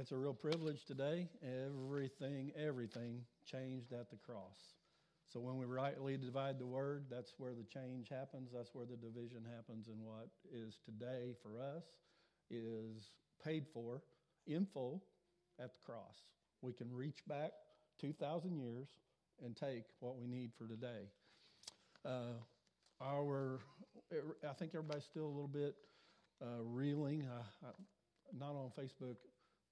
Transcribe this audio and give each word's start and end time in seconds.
It's 0.00 0.12
a 0.12 0.16
real 0.16 0.32
privilege 0.32 0.84
today. 0.84 1.26
Everything, 1.42 2.52
everything 2.56 3.22
changed 3.44 3.92
at 3.92 4.10
the 4.10 4.16
cross. 4.16 4.74
So 5.26 5.40
when 5.40 5.58
we 5.58 5.66
rightly 5.66 6.16
divide 6.16 6.60
the 6.60 6.66
word, 6.66 7.06
that's 7.10 7.34
where 7.36 7.50
the 7.52 7.64
change 7.64 8.08
happens. 8.08 8.50
That's 8.54 8.72
where 8.72 8.86
the 8.86 8.96
division 8.96 9.44
happens. 9.56 9.88
And 9.88 9.96
what 10.00 10.28
is 10.52 10.78
today 10.84 11.34
for 11.42 11.60
us 11.60 11.82
is 12.48 13.10
paid 13.44 13.66
for 13.74 14.00
in 14.46 14.66
full 14.72 15.02
at 15.58 15.74
the 15.74 15.80
cross. 15.84 16.22
We 16.62 16.72
can 16.72 16.94
reach 16.94 17.26
back 17.26 17.50
2,000 18.00 18.56
years 18.56 18.90
and 19.44 19.56
take 19.56 19.82
what 19.98 20.16
we 20.16 20.28
need 20.28 20.52
for 20.56 20.68
today. 20.68 21.10
Uh, 22.04 22.38
our, 23.02 23.58
I 24.48 24.52
think 24.52 24.76
everybody's 24.76 25.06
still 25.06 25.24
a 25.24 25.26
little 25.26 25.48
bit 25.48 25.74
uh, 26.40 26.62
reeling. 26.62 27.26
Not 28.38 28.50
on 28.50 28.70
Facebook 28.78 29.16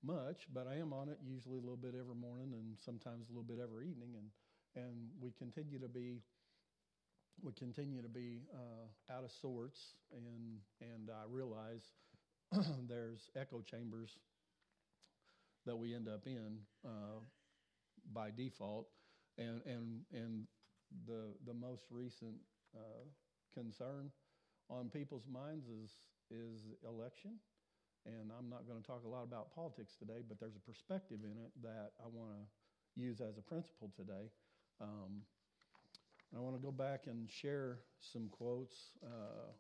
much, 0.03 0.47
but 0.53 0.67
I 0.67 0.77
am 0.77 0.93
on 0.93 1.09
it 1.09 1.19
usually 1.25 1.59
a 1.59 1.61
little 1.61 1.77
bit 1.77 1.95
every 1.99 2.15
morning 2.15 2.53
and 2.55 2.77
sometimes 2.85 3.29
a 3.29 3.33
little 3.33 3.45
bit 3.47 3.59
every 3.63 3.89
evening. 3.89 4.15
And 4.17 4.31
and 4.75 5.09
we 5.21 5.33
continue 5.33 5.79
to 5.79 5.89
be 5.89 6.23
we 7.43 7.53
continue 7.53 8.03
to 8.03 8.09
be 8.09 8.43
uh, 8.55 9.13
out 9.13 9.25
of 9.25 9.31
sorts, 9.31 9.95
and 10.13 10.59
and 10.81 11.11
I 11.11 11.25
realize 11.29 11.85
there's 12.89 13.31
echo 13.37 13.63
chambers 13.63 14.19
that 15.67 15.77
we 15.77 15.95
end 15.95 16.09
up 16.09 16.27
in 16.27 16.59
uh, 16.85 17.21
by 18.13 18.31
default, 18.31 18.89
and 19.39 19.61
and 19.67 20.03
and 20.13 20.47
the 21.07 21.35
the 21.47 21.55
most 21.55 21.85
recent 21.91 22.37
uh, 22.77 23.05
concern 23.55 24.11
on 24.71 24.89
people's 24.91 25.27
minds 25.31 25.67
is 25.69 25.91
is 26.31 26.61
election, 26.87 27.33
and 28.06 28.30
I'm 28.38 28.48
not 28.48 28.66
going 28.69 28.80
to 28.80 28.87
talk 28.87 29.02
a 29.05 29.09
lot 29.09 29.24
about 29.24 29.55
politics 29.55 29.95
today, 29.98 30.23
but 30.27 30.38
there's 30.38 30.56
a 30.56 30.70
perspective 30.70 31.19
in 31.24 31.37
it 31.43 31.51
that 31.62 31.93
I 32.01 32.07
want 32.07 32.30
to 32.30 33.01
use 33.01 33.21
as 33.21 33.37
a 33.38 33.43
principle 33.43 33.90
today. 33.96 34.30
Um, 34.80 35.23
I 36.37 36.40
want 36.40 36.57
to 36.57 36.63
go 36.63 36.71
back 36.73 37.07
and 37.07 37.30
share 37.30 37.79
some 38.01 38.29
quotes 38.30 38.76
uh, 39.04 39.51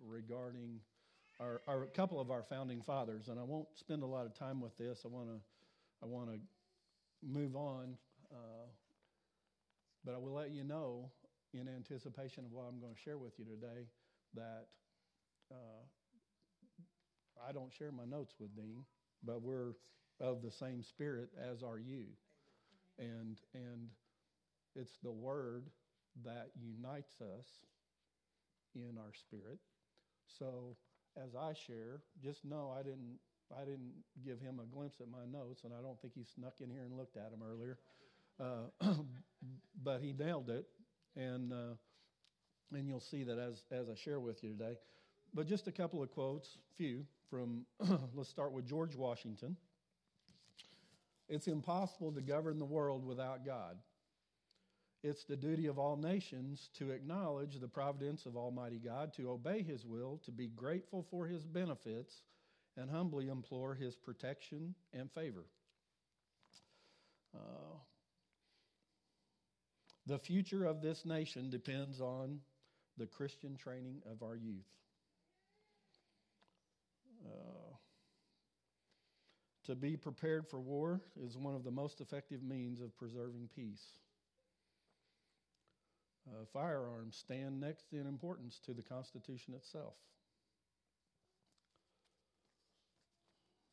regarding 0.00 0.80
our, 1.40 1.62
our, 1.66 1.84
a 1.84 1.88
couple 1.88 2.20
of 2.20 2.30
our 2.30 2.42
founding 2.42 2.80
fathers, 2.80 3.28
and 3.28 3.38
I 3.38 3.42
won't 3.42 3.68
spend 3.74 4.02
a 4.02 4.06
lot 4.06 4.26
of 4.26 4.34
time 4.34 4.60
with 4.60 4.76
this. 4.76 5.02
I 5.04 5.08
want 5.08 5.28
to 5.28 5.40
I 6.02 6.06
want 6.06 6.30
to 6.30 6.38
move 7.24 7.54
on, 7.54 7.96
uh, 8.32 8.66
but 10.04 10.14
I 10.14 10.18
will 10.18 10.32
let 10.32 10.50
you 10.50 10.64
know 10.64 11.10
in 11.54 11.68
anticipation 11.68 12.44
of 12.44 12.52
what 12.52 12.64
I'm 12.68 12.80
going 12.80 12.94
to 12.94 13.00
share 13.00 13.18
with 13.18 13.38
you 13.38 13.44
today 13.44 13.86
that 14.34 14.66
uh, 15.50 15.84
I 17.48 17.52
don't 17.52 17.72
share 17.72 17.92
my 17.92 18.04
notes 18.04 18.34
with 18.38 18.54
Dean, 18.56 18.84
but 19.24 19.42
we're 19.42 19.72
of 20.20 20.42
the 20.42 20.50
same 20.50 20.82
spirit 20.82 21.30
as 21.50 21.62
are 21.62 21.78
you, 21.78 22.04
and 22.98 23.38
and 23.54 23.88
it's 24.76 24.98
the 25.02 25.10
Word 25.10 25.70
that 26.24 26.50
unites 26.60 27.20
us 27.20 27.46
in 28.74 28.96
our 28.98 29.12
spirit. 29.14 29.58
So 30.38 30.76
as 31.16 31.34
I 31.34 31.52
share, 31.66 32.00
just 32.22 32.44
know 32.44 32.74
I 32.78 32.82
didn't 32.82 33.18
I 33.54 33.64
didn't 33.64 33.92
give 34.24 34.40
him 34.40 34.60
a 34.60 34.74
glimpse 34.74 35.00
at 35.00 35.08
my 35.08 35.26
notes, 35.30 35.64
and 35.64 35.72
I 35.74 35.82
don't 35.82 36.00
think 36.00 36.14
he 36.14 36.24
snuck 36.34 36.54
in 36.60 36.70
here 36.70 36.84
and 36.84 36.96
looked 36.96 37.16
at 37.16 37.30
them 37.30 37.40
earlier. 37.42 37.78
Uh, 38.40 38.94
but 39.82 40.00
he 40.00 40.12
nailed 40.12 40.48
it, 40.48 40.66
and 41.16 41.52
uh, 41.52 41.74
and 42.72 42.88
you'll 42.88 43.00
see 43.00 43.24
that 43.24 43.38
as 43.38 43.62
as 43.70 43.88
I 43.88 43.94
share 43.94 44.20
with 44.20 44.42
you 44.42 44.50
today. 44.50 44.76
But 45.34 45.46
just 45.46 45.66
a 45.66 45.72
couple 45.72 46.02
of 46.02 46.10
quotes, 46.10 46.58
few 46.76 47.04
from. 47.32 47.64
let's 48.14 48.28
start 48.28 48.52
with 48.52 48.66
George 48.66 48.94
Washington. 48.94 49.56
It's 51.30 51.46
impossible 51.46 52.12
to 52.12 52.20
govern 52.20 52.58
the 52.58 52.66
world 52.66 53.06
without 53.06 53.46
God. 53.46 53.78
It's 55.02 55.24
the 55.24 55.36
duty 55.36 55.66
of 55.66 55.78
all 55.78 55.96
nations 55.96 56.68
to 56.78 56.90
acknowledge 56.90 57.58
the 57.58 57.68
providence 57.68 58.26
of 58.26 58.36
Almighty 58.36 58.78
God, 58.78 59.14
to 59.14 59.30
obey 59.30 59.62
His 59.62 59.86
will, 59.86 60.20
to 60.26 60.30
be 60.30 60.48
grateful 60.48 61.06
for 61.10 61.26
His 61.26 61.46
benefits, 61.46 62.12
and 62.76 62.90
humbly 62.90 63.28
implore 63.28 63.74
His 63.74 63.96
protection 63.96 64.74
and 64.92 65.10
favor. 65.10 65.46
Uh, 67.34 67.78
the 70.06 70.18
future 70.18 70.66
of 70.66 70.82
this 70.82 71.06
nation 71.06 71.48
depends 71.48 71.98
on 71.98 72.40
the 72.98 73.06
Christian 73.06 73.56
training 73.56 74.02
of 74.10 74.22
our 74.22 74.36
youth. 74.36 74.68
To 79.66 79.74
be 79.74 79.96
prepared 79.96 80.46
for 80.48 80.60
war 80.60 81.00
is 81.20 81.36
one 81.36 81.54
of 81.54 81.64
the 81.64 81.70
most 81.70 82.00
effective 82.00 82.42
means 82.42 82.80
of 82.80 82.96
preserving 82.96 83.48
peace 83.54 83.82
uh, 86.28 86.44
firearms 86.52 87.16
stand 87.16 87.60
next 87.60 87.92
in 87.92 88.06
importance 88.06 88.60
to 88.66 88.72
the 88.72 88.82
Constitution 88.82 89.54
itself. 89.54 89.94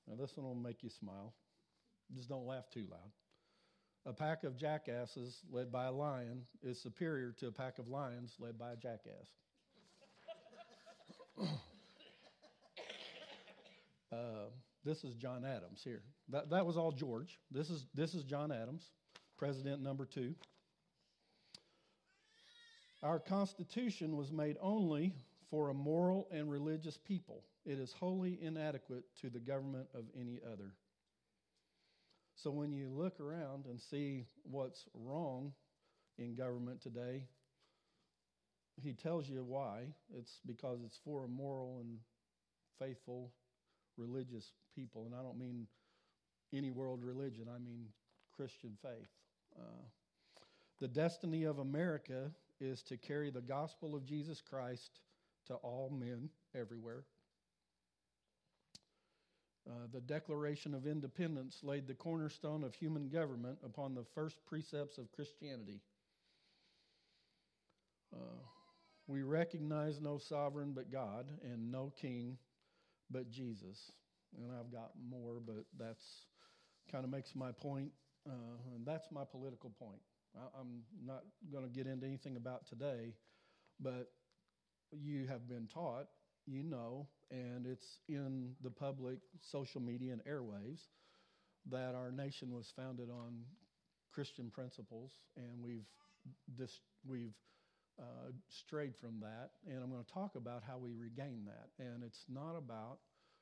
Now, 0.07 0.15
this 0.15 0.31
one 0.35 0.47
will 0.47 0.55
make 0.55 0.81
you 0.81 0.89
smile. 0.89 1.33
Just 2.15 2.29
don't 2.29 2.47
laugh 2.47 2.65
too 2.73 2.85
loud. 2.89 3.11
A 4.05 4.13
pack 4.13 4.43
of 4.43 4.57
jackasses 4.57 5.37
led 5.51 5.71
by 5.71 5.85
a 5.85 5.91
lion 5.91 6.45
is 6.63 6.81
superior 6.81 7.35
to 7.39 7.47
a 7.47 7.51
pack 7.51 7.77
of 7.77 7.87
lions 7.87 8.33
led 8.39 8.57
by 8.57 8.71
a 8.71 8.75
jackass. 8.75 9.27
uh, 14.11 14.49
this 14.85 15.03
is 15.03 15.15
John 15.15 15.43
Adams 15.45 15.81
here. 15.83 16.03
That, 16.29 16.49
that 16.49 16.65
was 16.65 16.77
all 16.77 16.91
George. 16.91 17.39
This 17.51 17.69
is, 17.69 17.85
this 17.93 18.13
is 18.13 18.23
John 18.23 18.51
Adams, 18.51 18.83
president 19.37 19.81
number 19.81 20.05
two. 20.05 20.35
Our 23.01 23.19
Constitution 23.19 24.17
was 24.17 24.31
made 24.31 24.57
only 24.61 25.13
for 25.49 25.69
a 25.69 25.73
moral 25.73 26.27
and 26.31 26.49
religious 26.49 26.97
people. 26.97 27.43
It 27.65 27.79
is 27.79 27.93
wholly 27.93 28.39
inadequate 28.41 29.03
to 29.21 29.29
the 29.29 29.39
government 29.39 29.87
of 29.93 30.05
any 30.19 30.39
other. 30.45 30.73
So 32.35 32.51
when 32.51 32.71
you 32.71 32.89
look 32.89 33.19
around 33.19 33.65
and 33.65 33.79
see 33.79 34.25
what's 34.43 34.85
wrong 34.93 35.53
in 36.17 36.35
government 36.35 36.81
today, 36.81 37.25
he 38.81 38.93
tells 38.93 39.27
you 39.27 39.43
why. 39.43 39.87
It's 40.13 40.39
because 40.45 40.79
it's 40.85 40.99
for 41.03 41.25
a 41.25 41.27
moral 41.27 41.79
and 41.81 41.97
faithful 42.79 43.31
religious 43.99 44.53
people. 44.75 45.05
And 45.05 45.13
I 45.13 45.21
don't 45.21 45.37
mean 45.37 45.67
any 46.53 46.71
world 46.71 47.03
religion, 47.03 47.47
I 47.53 47.59
mean 47.59 47.85
Christian 48.35 48.77
faith. 48.81 49.09
Uh, 49.59 49.83
the 50.79 50.87
destiny 50.87 51.43
of 51.43 51.59
America 51.59 52.31
is 52.59 52.81
to 52.83 52.97
carry 52.97 53.29
the 53.29 53.41
gospel 53.41 53.95
of 53.95 54.05
Jesus 54.05 54.41
Christ 54.41 54.99
to 55.47 55.55
all 55.55 55.91
men 55.91 56.29
everywhere. 56.55 57.03
Uh, 59.69 59.87
the 59.91 60.01
Declaration 60.01 60.73
of 60.73 60.87
Independence 60.87 61.59
laid 61.61 61.85
the 61.85 61.93
cornerstone 61.93 62.63
of 62.63 62.73
human 62.73 63.09
government 63.09 63.59
upon 63.63 63.93
the 63.93 64.05
first 64.15 64.37
precepts 64.47 64.97
of 64.97 65.11
Christianity. 65.11 65.81
Uh, 68.13 68.41
we 69.05 69.21
recognize 69.21 69.99
no 69.99 70.17
sovereign 70.17 70.71
but 70.73 70.91
God 70.91 71.27
and 71.43 71.71
no 71.71 71.91
king 72.01 72.37
but 73.09 73.29
Jesus. 73.31 73.91
And 74.37 74.51
I've 74.51 74.71
got 74.71 74.91
more, 75.09 75.39
but 75.45 75.65
that's 75.77 76.03
kind 76.91 77.03
of 77.03 77.09
makes 77.09 77.35
my 77.35 77.51
point, 77.51 77.91
uh, 78.27 78.57
and 78.75 78.85
that's 78.85 79.07
my 79.11 79.23
political 79.29 79.71
point. 79.79 80.01
I'm 80.35 80.83
not 81.03 81.23
going 81.51 81.63
to 81.63 81.69
get 81.69 81.87
into 81.87 82.05
anything 82.05 82.35
about 82.37 82.67
today, 82.67 83.15
but 83.79 84.11
you 84.91 85.25
have 85.27 85.47
been 85.47 85.67
taught, 85.73 86.05
you 86.45 86.63
know, 86.63 87.07
and 87.31 87.65
it's 87.65 87.99
in 88.07 88.53
the 88.63 88.69
public 88.69 89.17
social 89.41 89.81
media 89.81 90.13
and 90.13 90.23
airwaves 90.25 90.81
that 91.71 91.95
our 91.95 92.11
nation 92.11 92.53
was 92.53 92.71
founded 92.75 93.09
on 93.09 93.43
Christian 94.13 94.49
principles, 94.49 95.11
and 95.35 95.63
we've 95.63 95.87
we've 97.07 97.33
uh, 97.99 98.31
strayed 98.65 98.95
from 98.99 99.19
that. 99.21 99.51
And 99.67 99.83
I'm 99.83 99.91
going 99.91 100.03
to 100.03 100.13
talk 100.13 100.35
about 100.35 100.63
how 100.65 100.77
we 100.77 100.93
regain 100.93 101.45
that. 101.45 101.83
And 101.83 102.03
it's 102.03 102.23
not 102.29 102.55
about 102.57 102.99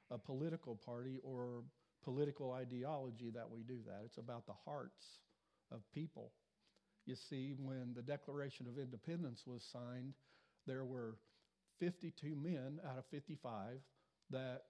a 0.09 0.17
political 0.17 0.75
party 0.75 1.19
or 1.23 1.63
political 2.03 2.51
ideology 2.53 3.29
that 3.33 3.49
we 3.49 3.61
do 3.61 3.77
that. 3.85 4.01
It's 4.05 4.17
about 4.17 4.45
the 4.47 4.55
hearts 4.65 5.05
of 5.71 5.81
people 5.93 6.31
you 7.07 7.15
see, 7.29 7.55
when 7.57 7.93
the 7.95 8.01
Declaration 8.01 8.67
of 8.67 8.77
Independence 8.77 9.43
was 9.47 9.63
signed, 9.71 10.13
there 10.67 10.83
were 10.83 11.15
52 11.79 12.35
men 12.35 12.79
out 12.85 12.97
of 12.97 13.05
55 13.09 13.79
that 14.31 14.63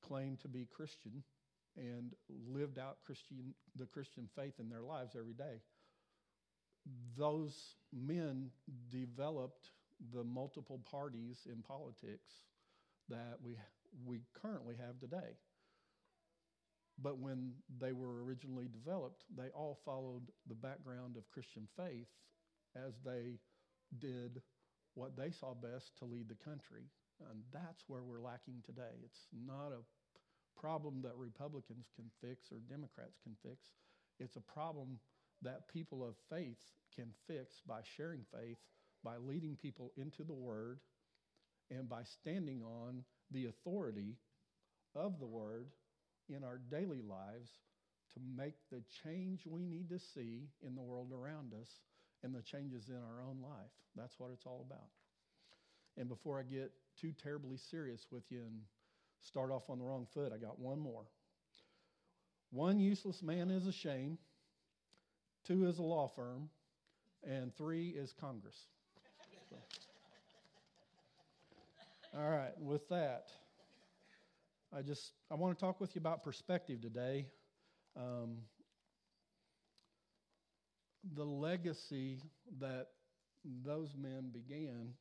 claimed 0.00 0.40
to 0.40 0.48
be 0.48 0.66
Christian 0.74 1.22
and 1.76 2.14
lived 2.48 2.78
out 2.78 2.96
Christian, 3.04 3.54
the 3.76 3.84
Christian 3.84 4.26
faith 4.34 4.54
in 4.58 4.70
their 4.70 4.80
lives 4.80 5.14
every 5.18 5.34
day. 5.34 5.60
Those 7.16 7.76
men 7.92 8.50
developed 8.90 9.70
the 10.12 10.24
multiple 10.24 10.80
parties 10.90 11.46
in 11.46 11.62
politics 11.62 12.32
that 13.08 13.38
we, 13.42 13.56
we 14.04 14.20
currently 14.40 14.74
have 14.84 14.98
today. 14.98 15.36
But 17.00 17.18
when 17.18 17.52
they 17.80 17.92
were 17.92 18.24
originally 18.24 18.68
developed, 18.72 19.24
they 19.36 19.48
all 19.54 19.78
followed 19.84 20.30
the 20.48 20.54
background 20.54 21.16
of 21.16 21.30
Christian 21.30 21.66
faith 21.76 22.08
as 22.76 22.94
they 23.04 23.38
did 23.98 24.42
what 24.94 25.16
they 25.16 25.30
saw 25.30 25.54
best 25.54 25.96
to 25.98 26.04
lead 26.04 26.28
the 26.28 26.44
country. 26.44 26.84
And 27.30 27.42
that's 27.52 27.84
where 27.86 28.02
we're 28.02 28.20
lacking 28.20 28.62
today. 28.64 28.98
It's 29.04 29.26
not 29.32 29.72
a 29.72 30.60
problem 30.60 31.02
that 31.02 31.16
Republicans 31.16 31.88
can 31.96 32.10
fix 32.20 32.50
or 32.50 32.58
Democrats 32.68 33.18
can 33.22 33.36
fix. 33.42 33.72
It's 34.18 34.36
a 34.36 34.52
problem 34.52 34.98
that 35.42 35.68
people 35.72 36.04
of 36.04 36.14
faith 36.30 36.58
can 36.94 37.08
fix 37.26 37.60
by 37.66 37.80
sharing 37.96 38.24
faith, 38.32 38.58
by 39.02 39.16
leading 39.16 39.56
people 39.56 39.92
into 39.96 40.22
the 40.22 40.34
Word, 40.34 40.80
and 41.70 41.88
by 41.88 42.02
standing 42.20 42.62
on 42.62 43.04
the 43.30 43.46
authority 43.46 44.16
of 44.94 45.18
the 45.18 45.26
Word 45.26 45.66
in 46.28 46.44
our 46.44 46.60
daily 46.70 47.02
lives 47.02 47.50
to 48.14 48.20
make 48.36 48.54
the 48.70 48.82
change 49.04 49.46
we 49.46 49.64
need 49.64 49.88
to 49.88 49.98
see 49.98 50.48
in 50.66 50.74
the 50.74 50.82
world 50.82 51.12
around 51.12 51.52
us 51.60 51.68
and 52.22 52.34
the 52.34 52.42
changes 52.42 52.88
in 52.88 52.96
our 52.96 53.22
own 53.26 53.38
life. 53.42 53.70
That's 53.96 54.14
what 54.18 54.30
it's 54.32 54.46
all 54.46 54.64
about. 54.66 54.88
And 55.96 56.08
before 56.08 56.38
I 56.38 56.42
get 56.42 56.72
too 57.00 57.12
terribly 57.22 57.56
serious 57.70 58.06
with 58.10 58.24
you 58.30 58.40
and 58.40 58.60
start 59.22 59.50
off 59.50 59.68
on 59.68 59.78
the 59.78 59.84
wrong 59.84 60.06
foot, 60.14 60.32
I 60.34 60.38
got 60.38 60.58
one 60.58 60.78
more. 60.78 61.04
One 62.50 62.78
useless 62.78 63.22
man 63.22 63.50
is 63.50 63.66
a 63.66 63.72
shame, 63.72 64.18
two 65.46 65.66
is 65.66 65.78
a 65.78 65.82
law 65.82 66.08
firm, 66.08 66.48
and 67.24 67.54
three 67.56 67.88
is 67.88 68.12
Congress. 68.12 68.56
So. 69.50 69.56
All 72.18 72.30
right, 72.30 72.52
with 72.58 72.88
that, 72.88 73.28
I 74.76 74.82
just 74.82 75.12
I 75.30 75.34
want 75.34 75.58
to 75.58 75.64
talk 75.64 75.80
with 75.80 75.94
you 75.94 76.00
about 76.00 76.22
perspective 76.22 76.80
today. 76.80 77.26
Um, 77.96 78.38
the 81.14 81.24
legacy 81.24 82.22
that 82.60 82.88
those 83.64 83.94
men 83.98 84.30
began 84.32 84.94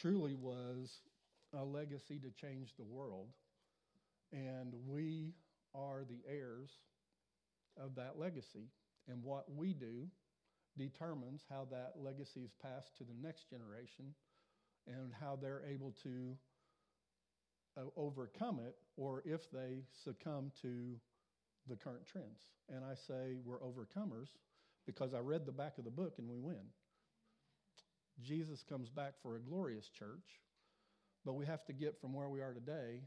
truly 0.00 0.34
was 0.34 1.00
a 1.54 1.64
legacy 1.64 2.18
to 2.20 2.30
change 2.30 2.74
the 2.76 2.84
world. 2.84 3.28
And 4.32 4.72
we 4.86 5.34
are 5.74 6.04
the 6.08 6.20
heirs 6.28 6.70
of 7.80 7.94
that 7.96 8.18
legacy. 8.18 8.68
And 9.08 9.22
what 9.22 9.44
we 9.54 9.72
do 9.72 10.08
determines 10.78 11.42
how 11.50 11.66
that 11.70 11.94
legacy 11.96 12.40
is 12.40 12.52
passed 12.62 12.96
to 12.98 13.04
the 13.04 13.14
next 13.20 13.50
generation 13.50 14.14
and 14.86 15.12
how 15.20 15.38
they're 15.40 15.62
able 15.68 15.94
to 16.02 16.36
uh, 17.76 17.82
overcome 17.96 18.60
it 18.60 18.76
or 18.96 19.22
if 19.24 19.50
they 19.50 19.82
succumb 20.04 20.50
to 20.62 20.96
the 21.68 21.76
current 21.76 22.06
trends. 22.06 22.40
And 22.68 22.84
I 22.84 22.94
say 22.94 23.36
we're 23.44 23.60
overcomers 23.60 24.28
because 24.86 25.14
I 25.14 25.18
read 25.18 25.46
the 25.46 25.52
back 25.52 25.78
of 25.78 25.84
the 25.84 25.90
book 25.90 26.14
and 26.18 26.28
we 26.28 26.38
win. 26.38 26.64
Jesus 28.20 28.62
comes 28.68 28.88
back 28.88 29.14
for 29.22 29.36
a 29.36 29.40
glorious 29.40 29.88
church, 29.88 30.40
but 31.24 31.34
we 31.34 31.46
have 31.46 31.64
to 31.66 31.72
get 31.72 32.00
from 32.00 32.12
where 32.12 32.28
we 32.28 32.40
are 32.40 32.52
today, 32.52 33.00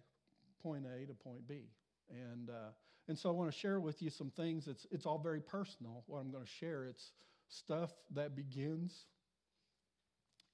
point 0.62 0.86
A 0.86 1.06
to 1.06 1.14
point 1.14 1.48
B. 1.48 1.70
And, 2.10 2.50
uh, 2.50 2.72
and 3.08 3.18
so 3.18 3.30
I 3.30 3.34
want 3.34 3.52
to 3.52 3.58
share 3.58 3.80
with 3.80 4.02
you 4.02 4.10
some 4.10 4.32
things. 4.32 4.68
It's, 4.68 4.88
it's 4.92 5.06
all 5.06 5.20
very 5.20 5.42
personal. 5.42 6.04
What 6.08 6.20
I'm 6.20 6.32
going 6.32 6.44
to 6.44 6.50
share, 6.50 6.86
it's 6.86 7.12
stuff 7.48 7.92
that 8.14 8.36
begins 8.36 9.06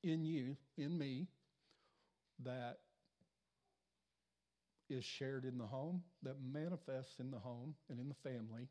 in 0.03 0.25
you, 0.25 0.57
in 0.77 0.98
me, 0.98 1.27
that 2.44 2.80
is 4.89 5.06
shared 5.06 5.45
in 5.45 5.57
the 5.57 5.65
home, 5.65 6.01
that 6.24 6.36
manifests 6.51 7.19
in 7.19 7.31
the 7.31 7.39
home 7.39 7.75
and 7.89 8.00
in 8.00 8.09
the 8.09 8.30
family, 8.30 8.68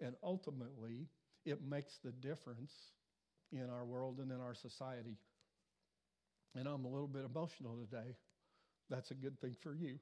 and 0.00 0.14
ultimately 0.22 1.06
it 1.46 1.62
makes 1.66 1.98
the 2.04 2.12
difference 2.12 2.72
in 3.52 3.70
our 3.70 3.84
world 3.84 4.18
and 4.18 4.30
in 4.30 4.40
our 4.40 4.54
society. 4.54 5.16
And 6.54 6.66
I'm 6.66 6.84
a 6.84 6.88
little 6.88 7.08
bit 7.08 7.24
emotional 7.24 7.78
today. 7.78 8.16
That's 8.90 9.10
a 9.10 9.14
good 9.14 9.40
thing 9.40 9.54
for 9.62 9.74
you. 9.74 9.98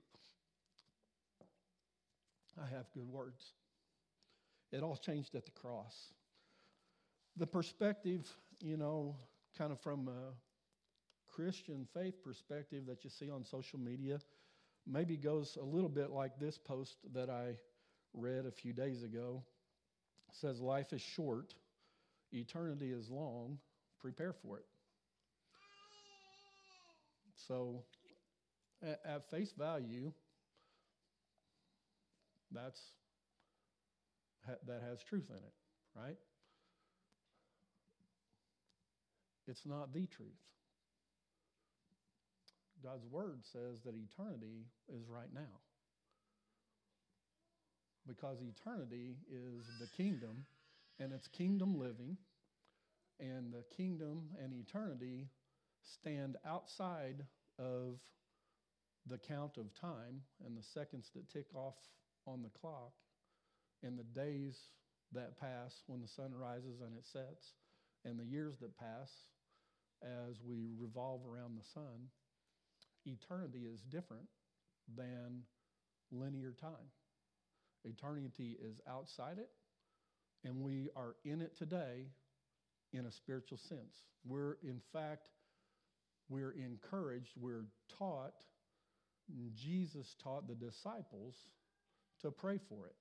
I 2.63 2.75
have 2.75 2.91
good 2.93 3.09
words. 3.09 3.53
It 4.73 4.83
all 4.83 4.97
changed 4.97 5.35
at 5.35 5.45
the 5.45 5.51
cross. 5.51 5.95
The 7.37 7.47
perspective, 7.47 8.27
you 8.61 8.77
know, 8.77 9.17
kind 9.57 9.73
of 9.73 9.81
from 9.81 10.09
a 10.09 10.33
Christian 11.33 11.87
faith 11.93 12.23
perspective 12.25 12.87
that 12.87 13.05
you 13.05 13.11
see 13.11 13.31
on 13.31 13.45
social 13.45 13.79
media, 13.79 14.19
maybe 14.87 15.17
goes 15.17 15.59
a 15.61 15.65
little 15.65 15.89
bit 15.89 16.11
like 16.11 16.39
this 16.39 16.57
post 16.57 16.97
that 17.13 17.29
I 17.29 17.57
read 18.15 18.47
a 18.47 18.51
few 18.51 18.73
days 18.73 19.03
ago. 19.03 19.43
It 20.31 20.35
says, 20.35 20.61
Life 20.61 20.93
is 20.93 21.03
short, 21.03 21.55
eternity 22.33 22.91
is 22.93 23.11
long, 23.11 23.59
prepare 24.01 24.33
for 24.33 24.59
it. 24.59 24.65
So, 27.47 27.83
at, 28.83 29.01
at 29.05 29.31
face 29.31 29.53
value, 29.53 30.13
that's 32.57 32.81
that 34.67 34.83
has 34.89 34.99
truth 35.09 35.27
in 35.29 35.37
it, 35.37 35.55
right? 35.95 36.17
It's 39.49 39.67
not 39.67 39.93
the 39.93 40.07
truth. 40.07 40.29
God's 42.83 43.07
word 43.11 43.41
says 43.53 43.81
that 43.85 43.95
eternity 43.95 44.67
is 44.89 45.09
right 45.09 45.33
now. 45.35 45.61
Because 48.07 48.39
eternity 48.41 49.17
is 49.29 49.65
the 49.81 49.89
kingdom, 49.97 50.45
and 51.01 51.13
it's 51.13 51.27
kingdom 51.29 51.79
living, 51.79 52.17
and 53.19 53.53
the 53.53 53.65
kingdom 53.77 54.29
and 54.43 54.53
eternity 54.53 55.29
stand 56.01 56.37
outside 56.47 57.25
of 57.59 57.99
the 59.09 59.19
count 59.19 59.57
of 59.57 59.67
time 59.81 60.23
and 60.45 60.57
the 60.57 60.63
seconds 60.75 61.11
that 61.15 61.31
tick 61.31 61.47
off 61.55 61.75
on 62.27 62.43
the 62.43 62.59
clock 62.61 62.93
and 63.83 63.99
the 63.99 64.21
days 64.21 64.57
that 65.13 65.39
pass 65.39 65.73
when 65.87 66.01
the 66.01 66.09
sun 66.09 66.33
rises 66.35 66.81
and 66.81 66.97
it 66.97 67.05
sets 67.13 67.53
and 68.05 68.19
the 68.19 68.25
years 68.25 68.55
that 68.61 68.77
pass 68.79 69.11
as 70.03 70.37
we 70.47 70.73
revolve 70.79 71.21
around 71.27 71.57
the 71.57 71.65
sun 71.73 72.09
eternity 73.07 73.61
is 73.73 73.81
different 73.83 74.27
than 74.97 75.43
linear 76.11 76.55
time. 76.61 76.91
Eternity 77.85 78.57
is 78.63 78.81
outside 78.89 79.39
it, 79.39 79.49
and 80.45 80.61
we 80.61 80.89
are 80.97 81.15
in 81.25 81.41
it 81.41 81.57
today 81.57 82.07
in 82.93 83.07
a 83.07 83.13
spiritual 83.13 83.59
sense. 83.69 84.03
We're, 84.27 84.57
in 84.63 84.81
fact, 84.93 85.29
we're 86.29 86.53
encouraged, 86.53 87.31
we're 87.41 87.67
taught, 87.99 88.35
Jesus 89.55 90.15
taught 90.23 90.49
the 90.49 90.55
disciples 90.55 91.35
to 92.23 92.31
pray 92.31 92.59
for 92.69 92.87
it. 92.87 92.95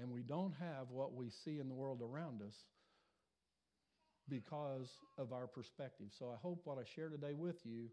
And 0.00 0.10
we 0.10 0.22
don't 0.22 0.54
have 0.58 0.90
what 0.90 1.14
we 1.14 1.30
see 1.44 1.58
in 1.58 1.68
the 1.68 1.74
world 1.74 2.00
around 2.02 2.40
us 2.42 2.54
because 4.28 4.88
of 5.18 5.32
our 5.32 5.46
perspective. 5.46 6.06
So 6.18 6.30
I 6.30 6.36
hope 6.40 6.62
what 6.64 6.78
I 6.78 6.82
share 6.94 7.08
today 7.08 7.34
with 7.34 7.56
you 7.64 7.88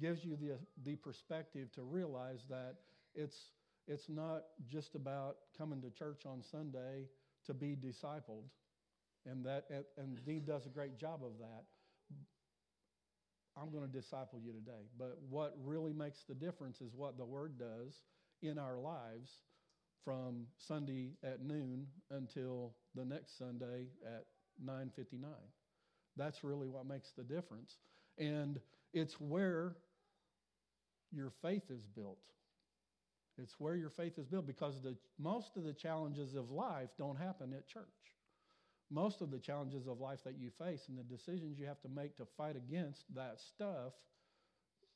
gives 0.00 0.24
you 0.24 0.36
the, 0.36 0.58
the 0.84 0.96
perspective 0.96 1.70
to 1.74 1.82
realize 1.82 2.40
that 2.48 2.76
it's, 3.14 3.36
it's 3.86 4.08
not 4.08 4.44
just 4.66 4.94
about 4.94 5.36
coming 5.58 5.82
to 5.82 5.90
church 5.90 6.22
on 6.26 6.42
Sunday 6.50 7.06
to 7.46 7.54
be 7.54 7.76
discipled. 7.76 8.44
And 9.26 9.44
that 9.44 9.64
and 9.98 10.24
Dean 10.24 10.44
does 10.46 10.66
a 10.66 10.68
great 10.68 10.98
job 10.98 11.20
of 11.24 11.32
that. 11.40 11.64
I'm 13.58 13.72
going 13.72 13.90
to 13.90 13.92
disciple 13.92 14.38
you 14.44 14.52
today. 14.52 14.84
But 14.98 15.18
what 15.28 15.56
really 15.64 15.92
makes 15.92 16.18
the 16.28 16.34
difference 16.34 16.80
is 16.80 16.92
what 16.94 17.16
the 17.16 17.24
Word 17.24 17.58
does 17.58 17.94
in 18.42 18.58
our 18.58 18.78
lives 18.78 19.30
from 20.06 20.46
Sunday 20.56 21.10
at 21.24 21.42
noon 21.42 21.84
until 22.12 22.72
the 22.94 23.04
next 23.04 23.36
Sunday 23.36 23.88
at 24.06 24.24
9:59. 24.64 25.34
That's 26.16 26.44
really 26.44 26.68
what 26.68 26.86
makes 26.86 27.10
the 27.10 27.24
difference. 27.24 27.78
And 28.16 28.60
it's 28.92 29.20
where 29.20 29.76
your 31.10 31.30
faith 31.42 31.70
is 31.70 31.86
built. 31.88 32.20
It's 33.36 33.58
where 33.58 33.74
your 33.74 33.90
faith 33.90 34.16
is 34.16 34.26
built 34.26 34.46
because 34.46 34.80
the, 34.80 34.96
most 35.18 35.56
of 35.56 35.64
the 35.64 35.74
challenges 35.74 36.36
of 36.36 36.50
life 36.52 36.90
don't 36.96 37.16
happen 37.16 37.52
at 37.52 37.66
church. 37.66 37.84
Most 38.90 39.20
of 39.20 39.32
the 39.32 39.40
challenges 39.40 39.88
of 39.88 40.00
life 40.00 40.22
that 40.24 40.38
you 40.38 40.50
face 40.50 40.88
and 40.88 40.96
the 40.96 41.02
decisions 41.02 41.58
you 41.58 41.66
have 41.66 41.80
to 41.82 41.88
make 41.88 42.16
to 42.16 42.26
fight 42.36 42.56
against 42.56 43.12
that 43.14 43.40
stuff 43.40 43.92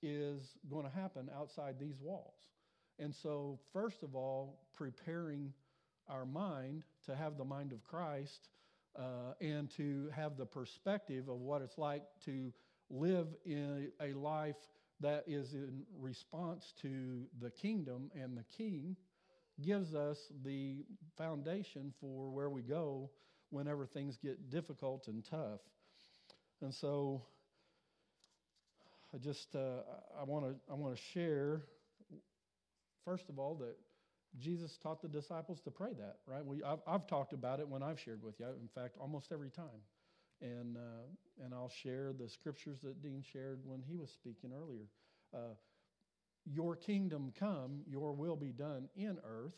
is 0.03 0.57
going 0.71 0.85
to 0.85 0.91
happen 0.91 1.29
outside 1.37 1.79
these 1.79 2.01
walls. 2.01 2.39
And 3.01 3.15
so, 3.15 3.59
first 3.73 4.03
of 4.03 4.15
all, 4.15 4.61
preparing 4.77 5.55
our 6.07 6.27
mind 6.27 6.83
to 7.07 7.17
have 7.17 7.39
the 7.39 7.45
mind 7.45 7.73
of 7.73 7.83
Christ 7.83 8.49
uh, 8.99 9.33
and 9.41 9.71
to 9.77 10.11
have 10.15 10.37
the 10.37 10.45
perspective 10.45 11.29
of 11.29 11.41
what 11.41 11.63
it's 11.63 11.79
like 11.79 12.03
to 12.27 12.53
live 12.91 13.29
in 13.47 13.91
a 14.03 14.13
life 14.13 14.57
that 15.01 15.25
is 15.27 15.55
in 15.55 15.83
response 15.99 16.75
to 16.83 17.23
the 17.41 17.51
kingdom 17.51 18.11
and 18.15 18.37
the 18.37 18.45
king 18.57 18.97
gives 19.63 19.95
us 19.95 20.19
the 20.45 20.85
foundation 21.17 21.95
for 22.01 22.31
where 22.31 22.51
we 22.51 22.61
go 22.61 23.11
whenever 23.51 23.87
things 23.87 24.19
get 24.23 24.51
difficult 24.51 25.09
and 25.09 25.25
tough. 25.25 25.61
And 26.61 26.75
so 26.75 27.23
I 29.15 29.19
just 29.19 29.55
uh, 29.55 29.83
I 30.19 30.25
want 30.25 30.45
to 30.45 30.55
I 30.71 30.75
want 30.75 30.95
to 30.97 31.03
share 31.15 31.63
first 33.05 33.29
of 33.29 33.39
all 33.39 33.55
that 33.57 33.77
Jesus 34.39 34.79
taught 34.83 35.03
the 35.03 35.09
disciples 35.09 35.61
to 35.65 35.71
pray 35.71 35.93
that, 35.99 36.19
right? 36.27 36.45
We, 36.45 36.63
I've, 36.63 36.79
I've, 36.87 37.07
talked 37.07 37.33
about 37.33 37.59
it 37.59 37.69
when 37.69 37.83
I've 37.83 37.99
shared 37.99 38.23
with 38.23 38.39
you. 38.39 38.47
In 38.47 38.69
fact, 38.75 38.97
almost 39.01 39.33
every 39.33 39.51
time. 39.51 39.83
And, 40.41 40.77
uh, 40.77 41.45
and 41.45 41.53
I'll 41.53 41.73
share 41.83 42.13
the 42.13 42.29
scriptures 42.29 42.79
that 42.85 43.03
Dean 43.03 43.23
shared 43.33 43.61
when 43.65 43.83
he 43.83 43.97
was 43.97 44.11
speaking 44.11 44.53
earlier. 44.55 44.87
Uh, 45.35 45.55
your 46.47 46.77
kingdom 46.77 47.33
come, 47.39 47.81
your 47.87 48.13
will 48.13 48.37
be 48.37 48.53
done 48.53 48.89
in 48.97 49.19
earth 49.25 49.57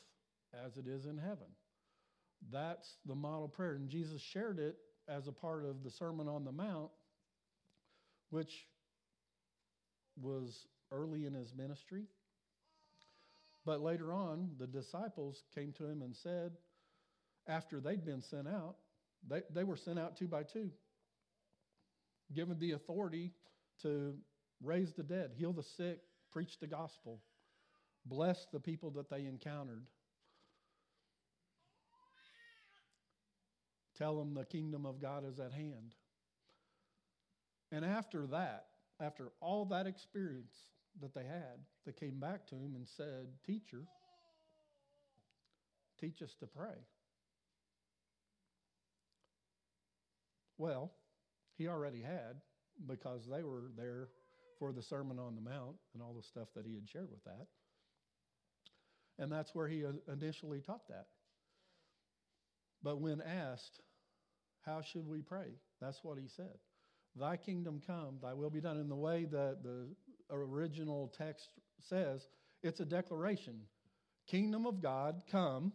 as 0.64 0.76
it 0.76 0.86
is 0.88 1.06
in 1.06 1.18
heaven. 1.18 1.46
That's 2.50 2.96
the 3.06 3.14
model 3.14 3.48
prayer. 3.48 3.74
And 3.74 3.88
Jesus 3.88 4.20
shared 4.20 4.58
it 4.58 4.76
as 5.08 5.28
a 5.28 5.32
part 5.32 5.64
of 5.64 5.84
the 5.84 5.90
Sermon 5.90 6.28
on 6.28 6.44
the 6.44 6.52
Mount, 6.52 6.90
which 8.30 8.66
was 10.20 10.66
early 10.90 11.26
in 11.26 11.34
his 11.34 11.54
ministry. 11.54 12.04
But 13.64 13.80
later 13.80 14.12
on, 14.12 14.50
the 14.58 14.66
disciples 14.66 15.44
came 15.54 15.72
to 15.74 15.86
him 15.86 16.02
and 16.02 16.14
said, 16.16 16.52
after 17.46 17.80
they'd 17.80 18.04
been 18.04 18.22
sent 18.22 18.48
out, 18.48 18.76
they, 19.28 19.42
they 19.54 19.64
were 19.64 19.76
sent 19.76 19.98
out 19.98 20.16
two 20.16 20.26
by 20.26 20.42
two, 20.42 20.70
given 22.34 22.58
the 22.58 22.72
authority 22.72 23.32
to 23.82 24.14
raise 24.62 24.92
the 24.94 25.02
dead, 25.02 25.32
heal 25.36 25.52
the 25.52 25.62
sick, 25.62 26.00
preach 26.32 26.58
the 26.60 26.66
gospel, 26.66 27.20
bless 28.06 28.46
the 28.52 28.60
people 28.60 28.90
that 28.92 29.10
they 29.10 29.26
encountered. 29.26 29.84
Tell 33.96 34.16
them 34.16 34.34
the 34.34 34.44
kingdom 34.44 34.86
of 34.86 35.00
God 35.00 35.24
is 35.24 35.38
at 35.38 35.52
hand. 35.52 35.94
And 37.70 37.84
after 37.84 38.26
that, 38.28 38.66
after 39.00 39.28
all 39.40 39.66
that 39.66 39.86
experience 39.86 40.54
that 41.00 41.14
they 41.14 41.24
had, 41.24 41.58
they 41.86 41.92
came 41.92 42.18
back 42.20 42.46
to 42.48 42.54
him 42.54 42.74
and 42.74 42.86
said, 42.86 43.26
Teacher, 43.46 43.82
teach 46.00 46.22
us 46.22 46.34
to 46.40 46.46
pray. 46.46 46.86
Well, 50.58 50.92
he 51.58 51.68
already 51.68 52.02
had 52.02 52.36
because 52.86 53.26
they 53.28 53.42
were 53.42 53.70
there 53.76 54.08
for 54.58 54.72
the 54.72 54.82
Sermon 54.82 55.18
on 55.18 55.34
the 55.34 55.40
Mount 55.40 55.76
and 55.94 56.02
all 56.02 56.14
the 56.14 56.22
stuff 56.22 56.48
that 56.54 56.66
he 56.66 56.74
had 56.74 56.88
shared 56.88 57.10
with 57.10 57.24
that. 57.24 57.46
And 59.18 59.30
that's 59.30 59.54
where 59.54 59.68
he 59.68 59.84
uh, 59.84 59.92
initially 60.12 60.60
taught 60.60 60.86
that. 60.88 61.06
But 62.82 63.00
when 63.00 63.20
asked, 63.20 63.80
How 64.64 64.82
should 64.82 65.06
we 65.06 65.22
pray? 65.22 65.48
That's 65.80 66.02
what 66.02 66.18
he 66.18 66.28
said. 66.28 66.58
Thy 67.14 67.36
kingdom 67.36 67.80
come, 67.86 68.18
thy 68.22 68.32
will 68.32 68.50
be 68.50 68.60
done. 68.60 68.78
In 68.78 68.88
the 68.88 68.96
way 68.96 69.26
that 69.26 69.58
the 69.62 69.88
original 70.32 71.12
text 71.16 71.48
says, 71.88 72.26
it's 72.62 72.80
a 72.80 72.84
declaration 72.84 73.60
Kingdom 74.28 74.66
of 74.66 74.80
God 74.80 75.22
come, 75.30 75.72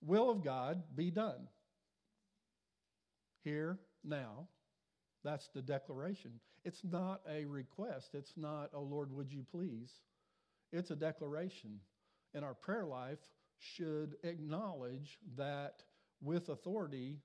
will 0.00 0.30
of 0.30 0.44
God 0.44 0.82
be 0.94 1.10
done. 1.10 1.48
Here, 3.42 3.78
now. 4.02 4.48
That's 5.24 5.48
the 5.54 5.62
declaration. 5.62 6.32
It's 6.64 6.82
not 6.84 7.20
a 7.30 7.44
request. 7.44 8.10
It's 8.14 8.32
not, 8.36 8.70
oh 8.74 8.82
Lord, 8.82 9.12
would 9.12 9.32
you 9.32 9.44
please? 9.50 9.90
It's 10.72 10.90
a 10.90 10.96
declaration. 10.96 11.80
And 12.34 12.44
our 12.44 12.54
prayer 12.54 12.84
life 12.84 13.18
should 13.58 14.16
acknowledge 14.22 15.18
that 15.36 15.82
with 16.22 16.48
authority 16.48 17.18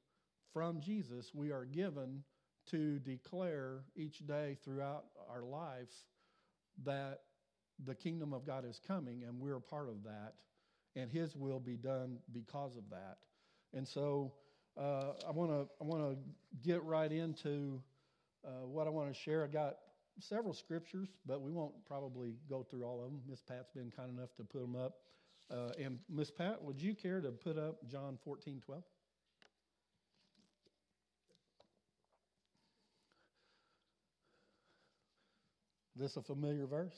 from 0.53 0.81
Jesus, 0.81 1.31
we 1.33 1.51
are 1.51 1.65
given 1.65 2.23
to 2.71 2.99
declare 2.99 3.83
each 3.95 4.25
day 4.27 4.57
throughout 4.63 5.05
our 5.29 5.43
life 5.43 5.89
that 6.85 7.21
the 7.85 7.95
kingdom 7.95 8.33
of 8.33 8.45
God 8.45 8.65
is 8.65 8.79
coming 8.88 9.23
and 9.27 9.39
we're 9.39 9.57
a 9.57 9.61
part 9.61 9.89
of 9.89 10.03
that, 10.03 10.33
and 10.95 11.11
His 11.11 11.35
will 11.35 11.59
be 11.59 11.75
done 11.75 12.19
because 12.31 12.75
of 12.75 12.83
that. 12.89 13.17
And 13.73 13.88
so 13.88 14.33
uh, 14.77 15.13
I 15.27 15.31
want 15.31 15.51
to 15.51 15.67
I 15.81 15.83
want 15.83 16.01
to 16.03 16.17
get 16.67 16.83
right 16.83 17.11
into 17.11 17.81
uh, 18.45 18.65
what 18.65 18.88
I 18.88 18.89
want 18.89 19.13
to 19.13 19.19
share. 19.19 19.43
I 19.43 19.47
got 19.47 19.75
several 20.19 20.53
scriptures, 20.53 21.09
but 21.25 21.41
we 21.41 21.51
won't 21.51 21.73
probably 21.85 22.33
go 22.49 22.65
through 22.69 22.83
all 22.83 23.03
of 23.03 23.11
them. 23.11 23.21
Miss 23.27 23.41
Pat's 23.41 23.69
been 23.73 23.91
kind 23.95 24.09
enough 24.09 24.35
to 24.38 24.43
put 24.43 24.61
them 24.61 24.75
up. 24.75 24.95
Uh, 25.51 25.71
and 25.83 25.99
Miss 26.09 26.29
Pat, 26.29 26.61
would 26.63 26.79
you 26.79 26.93
care 26.93 27.21
to 27.21 27.31
put 27.31 27.57
up 27.57 27.88
John 27.88 28.17
14, 28.23 28.61
12? 28.63 28.83
This 36.00 36.15
a 36.15 36.22
familiar 36.22 36.65
verse? 36.65 36.96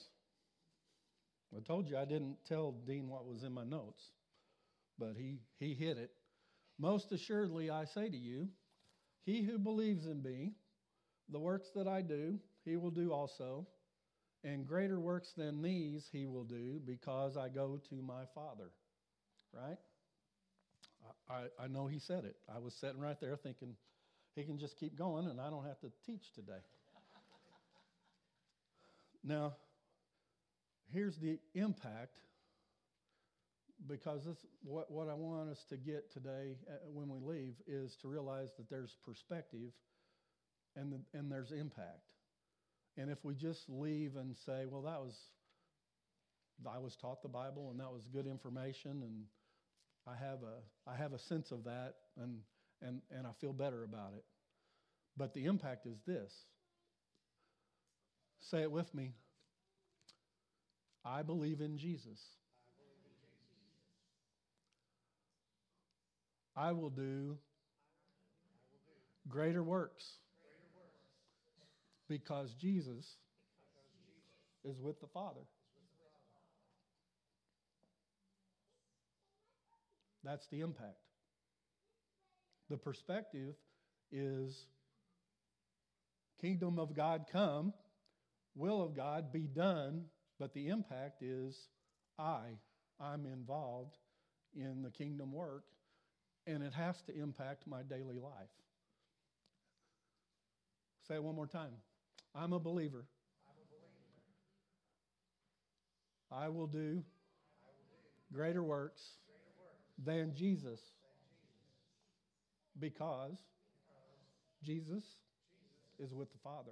I 1.56 1.60
told 1.62 1.90
you 1.90 1.98
I 1.98 2.06
didn't 2.06 2.38
tell 2.48 2.76
Dean 2.86 3.10
what 3.10 3.26
was 3.26 3.44
in 3.44 3.52
my 3.52 3.64
notes, 3.64 4.02
but 5.00 5.16
he, 5.18 5.40
he 5.60 5.74
hit 5.74 5.98
it. 5.98 6.12
Most 6.78 7.12
assuredly, 7.12 7.70
I 7.72 7.86
say 7.86 8.10
to 8.10 8.18
you, 8.18 8.48
he 9.26 9.44
who 9.44 9.58
believes 9.58 10.06
in 10.06 10.22
me, 10.22 10.52
the 11.30 11.40
works 11.40 11.68
that 11.76 11.88
I 11.88 12.02
do, 12.02 12.40
he 12.64 12.78
will 12.78 12.92
do 12.92 13.12
also, 13.12 13.66
and 14.44 14.68
greater 14.68 15.00
works 15.00 15.30
than 15.36 15.62
these 15.62 16.06
he 16.12 16.28
will 16.28 16.44
do 16.44 16.80
because 16.86 17.38
I 17.38 17.50
go 17.50 17.80
to 17.90 17.96
my 17.96 18.24
Father. 18.36 18.70
Right? 19.52 19.78
I, 21.30 21.64
I 21.64 21.68
know 21.68 21.88
he 21.88 22.00
said 22.00 22.24
it. 22.24 22.36
I 22.54 22.60
was 22.60 22.74
sitting 22.80 23.00
right 23.00 23.20
there 23.20 23.36
thinking, 23.36 23.76
he 24.36 24.44
can 24.44 24.60
just 24.60 24.78
keep 24.80 24.98
going 24.98 25.28
and 25.28 25.42
I 25.42 25.50
don't 25.50 25.66
have 25.66 25.80
to 25.82 25.92
teach 26.06 26.32
today. 26.34 26.62
Now, 29.24 29.54
here's 30.92 31.18
the 31.18 31.40
impact 31.54 32.18
because 33.88 34.26
this, 34.26 34.38
what, 34.64 34.92
what 34.92 35.08
I 35.08 35.14
want 35.14 35.50
us 35.50 35.64
to 35.70 35.78
get 35.78 36.12
today 36.12 36.56
uh, 36.70 36.74
when 36.92 37.10
we 37.10 37.20
leave 37.20 37.56
is 37.68 37.96
to 38.02 38.08
realize 38.08 38.50
that 38.58 38.70
there's 38.70 38.96
perspective 39.04 39.72
and, 40.76 40.94
the, 40.94 41.18
and 41.18 41.32
there's 41.32 41.52
impact. 41.52 42.12
And 42.98 43.10
if 43.10 43.24
we 43.24 43.34
just 43.34 43.70
leave 43.70 44.16
and 44.18 44.36
say, 44.46 44.66
well, 44.70 44.82
that 44.84 45.00
was, 45.00 45.18
I 46.70 46.78
was 46.78 46.96
taught 46.96 47.22
the 47.22 47.30
Bible 47.30 47.70
and 47.72 47.80
that 47.80 47.92
was 47.92 48.04
good 48.12 48.28
information 48.28 49.02
and 49.04 49.24
I 50.08 50.16
have 50.16 50.40
a, 50.44 50.90
I 50.90 50.96
have 50.96 51.14
a 51.14 51.20
sense 51.20 51.52
of 51.52 51.64
that 51.64 51.96
and, 52.22 52.40
and, 52.82 53.02
and 53.16 53.26
I 53.26 53.32
feel 53.40 53.54
better 53.54 53.84
about 53.84 54.14
it. 54.16 54.24
But 55.18 55.34
the 55.34 55.46
impact 55.46 55.86
is 55.86 55.98
this 56.06 56.34
Say 58.42 58.62
it 58.62 58.72
with 58.72 58.94
me. 58.94 59.14
I 61.06 61.22
believe 61.22 61.62
in 61.62 61.78
Jesus. 61.78 62.20
I 66.56 66.74
will 66.74 66.90
do 66.90 67.38
greater 69.30 69.64
works 69.64 70.06
because 72.10 72.54
Jesus 72.56 73.06
is 74.66 74.80
with 74.82 75.00
the 75.00 75.08
Father. 75.08 75.42
That's 80.24 80.46
the 80.48 80.62
impact. 80.62 81.00
The 82.70 82.78
perspective 82.78 83.56
is 84.12 84.66
kingdom 86.42 86.80
of 86.80 86.96
God 86.96 87.26
come 87.32 87.74
will 88.56 88.82
of 88.82 88.96
God 88.96 89.32
be 89.32 89.48
done, 89.48 90.06
but 90.40 90.54
the 90.54 90.68
impact 90.68 91.22
is 91.22 91.70
I. 92.18 92.42
I'm 93.00 93.26
involved 93.26 93.98
in 94.56 94.82
the 94.82 94.92
kingdom 94.92 95.32
work, 95.32 95.64
and 96.46 96.62
it 96.64 96.74
has 96.74 97.02
to 97.04 97.18
impact 97.18 97.68
my 97.68 97.82
daily 97.84 98.20
life. 98.20 98.50
Say 101.08 101.16
it 101.16 101.24
one 101.24 101.36
more 101.36 101.48
time. 101.48 101.74
I'm 102.36 102.54
a 102.54 102.60
believer. 102.60 103.06
I 106.32 106.48
will 106.48 106.68
do 106.68 107.04
greater 108.32 108.64
works 108.64 109.02
than 110.04 110.34
Jesus 110.34 110.80
because 112.80 113.38
Jesus 114.64 115.04
is 116.00 116.14
with 116.14 116.32
the 116.32 116.38
Father. 116.44 116.72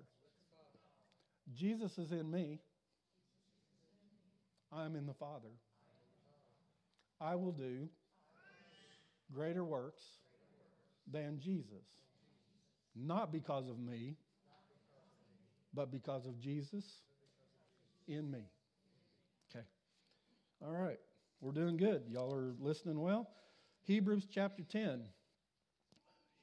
Jesus 1.56 1.98
is 1.98 2.12
in 2.12 2.30
me. 2.30 2.60
I'm 4.72 4.96
in 4.96 5.06
the 5.06 5.14
Father. 5.14 5.50
I 7.20 7.36
will 7.36 7.52
do 7.52 7.90
greater 9.34 9.64
works 9.64 10.02
than 11.12 11.40
Jesus. 11.40 11.86
Not 12.96 13.32
because 13.32 13.68
of 13.68 13.80
me, 13.80 14.16
but 15.74 15.92
because 15.92 16.26
of 16.26 16.40
Jesus 16.40 16.84
in 18.08 18.30
me. 18.30 18.46
Okay. 19.50 19.66
All 20.66 20.74
right. 20.74 21.00
We're 21.42 21.52
doing 21.52 21.78
good. 21.78 22.04
Y'all 22.10 22.34
are 22.34 22.54
listening 22.60 23.00
well. 23.00 23.30
Hebrews 23.84 24.28
chapter 24.32 24.64
10. 24.64 25.02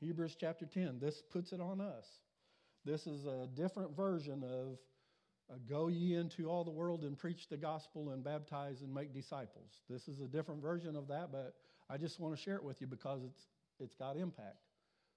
Hebrews 0.01 0.37
chapter 0.39 0.67
10. 0.67 0.99
This 1.01 1.23
puts 1.31 1.53
it 1.53 1.61
on 1.61 1.81
us. 1.81 2.07
This 2.85 3.07
is 3.07 3.27
a 3.27 3.47
different 3.55 3.97
version 3.97 4.43
of 4.45 4.79
uh, 5.51 5.57
go 5.69 5.89
ye 5.89 6.15
into 6.15 6.49
all 6.51 6.65
the 6.65 6.71
world 6.71 7.03
and 7.03 7.17
preach 7.17 7.49
the 7.49 7.57
gospel 7.57 8.11
and 8.11 8.25
baptize 8.25 8.83
and 8.83 8.93
make 8.93 9.15
disciples. 9.15 9.71
This 9.89 10.09
is 10.09 10.21
a 10.21 10.27
different 10.27 10.61
version 10.61 10.97
of 10.97 11.09
that, 11.09 11.31
but 11.31 11.55
I 11.89 11.97
just 11.97 12.19
want 12.19 12.37
to 12.37 12.43
share 12.43 12.57
it 12.57 12.65
with 12.65 12.81
you 12.81 12.87
because 12.87 13.23
it's 13.23 13.47
it's 13.79 13.95
got 13.95 14.17
impact. 14.17 14.57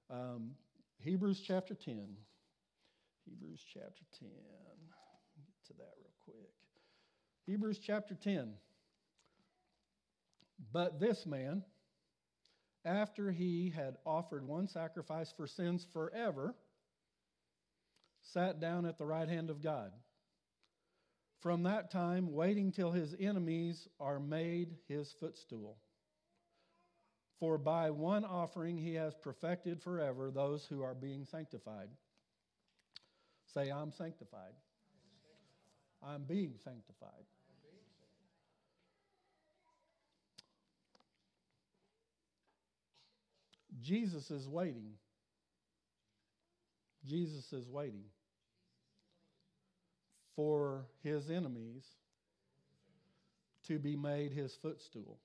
Um, 0.09 0.51
Hebrews 0.99 1.41
chapter 1.45 1.73
10. 1.73 2.07
Hebrews 3.25 3.61
chapter 3.73 4.03
10. 4.19 4.29
Get 4.29 5.67
to 5.67 5.73
that 5.73 5.93
real 5.97 6.13
quick. 6.25 6.49
Hebrews 7.45 7.79
chapter 7.85 8.15
10. 8.15 8.53
But 10.73 10.99
this 10.99 11.25
man, 11.25 11.63
after 12.83 13.31
he 13.31 13.71
had 13.73 13.95
offered 14.05 14.45
one 14.45 14.67
sacrifice 14.67 15.33
for 15.37 15.47
sins 15.47 15.85
forever, 15.93 16.53
sat 18.33 18.59
down 18.59 18.85
at 18.85 18.97
the 18.97 19.05
right 19.05 19.29
hand 19.29 19.49
of 19.49 19.63
God. 19.63 19.91
From 21.41 21.63
that 21.63 21.89
time, 21.89 22.33
waiting 22.33 22.71
till 22.71 22.91
his 22.91 23.15
enemies 23.19 23.87
are 23.99 24.19
made 24.19 24.75
his 24.87 25.13
footstool. 25.19 25.77
For 27.39 27.57
by 27.57 27.91
one 27.91 28.25
offering 28.25 28.77
he 28.77 28.95
has 28.95 29.15
perfected 29.15 29.81
forever 29.81 30.31
those 30.31 30.65
who 30.65 30.81
are 30.81 30.93
being 30.93 31.23
sanctified. 31.23 31.87
Say, 33.53 33.69
I'm 33.69 33.91
sanctified. 33.91 34.53
I'm 36.03 36.23
being 36.23 36.55
sanctified. 36.61 37.25
Jesus 43.81 44.29
is 44.29 44.47
waiting. 44.47 44.91
Jesus 47.05 47.53
is 47.53 47.69
waiting 47.69 48.03
for 50.39 50.85
his 51.03 51.29
enemies 51.29 51.83
to 53.67 53.77
be 53.77 53.97
made 53.97 54.31
his 54.31 54.55
footstool. 54.55 55.19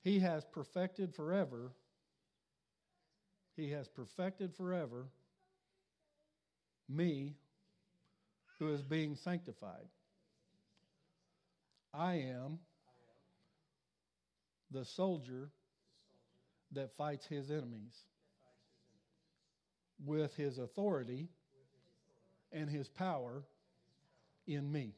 He 0.00 0.20
has 0.20 0.44
perfected 0.44 1.12
forever. 1.12 1.72
He 3.56 3.68
has 3.72 3.88
perfected 3.88 4.54
forever 4.54 5.08
me 6.88 7.34
who 8.60 8.72
is 8.72 8.84
being 8.84 9.16
sanctified. 9.16 9.88
I 11.92 12.12
am 12.14 12.60
the 14.70 14.84
soldier 14.84 15.50
that 16.70 16.96
fights 16.96 17.26
his 17.26 17.50
enemies 17.50 18.04
with 20.04 20.34
his 20.34 20.58
authority 20.58 21.28
and 22.52 22.70
his 22.70 22.88
power 22.88 23.42
in 24.46 24.70
me. 24.70 24.94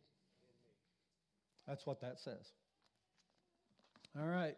That's 1.66 1.86
what 1.86 2.00
that 2.00 2.18
says. 2.20 2.46
All 4.18 4.26
right. 4.26 4.56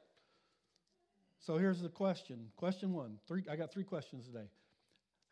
So 1.40 1.58
here's 1.58 1.80
the 1.80 1.88
question. 1.88 2.48
Question 2.56 2.92
one. 2.92 3.18
Three, 3.26 3.42
I 3.50 3.56
got 3.56 3.72
three 3.72 3.84
questions 3.84 4.26
today. 4.26 4.46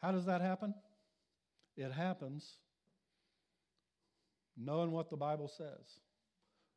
How 0.02 0.12
does 0.12 0.26
that 0.26 0.40
happen? 0.40 0.74
It 1.76 1.92
happens 1.92 2.46
knowing 4.56 4.90
what 4.90 5.10
the 5.10 5.16
Bible 5.16 5.48
says. 5.56 6.00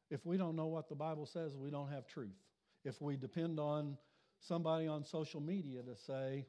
If 0.10 0.26
we 0.26 0.38
don't 0.38 0.56
know 0.56 0.68
what 0.68 0.88
the 0.88 0.96
Bible 0.96 1.26
says, 1.26 1.56
we 1.56 1.70
don't 1.70 1.90
have 1.90 2.08
truth. 2.08 2.38
If 2.86 3.02
we 3.02 3.18
depend 3.18 3.60
on 3.60 3.98
somebody 4.40 4.88
on 4.88 5.04
social 5.04 5.42
media 5.42 5.82
to 5.82 5.96
say, 6.06 6.46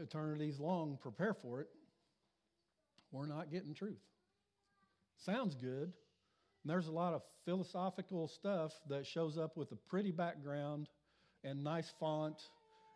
eternity's 0.00 0.58
long, 0.58 0.98
prepare 1.00 1.34
for 1.34 1.60
it, 1.60 1.68
we're 3.12 3.26
not 3.26 3.50
getting 3.50 3.74
truth. 3.74 4.02
Sounds 5.24 5.54
good, 5.54 5.92
and 6.62 6.70
there's 6.70 6.88
a 6.88 6.92
lot 6.92 7.14
of 7.14 7.22
philosophical 7.44 8.28
stuff 8.28 8.72
that 8.88 9.06
shows 9.06 9.38
up 9.38 9.56
with 9.56 9.72
a 9.72 9.76
pretty 9.76 10.10
background 10.10 10.88
and 11.44 11.62
nice 11.62 11.92
font 12.00 12.40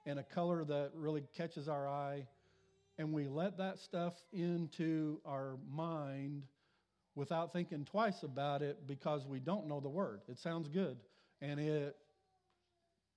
and 0.06 0.18
a 0.18 0.22
color 0.22 0.64
that 0.64 0.90
really 0.94 1.22
catches 1.36 1.68
our 1.68 1.88
eye. 1.88 2.26
And 2.98 3.12
we 3.12 3.28
let 3.28 3.56
that 3.58 3.78
stuff 3.78 4.14
into 4.32 5.20
our 5.24 5.56
mind 5.70 6.42
without 7.14 7.52
thinking 7.52 7.84
twice 7.84 8.22
about 8.22 8.62
it 8.62 8.86
because 8.86 9.26
we 9.26 9.40
don't 9.40 9.66
know 9.66 9.80
the 9.80 9.88
word. 9.88 10.20
It 10.28 10.38
sounds 10.38 10.68
good 10.68 10.98
and 11.40 11.58
it 11.60 11.96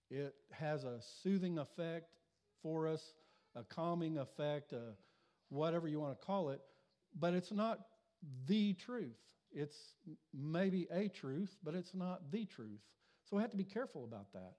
it 0.09 0.35
has 0.51 0.83
a 0.83 0.99
soothing 1.23 1.57
effect 1.57 2.07
for 2.61 2.87
us, 2.87 3.01
a 3.55 3.63
calming 3.63 4.17
effect, 4.17 4.73
a 4.73 4.93
whatever 5.49 5.87
you 5.87 5.99
want 5.99 6.19
to 6.19 6.25
call 6.25 6.49
it, 6.49 6.61
but 7.19 7.33
it's 7.33 7.51
not 7.51 7.79
the 8.47 8.73
truth. 8.73 9.17
It's 9.51 9.77
maybe 10.33 10.87
a 10.91 11.09
truth, 11.09 11.55
but 11.63 11.75
it's 11.75 11.93
not 11.93 12.31
the 12.31 12.45
truth. 12.45 12.79
So 13.29 13.37
we 13.37 13.41
have 13.41 13.51
to 13.51 13.57
be 13.57 13.63
careful 13.63 14.03
about 14.03 14.31
that. 14.33 14.53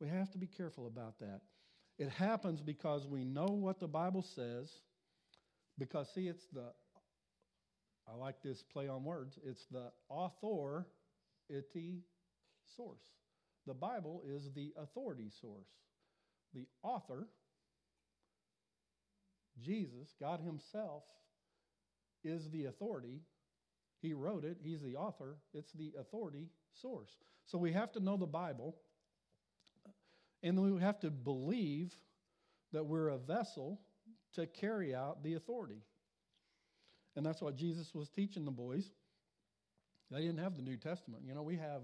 We 0.00 0.08
have 0.08 0.30
to 0.32 0.38
be 0.38 0.46
careful 0.46 0.86
about 0.86 1.18
that. 1.20 1.40
It 1.98 2.10
happens 2.10 2.60
because 2.60 3.06
we 3.06 3.24
know 3.24 3.46
what 3.46 3.80
the 3.80 3.88
Bible 3.88 4.22
says, 4.34 4.70
because, 5.78 6.08
see, 6.14 6.28
it's 6.28 6.46
the, 6.52 6.72
I 8.08 8.14
like 8.16 8.42
this 8.42 8.62
play 8.62 8.88
on 8.88 9.04
words, 9.04 9.38
it's 9.44 9.64
the 9.70 9.90
authority 10.10 12.02
source. 12.76 13.02
The 13.66 13.74
Bible 13.74 14.22
is 14.26 14.50
the 14.54 14.72
authority 14.76 15.30
source. 15.40 15.68
The 16.54 16.66
author, 16.82 17.28
Jesus, 19.60 20.14
God 20.20 20.40
Himself, 20.40 21.02
is 22.24 22.50
the 22.50 22.66
authority 22.66 23.20
he 24.00 24.12
wrote 24.12 24.44
it, 24.44 24.58
he's 24.62 24.82
the 24.82 24.96
author, 24.96 25.36
it's 25.54 25.72
the 25.72 25.92
authority 25.98 26.48
source. 26.80 27.10
So 27.46 27.58
we 27.58 27.72
have 27.72 27.92
to 27.92 28.00
know 28.00 28.16
the 28.16 28.26
Bible, 28.26 28.76
and 30.42 30.60
we 30.74 30.80
have 30.80 31.00
to 31.00 31.10
believe 31.10 31.92
that 32.72 32.84
we're 32.84 33.08
a 33.08 33.18
vessel 33.18 33.80
to 34.34 34.46
carry 34.46 34.94
out 34.94 35.22
the 35.22 35.34
authority. 35.34 35.82
And 37.16 37.24
that's 37.24 37.40
what 37.40 37.56
Jesus 37.56 37.94
was 37.94 38.10
teaching 38.10 38.44
the 38.44 38.50
boys. 38.50 38.90
They 40.10 40.20
didn't 40.20 40.38
have 40.38 40.56
the 40.56 40.62
New 40.62 40.76
Testament. 40.76 41.22
You 41.26 41.34
know, 41.34 41.42
we 41.42 41.56
have 41.56 41.82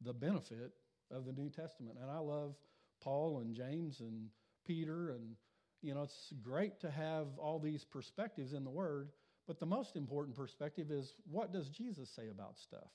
the 0.00 0.14
benefit 0.14 0.72
of 1.10 1.26
the 1.26 1.32
New 1.32 1.50
Testament. 1.50 1.98
And 2.00 2.10
I 2.10 2.18
love 2.18 2.54
Paul 3.02 3.40
and 3.40 3.54
James 3.54 4.00
and 4.00 4.28
Peter. 4.66 5.10
And, 5.10 5.36
you 5.82 5.94
know, 5.94 6.02
it's 6.02 6.32
great 6.42 6.80
to 6.80 6.90
have 6.90 7.26
all 7.38 7.58
these 7.58 7.84
perspectives 7.84 8.52
in 8.52 8.64
the 8.64 8.70
Word. 8.70 9.10
But 9.46 9.58
the 9.58 9.66
most 9.66 9.96
important 9.96 10.36
perspective 10.36 10.90
is 10.90 11.14
what 11.30 11.52
does 11.52 11.68
Jesus 11.68 12.08
say 12.14 12.28
about 12.28 12.58
stuff? 12.58 12.90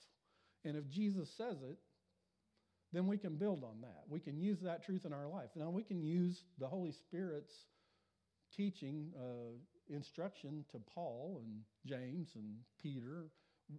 And 0.64 0.76
if 0.76 0.88
Jesus 0.88 1.28
says 1.36 1.56
it, 1.62 1.76
then 2.92 3.06
we 3.06 3.18
can 3.18 3.36
build 3.36 3.64
on 3.64 3.80
that. 3.82 4.04
We 4.08 4.20
can 4.20 4.38
use 4.38 4.58
that 4.62 4.84
truth 4.84 5.04
in 5.04 5.12
our 5.12 5.28
life. 5.28 5.50
Now, 5.54 5.70
we 5.70 5.82
can 5.82 6.02
use 6.02 6.44
the 6.58 6.66
Holy 6.66 6.92
Spirit's 6.92 7.52
teaching, 8.56 9.12
uh, 9.18 9.94
instruction 9.94 10.64
to 10.72 10.78
Paul 10.94 11.40
and 11.42 11.60
James 11.84 12.28
and 12.36 12.56
Peter. 12.80 13.26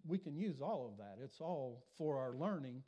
We 0.06 0.18
can 0.18 0.36
use 0.36 0.62
all 0.62 0.88
of 0.92 0.98
that. 0.98 1.18
It's 1.24 1.40
all 1.40 1.86
for 1.98 2.20
our 2.20 2.34
learning. 2.36 2.84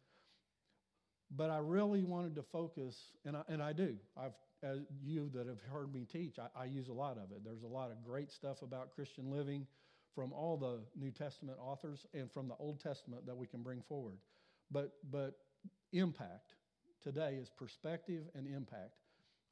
But 1.36 1.50
I 1.50 1.58
really 1.58 2.04
wanted 2.04 2.36
to 2.36 2.44
focus, 2.44 2.96
and 3.26 3.38
I, 3.38 3.42
and 3.48 3.62
I 3.62 3.74
do. 3.74 3.96
I've 4.18 4.34
as 4.64 4.80
you 5.02 5.30
that 5.34 5.48
have 5.48 5.62
heard 5.72 5.94
me 5.94 6.06
teach, 6.12 6.38
I, 6.38 6.64
I, 6.64 6.66
use 6.66 6.90
a 6.90 6.94
lot 6.94 7.18
of 7.18 7.32
it. 7.32 7.44
There's 7.46 7.64
a 7.64 7.68
lot 7.68 7.92
of 7.92 8.04
great 8.04 8.32
stuff 8.32 8.62
about 8.62 8.94
Christian 8.94 9.32
living 9.32 9.66
from 10.14 10.34
all 10.34 10.58
the 10.58 10.82
New 11.00 11.12
Testament 11.12 11.58
authors 11.62 12.06
and 12.14 12.32
from 12.32 12.48
the 12.48 12.56
Old 12.56 12.82
Testament 12.82 13.26
that 13.26 13.38
we 13.38 13.48
can 13.48 13.64
bring 13.64 13.82
forward. 13.88 14.18
But, 14.72 14.94
but 15.12 15.38
impact 15.94 16.56
today 17.02 17.38
is 17.42 17.50
perspective 17.50 18.24
and 18.36 18.46
impact. 18.48 18.96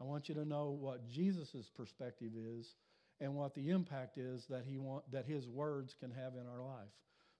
I 0.01 0.03
want 0.03 0.29
you 0.29 0.35
to 0.35 0.45
know 0.45 0.77
what 0.79 1.07
Jesus' 1.09 1.69
perspective 1.75 2.31
is 2.35 2.75
and 3.19 3.33
what 3.33 3.55
the 3.55 3.69
impact 3.69 4.17
is 4.17 4.45
that, 4.49 4.63
he 4.67 4.77
want, 4.77 5.09
that 5.11 5.25
his 5.25 5.47
words 5.47 5.95
can 5.99 6.11
have 6.11 6.33
in 6.33 6.45
our 6.47 6.61
life. 6.61 6.91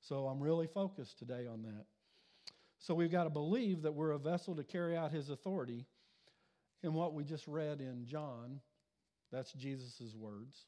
So 0.02 0.28
I'm 0.28 0.39
really 0.39 0.67
focused 0.67 1.19
today 1.19 1.45
on 1.47 1.63
that. 1.63 1.86
So 2.79 2.93
we've 2.93 3.11
got 3.11 3.23
to 3.23 3.29
believe 3.29 3.81
that 3.83 3.93
we're 3.93 4.11
a 4.11 4.19
vessel 4.19 4.55
to 4.55 4.63
carry 4.63 4.95
out 4.95 5.11
his 5.11 5.29
authority 5.29 5.85
in 6.83 6.93
what 6.93 7.13
we 7.13 7.23
just 7.23 7.47
read 7.47 7.81
in 7.81 8.05
John, 8.05 8.59
that's 9.31 9.51
Jesus' 9.53 10.15
words. 10.15 10.65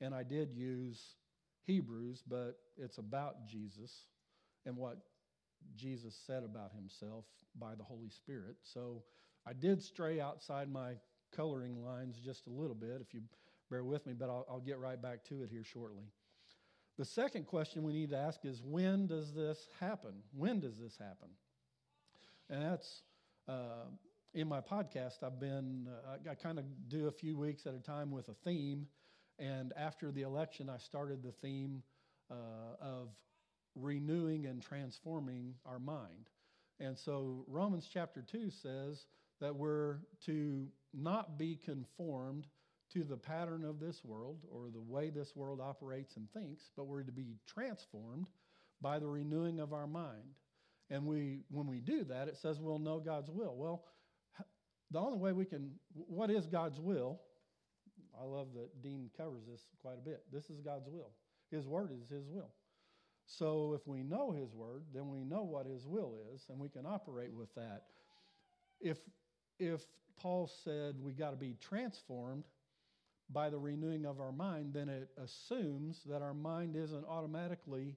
And 0.00 0.14
I 0.14 0.22
did 0.22 0.52
use 0.52 1.00
Hebrews, 1.64 2.22
but 2.28 2.58
it's 2.76 2.98
about 2.98 3.46
Jesus 3.48 3.90
and 4.66 4.76
what 4.76 4.98
Jesus 5.74 6.14
said 6.26 6.44
about 6.44 6.72
himself 6.72 7.24
by 7.58 7.74
the 7.74 7.82
Holy 7.82 8.10
Spirit. 8.10 8.56
So 8.62 9.02
I 9.46 9.52
did 9.52 9.82
stray 9.82 10.20
outside 10.20 10.70
my 10.70 10.92
coloring 11.34 11.82
lines 11.82 12.16
just 12.24 12.46
a 12.46 12.50
little 12.50 12.74
bit, 12.74 13.00
if 13.00 13.14
you 13.14 13.22
bear 13.70 13.84
with 13.84 14.06
me, 14.06 14.12
but 14.12 14.28
I'll, 14.28 14.46
I'll 14.50 14.60
get 14.60 14.78
right 14.78 15.00
back 15.00 15.24
to 15.24 15.42
it 15.42 15.50
here 15.50 15.64
shortly. 15.64 16.04
The 16.98 17.04
second 17.04 17.46
question 17.46 17.82
we 17.82 17.92
need 17.92 18.10
to 18.10 18.16
ask 18.16 18.44
is 18.44 18.62
when 18.62 19.06
does 19.06 19.34
this 19.34 19.68
happen? 19.80 20.12
When 20.34 20.60
does 20.60 20.78
this 20.78 20.96
happen? 20.96 21.28
And 22.48 22.62
that's 22.62 23.02
uh, 23.48 23.84
in 24.32 24.48
my 24.48 24.60
podcast. 24.60 25.22
I've 25.22 25.38
been, 25.38 25.88
uh, 25.88 26.30
I 26.30 26.34
kind 26.34 26.58
of 26.58 26.64
do 26.88 27.08
a 27.08 27.10
few 27.10 27.36
weeks 27.36 27.66
at 27.66 27.74
a 27.74 27.80
time 27.80 28.10
with 28.10 28.28
a 28.28 28.34
theme. 28.44 28.86
And 29.38 29.74
after 29.76 30.10
the 30.10 30.22
election, 30.22 30.70
I 30.70 30.78
started 30.78 31.22
the 31.22 31.32
theme 31.32 31.82
uh, 32.30 32.34
of 32.80 33.08
renewing 33.74 34.46
and 34.46 34.62
transforming 34.62 35.54
our 35.66 35.78
mind. 35.78 36.30
And 36.80 36.96
so 36.96 37.44
Romans 37.46 37.88
chapter 37.92 38.22
2 38.22 38.50
says 38.50 39.04
that 39.40 39.54
we're 39.54 39.98
to 40.24 40.66
not 40.94 41.38
be 41.38 41.56
conformed 41.56 42.46
to 42.92 43.04
the 43.04 43.16
pattern 43.16 43.64
of 43.64 43.80
this 43.80 44.04
world 44.04 44.38
or 44.50 44.68
the 44.72 44.80
way 44.80 45.10
this 45.10 45.34
world 45.34 45.60
operates 45.60 46.16
and 46.16 46.30
thinks, 46.32 46.70
but 46.76 46.86
we're 46.86 47.02
to 47.02 47.12
be 47.12 47.36
transformed 47.46 48.26
by 48.80 48.98
the 48.98 49.06
renewing 49.06 49.60
of 49.60 49.72
our 49.72 49.86
mind. 49.86 50.34
And 50.90 51.04
we, 51.04 51.40
when 51.50 51.66
we 51.66 51.80
do 51.80 52.04
that, 52.04 52.28
it 52.28 52.36
says 52.36 52.60
we'll 52.60 52.78
know 52.78 53.00
God's 53.00 53.30
will. 53.30 53.54
Well, 53.56 53.84
the 54.90 55.00
only 55.00 55.18
way 55.18 55.32
we 55.32 55.44
can, 55.44 55.72
what 55.94 56.30
is 56.30 56.46
God's 56.46 56.78
will? 56.78 57.20
I 58.18 58.24
love 58.24 58.48
that 58.54 58.82
Dean 58.82 59.10
covers 59.16 59.42
this 59.50 59.62
quite 59.82 59.98
a 59.98 60.08
bit. 60.08 60.22
This 60.32 60.48
is 60.48 60.60
God's 60.60 60.88
will. 60.88 61.10
His 61.50 61.66
word 61.66 61.90
is 61.92 62.08
His 62.08 62.26
will. 62.28 62.50
So 63.26 63.72
if 63.74 63.86
we 63.86 64.02
know 64.02 64.30
His 64.30 64.54
word, 64.54 64.84
then 64.94 65.10
we 65.10 65.24
know 65.24 65.42
what 65.42 65.66
His 65.66 65.86
will 65.86 66.14
is, 66.32 66.44
and 66.48 66.58
we 66.58 66.68
can 66.68 66.86
operate 66.86 67.32
with 67.32 67.52
that. 67.56 67.82
If 68.80 68.98
if 69.58 69.80
Paul 70.20 70.50
said 70.64 70.96
we 71.00 71.12
got 71.12 71.30
to 71.30 71.36
be 71.36 71.56
transformed 71.60 72.44
by 73.30 73.50
the 73.50 73.58
renewing 73.58 74.06
of 74.06 74.20
our 74.20 74.32
mind, 74.32 74.72
then 74.74 74.88
it 74.88 75.08
assumes 75.22 76.00
that 76.06 76.22
our 76.22 76.34
mind 76.34 76.76
isn't 76.76 77.04
automatically 77.08 77.96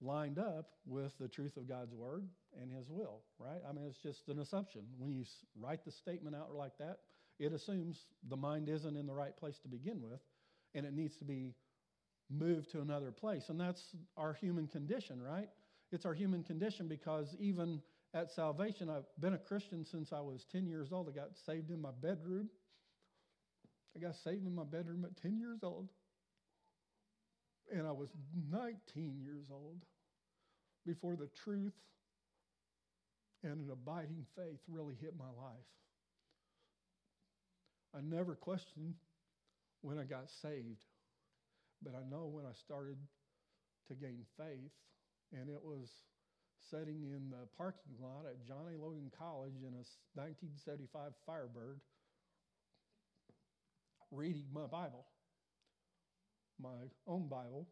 lined 0.00 0.38
up 0.38 0.70
with 0.86 1.12
the 1.18 1.28
truth 1.28 1.56
of 1.56 1.68
God's 1.68 1.94
word 1.94 2.26
and 2.60 2.70
His 2.70 2.88
will, 2.88 3.20
right? 3.38 3.60
I 3.68 3.72
mean, 3.72 3.84
it's 3.86 3.98
just 3.98 4.28
an 4.28 4.38
assumption. 4.38 4.82
When 4.98 5.10
you 5.12 5.24
write 5.58 5.84
the 5.84 5.92
statement 5.92 6.34
out 6.34 6.54
like 6.54 6.78
that, 6.78 7.00
it 7.38 7.52
assumes 7.52 7.98
the 8.28 8.36
mind 8.36 8.68
isn't 8.68 8.96
in 8.96 9.06
the 9.06 9.14
right 9.14 9.36
place 9.36 9.58
to 9.62 9.68
begin 9.68 10.00
with, 10.02 10.20
and 10.74 10.86
it 10.86 10.94
needs 10.94 11.16
to 11.16 11.24
be 11.24 11.54
moved 12.30 12.70
to 12.70 12.80
another 12.80 13.10
place. 13.10 13.44
And 13.48 13.60
that's 13.60 13.82
our 14.16 14.34
human 14.34 14.66
condition, 14.66 15.22
right? 15.22 15.48
It's 15.92 16.06
our 16.06 16.14
human 16.14 16.44
condition 16.44 16.86
because 16.88 17.34
even 17.38 17.82
at 18.14 18.30
salvation, 18.30 18.88
I've 18.88 19.04
been 19.20 19.34
a 19.34 19.38
Christian 19.38 19.84
since 19.84 20.12
I 20.12 20.20
was 20.20 20.44
10 20.52 20.66
years 20.66 20.88
old. 20.92 21.08
I 21.08 21.12
got 21.12 21.30
saved 21.46 21.70
in 21.70 21.80
my 21.80 21.90
bedroom. 22.00 22.48
I 23.96 24.00
got 24.00 24.14
saved 24.16 24.46
in 24.46 24.54
my 24.54 24.64
bedroom 24.64 25.04
at 25.04 25.20
10 25.22 25.38
years 25.38 25.60
old. 25.62 25.88
And 27.72 27.86
I 27.86 27.92
was 27.92 28.08
19 28.50 29.20
years 29.22 29.46
old 29.50 29.84
before 30.86 31.16
the 31.16 31.28
truth 31.44 31.74
and 33.42 33.60
an 33.60 33.70
abiding 33.72 34.26
faith 34.36 34.60
really 34.68 34.94
hit 35.00 35.14
my 35.18 35.30
life. 35.42 35.70
I 37.96 38.00
never 38.02 38.34
questioned 38.34 38.94
when 39.82 39.98
I 39.98 40.04
got 40.04 40.30
saved, 40.42 40.84
but 41.82 41.94
I 41.94 42.08
know 42.08 42.26
when 42.26 42.44
I 42.44 42.52
started 42.52 42.98
to 43.88 43.94
gain 43.94 44.24
faith, 44.36 44.72
and 45.32 45.48
it 45.48 45.62
was 45.62 45.88
sitting 46.70 47.02
in 47.02 47.30
the 47.30 47.48
parking 47.56 47.96
lot 48.00 48.26
at 48.26 48.46
John 48.46 48.68
A. 48.68 48.80
Logan 48.80 49.10
College 49.18 49.56
in 49.62 49.74
a 49.74 49.84
1975 50.14 51.12
Firebird 51.26 51.80
reading 54.10 54.44
my 54.52 54.66
Bible, 54.66 55.06
my 56.60 56.88
own 57.06 57.28
Bible, 57.28 57.66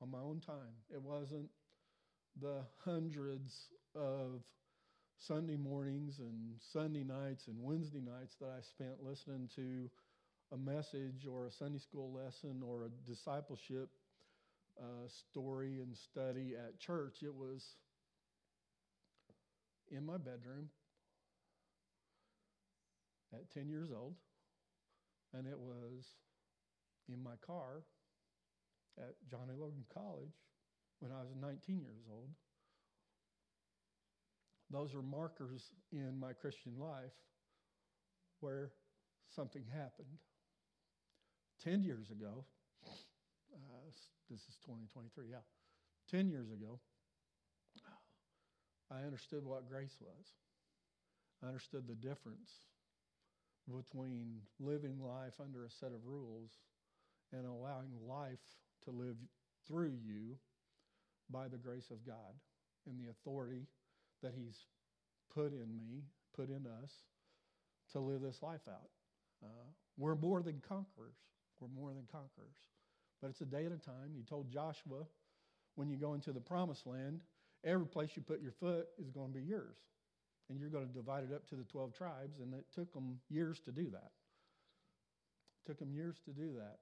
on 0.00 0.10
my 0.10 0.18
own 0.18 0.40
time. 0.40 0.74
It 0.92 1.02
wasn't 1.02 1.48
the 2.40 2.62
hundreds 2.84 3.52
of 3.94 4.42
Sunday 5.18 5.56
mornings 5.56 6.18
and 6.18 6.56
Sunday 6.72 7.04
nights 7.04 7.48
and 7.48 7.56
Wednesday 7.60 8.00
nights 8.00 8.36
that 8.40 8.50
I 8.50 8.60
spent 8.60 9.02
listening 9.02 9.48
to 9.56 9.88
a 10.52 10.56
message 10.56 11.26
or 11.30 11.46
a 11.46 11.50
Sunday 11.50 11.78
school 11.78 12.12
lesson 12.12 12.62
or 12.64 12.84
a 12.84 13.10
discipleship 13.10 13.88
uh, 14.78 15.08
story 15.30 15.80
and 15.80 15.96
study 15.96 16.54
at 16.56 16.78
church. 16.78 17.18
It 17.22 17.34
was 17.34 17.64
in 19.90 20.04
my 20.04 20.16
bedroom 20.16 20.68
at 23.32 23.50
10 23.52 23.68
years 23.68 23.90
old, 23.94 24.14
and 25.36 25.46
it 25.46 25.58
was 25.58 26.04
in 27.08 27.22
my 27.22 27.34
car 27.44 27.82
at 28.98 29.14
John 29.28 29.50
A. 29.50 29.60
Logan 29.60 29.84
College 29.92 30.34
when 31.00 31.12
I 31.12 31.20
was 31.20 31.34
19 31.40 31.80
years 31.80 32.04
old. 32.10 32.30
Those 34.70 34.94
are 34.94 35.02
markers 35.02 35.70
in 35.92 36.18
my 36.18 36.32
Christian 36.32 36.78
life 36.78 37.12
where 38.40 38.72
something 39.34 39.64
happened. 39.72 40.18
10 41.62 41.82
years 41.82 42.10
ago, 42.10 42.44
uh, 42.86 43.90
this 44.30 44.40
is 44.40 44.56
2023, 44.64 45.26
yeah. 45.30 45.36
10 46.10 46.28
years 46.28 46.50
ago, 46.50 46.78
I 48.90 49.02
understood 49.02 49.44
what 49.44 49.68
grace 49.68 49.96
was. 50.00 50.26
I 51.42 51.48
understood 51.48 51.86
the 51.88 51.94
difference 51.94 52.50
between 53.72 54.40
living 54.60 54.98
life 55.00 55.34
under 55.40 55.64
a 55.64 55.70
set 55.70 55.92
of 55.92 56.04
rules 56.04 56.50
and 57.32 57.46
allowing 57.46 57.90
life 58.06 58.38
to 58.84 58.90
live 58.90 59.16
through 59.66 59.94
you 60.04 60.36
by 61.30 61.48
the 61.48 61.56
grace 61.56 61.90
of 61.90 62.06
God 62.06 62.34
and 62.86 62.98
the 62.98 63.10
authority 63.10 63.66
that 64.22 64.32
He's 64.36 64.58
put 65.34 65.52
in 65.52 65.76
me, 65.76 66.02
put 66.36 66.50
in 66.50 66.66
us 66.82 66.92
to 67.92 68.00
live 68.00 68.20
this 68.20 68.42
life 68.42 68.68
out. 68.68 68.90
Uh, 69.42 69.66
we're 69.96 70.14
more 70.14 70.42
than 70.42 70.62
conquerors. 70.66 71.16
We're 71.60 71.68
more 71.68 71.92
than 71.92 72.06
conquerors. 72.10 72.56
But 73.20 73.30
it's 73.30 73.40
a 73.40 73.46
day 73.46 73.64
at 73.64 73.72
a 73.72 73.78
time. 73.78 74.12
He 74.14 74.22
told 74.22 74.50
Joshua 74.50 75.04
when 75.76 75.88
you 75.88 75.96
go 75.96 76.14
into 76.14 76.32
the 76.32 76.40
promised 76.40 76.86
land, 76.86 77.20
every 77.64 77.86
place 77.86 78.10
you 78.14 78.22
put 78.22 78.42
your 78.42 78.52
foot 78.52 78.86
is 78.98 79.10
going 79.10 79.32
to 79.32 79.38
be 79.38 79.44
yours. 79.44 79.78
And 80.48 80.60
you're 80.60 80.70
going 80.70 80.86
to 80.86 80.92
divide 80.92 81.24
it 81.24 81.34
up 81.34 81.48
to 81.48 81.56
the 81.56 81.64
12 81.64 81.94
tribes. 81.94 82.40
And 82.40 82.52
it 82.54 82.66
took 82.74 82.92
them 82.92 83.18
years 83.30 83.60
to 83.64 83.72
do 83.72 83.90
that. 83.90 84.10
It 85.64 85.66
took 85.66 85.78
them 85.78 85.92
years 85.92 86.16
to 86.26 86.32
do 86.32 86.52
that. 86.58 86.78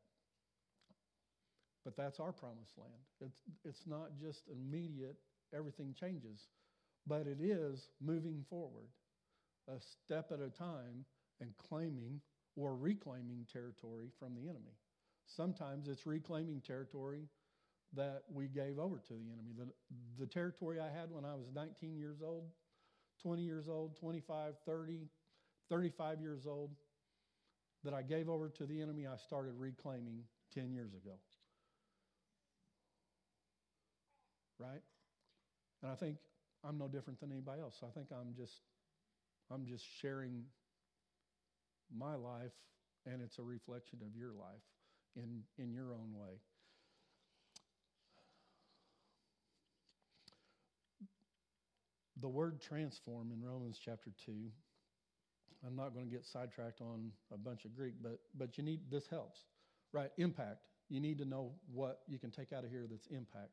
But 1.85 1.97
that's 1.97 2.21
our 2.21 2.33
promised 2.33 2.79
land. 2.79 2.93
It's, 3.21 3.41
it's 3.65 3.87
not 3.87 4.11
just 4.21 4.43
immediate, 4.49 5.17
everything 5.55 5.95
changes, 5.99 6.49
but 7.07 7.27
it 7.27 7.39
is 7.41 7.89
moving 8.01 8.45
forward 8.49 8.89
a 9.69 9.81
step 9.81 10.33
at 10.33 10.41
a 10.41 10.49
time 10.49 11.05
and 11.41 11.51
claiming 11.57 12.21
or 12.57 12.77
reclaiming 12.77 13.47
territory 13.53 14.09
from 14.19 14.35
the 14.35 14.43
enemy. 14.43 14.77
Sometimes 15.27 15.89
it's 15.89 16.07
reclaiming 16.07 16.61
territory 16.61 17.23
that 17.95 18.23
we 18.33 18.49
gave 18.49 18.79
over 18.79 18.99
to 18.99 19.13
the 19.13 19.31
enemy. 19.33 19.53
The, 19.57 19.67
the 20.19 20.27
territory 20.27 20.79
I 20.81 20.91
had 20.91 21.11
when 21.11 21.25
I 21.25 21.35
was 21.35 21.47
19 21.55 21.97
years 21.97 22.19
old, 22.25 22.45
20 23.23 23.43
years 23.43 23.69
old, 23.69 23.97
25, 23.97 24.55
30, 24.67 25.09
35 25.71 26.21
years 26.21 26.47
old, 26.47 26.71
that 27.85 27.95
I 27.95 28.03
gave 28.03 28.29
over 28.29 28.49
to 28.49 28.67
the 28.67 28.81
enemy, 28.81 29.07
I 29.07 29.17
started 29.17 29.55
reclaiming 29.57 30.25
10 30.55 30.73
years 30.73 30.93
ago. 30.95 31.15
Right? 34.59 34.83
And 35.83 35.91
I 35.91 35.95
think 35.97 36.17
I'm 36.65 36.79
no 36.79 36.89
different 36.89 37.21
than 37.21 37.33
anybody 37.33 37.61
else. 37.61 37.81
I 37.83 37.91
think 37.91 38.09
I'm 38.13 38.35
just 38.37 38.61
I'm 39.51 39.67
just 39.67 39.85
sharing 40.01 40.45
my 41.95 42.15
life 42.15 42.53
and 43.05 43.21
it's 43.21 43.39
a 43.39 43.43
reflection 43.43 43.99
of 44.03 44.17
your 44.17 44.33
life 44.33 44.63
in 45.17 45.43
in 45.59 45.73
your 45.73 45.93
own 45.93 46.15
way. 46.15 46.39
The 52.23 52.29
word 52.29 52.61
transform 52.61 53.33
in 53.33 53.45
Romans 53.45 53.79
chapter 53.85 54.11
2, 54.25 54.33
I'm 55.67 55.77
not 55.77 55.93
going 55.93 56.07
to 56.07 56.11
get 56.11 56.25
sidetracked 56.25 56.81
on 56.81 57.11
a 57.33 57.37
bunch 57.37 57.65
of 57.65 57.75
Greek, 57.75 57.95
but, 58.01 58.21
but 58.39 58.57
you 58.57 58.65
need, 58.65 58.81
this 58.91 59.07
helps, 59.09 59.41
right? 59.93 60.11
Impact. 60.19 60.63
You 60.89 61.01
need 61.01 61.19
to 61.19 61.25
know 61.25 61.53
what 61.73 62.01
you 62.07 62.19
can 62.19 62.31
take 62.31 62.53
out 62.53 62.65
of 62.65 62.71
here 62.71 62.87
that's 62.89 63.07
impact. 63.09 63.51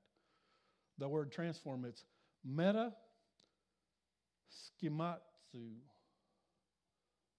The 0.99 1.08
word 1.08 1.32
transform, 1.32 1.84
it's 1.84 2.03
meta 2.45 2.93
schematsu. 4.84 5.77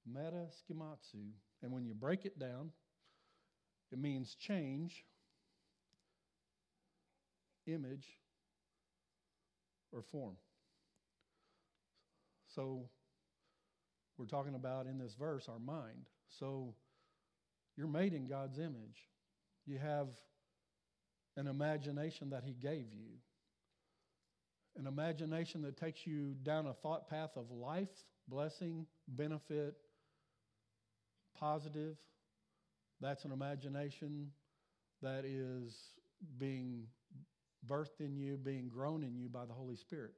Meta 0.07 0.47
schematsu. 0.51 1.31
And 1.63 1.73
when 1.73 1.85
you 1.85 1.95
break 1.95 2.25
it 2.25 2.39
down, 2.39 2.71
it 3.93 3.99
means 3.99 4.35
change, 4.35 5.05
image, 7.67 8.07
or 9.93 10.03
form. 10.03 10.37
So 12.55 12.89
we're 14.19 14.27
talking 14.27 14.55
about 14.55 14.87
in 14.87 14.99
this 14.99 15.15
verse 15.15 15.49
our 15.49 15.59
mind. 15.59 16.09
So 16.39 16.75
you're 17.77 17.87
made 17.87 18.13
in 18.13 18.27
God's 18.27 18.59
image. 18.59 19.09
You 19.67 19.79
have 19.79 20.09
an 21.37 21.47
imagination 21.47 22.31
that 22.31 22.45
He 22.45 22.53
gave 22.53 22.93
you. 22.93 23.19
An 24.77 24.87
imagination 24.87 25.63
that 25.63 25.77
takes 25.77 26.07
you 26.07 26.35
down 26.43 26.67
a 26.67 26.75
thought 26.75 27.09
path 27.09 27.31
of 27.37 27.51
life, 27.51 27.89
blessing, 28.29 28.87
benefit, 29.09 29.75
positive. 31.39 31.97
That's 33.01 33.25
an 33.25 33.33
imagination 33.33 34.31
that 35.03 35.25
is 35.25 35.75
being 36.39 36.85
birthed 37.67 38.01
in 38.01 38.17
you, 38.17 38.37
being 38.37 38.69
grown 38.69 39.03
in 39.03 39.17
you 39.17 39.29
by 39.29 39.47
the 39.47 39.53
Holy 39.53 39.77
Spirit. 39.77 40.13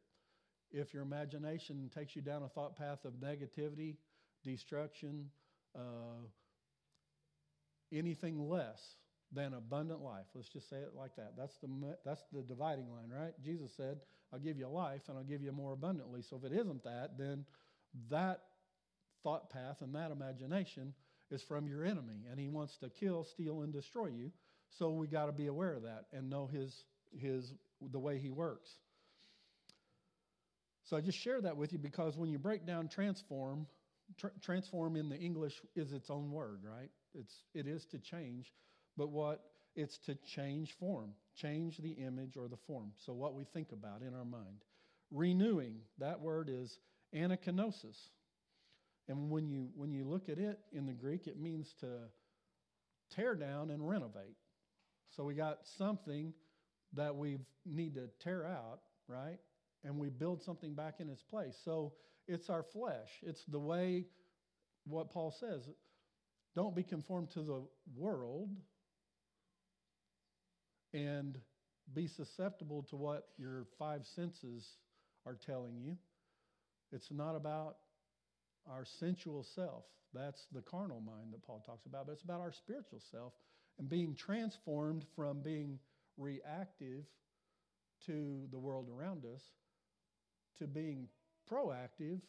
If 0.73 0.95
your 0.95 1.03
imagination 1.03 1.91
takes 1.95 2.17
you 2.17 2.23
down 2.23 2.43
a 2.43 2.49
thought 2.49 2.77
path 2.77 3.05
of 3.05 3.15
negativity, 3.15 3.97
destruction, 4.45 5.27
uh, 5.77 6.27
anything 7.93 8.49
less 8.49 8.81
than 9.35 9.55
abundant 9.55 10.03
life. 10.03 10.27
Let's 10.35 10.49
just 10.49 10.69
say 10.69 10.77
it 10.77 10.93
like 10.97 11.17
that. 11.17 11.35
That's 11.37 11.57
the, 11.63 11.97
that's 12.05 12.23
the 12.33 12.43
dividing 12.43 12.91
line, 12.91 13.11
right? 13.11 13.33
Jesus 13.43 13.71
said, 13.77 13.99
I'll 14.33 14.39
give 14.39 14.59
you 14.59 14.69
life 14.69 15.03
and 15.09 15.17
I'll 15.17 15.25
give 15.25 15.43
you 15.43 15.53
more 15.53 15.73
abundantly. 15.73 16.23
So 16.29 16.37
if 16.37 16.45
it 16.51 16.55
isn't 16.55 16.85
that, 16.85 17.19
then 17.19 17.45
that 18.11 18.41
thought 19.23 19.51
path 19.51 19.77
and 19.81 19.95
that 19.95 20.11
imagination 20.11 20.95
is 21.31 21.43
from 21.43 21.67
your 21.67 21.85
enemy. 21.85 22.27
And 22.31 22.39
he 22.39 22.49
wants 22.49 22.77
to 22.79 22.91
kill, 22.91 23.25
steal, 23.25 23.63
and 23.63 23.73
destroy 23.73 24.09
you. 24.09 24.33
So 24.79 24.91
we 24.91 25.07
got 25.07 25.27
to 25.27 25.33
be 25.33 25.47
aware 25.47 25.75
of 25.75 25.83
that 25.83 26.07
and 26.13 26.29
know 26.29 26.47
his, 26.47 26.75
his, 27.19 27.53
the 27.91 27.99
way 27.99 28.19
he 28.19 28.31
works. 28.31 28.71
So 30.85 30.97
I 30.97 31.01
just 31.01 31.19
share 31.19 31.41
that 31.41 31.57
with 31.57 31.73
you 31.73 31.79
because 31.79 32.17
when 32.17 32.31
you 32.31 32.39
break 32.39 32.67
down 32.67 32.89
transform, 32.89 33.67
transform 34.43 34.97
in 34.97 35.09
the 35.09 35.17
English 35.17 35.61
is 35.75 35.93
its 35.93 36.11
own 36.11 36.31
word, 36.31 36.61
right? 36.65 36.91
It's, 37.15 37.45
it 37.55 37.67
is 37.67 37.85
to 37.87 37.99
change, 37.99 38.53
but 38.97 39.11
what 39.11 39.43
it's 39.75 39.99
to 39.99 40.15
change 40.15 40.77
form, 40.79 41.11
change 41.35 41.79
the 41.79 41.93
image 41.93 42.37
or 42.37 42.49
the 42.49 42.57
form. 42.67 42.93
So 42.97 43.13
what 43.13 43.35
we 43.35 43.45
think 43.45 43.73
about 43.73 44.03
in 44.03 44.15
our 44.15 44.25
mind. 44.25 44.65
Renewing, 45.11 45.77
that 45.99 46.21
word 46.21 46.51
is 46.53 46.79
anakainosis. 47.15 47.99
And 49.09 49.31
when 49.31 49.49
you, 49.49 49.69
when 49.75 49.93
you 49.93 50.05
look 50.05 50.29
at 50.29 50.39
it 50.39 50.59
in 50.73 50.87
the 50.87 50.93
Greek, 50.93 51.27
it 51.27 51.39
means 51.39 51.75
to 51.81 51.87
tear 53.15 53.35
down 53.35 53.71
and 53.71 53.87
renovate. 53.87 54.37
So 55.17 55.25
we 55.25 55.35
got 55.35 55.59
something 55.77 56.33
that 56.95 57.15
we 57.17 57.39
need 57.67 57.95
to 57.95 58.09
tear 58.21 58.47
out, 58.47 58.81
right? 59.09 59.39
And 59.85 59.99
we 59.99 60.09
build 60.09 60.43
something 60.43 60.75
back 60.75 61.01
in 61.01 61.09
its 61.09 61.23
place. 61.23 61.55
So 61.65 61.93
it's 62.29 62.49
our 62.49 62.63
flesh. 62.73 63.09
It's 63.23 63.43
the 63.49 63.59
way, 63.59 64.07
what 64.87 65.11
Paul 65.11 65.35
says, 65.41 65.63
don't 66.55 66.77
be 66.77 66.83
conformed 66.83 67.31
to 67.33 67.43
the 67.43 67.63
world 67.97 68.51
and 70.93 71.39
be 71.95 72.07
susceptible 72.07 72.87
to 72.91 72.97
what 72.97 73.29
your 73.39 73.67
five 73.79 74.03
senses 74.15 74.67
are 75.27 75.39
telling 75.47 75.81
you. 75.81 75.97
It's 76.93 77.11
not 77.11 77.35
about 77.35 77.77
our 78.71 78.85
sensual 79.01 79.45
self. 79.55 79.85
That's 80.15 80.41
the 80.53 80.61
carnal 80.61 81.01
mind 81.01 81.33
that 81.33 81.45
Paul 81.45 81.63
talks 81.65 81.87
about, 81.87 82.07
but 82.07 82.13
it's 82.13 82.23
about 82.23 82.41
our 82.41 82.53
spiritual 82.53 83.01
self 83.11 83.33
and 83.79 83.89
being 83.89 84.15
transformed 84.15 85.05
from 85.17 85.41
being 85.41 85.79
reactive 86.19 87.05
to 88.07 88.47
the 88.51 88.59
world 88.59 88.89
around 88.95 89.25
us 89.25 89.41
to 90.59 90.67
being 90.67 91.09
proactive 91.51 92.21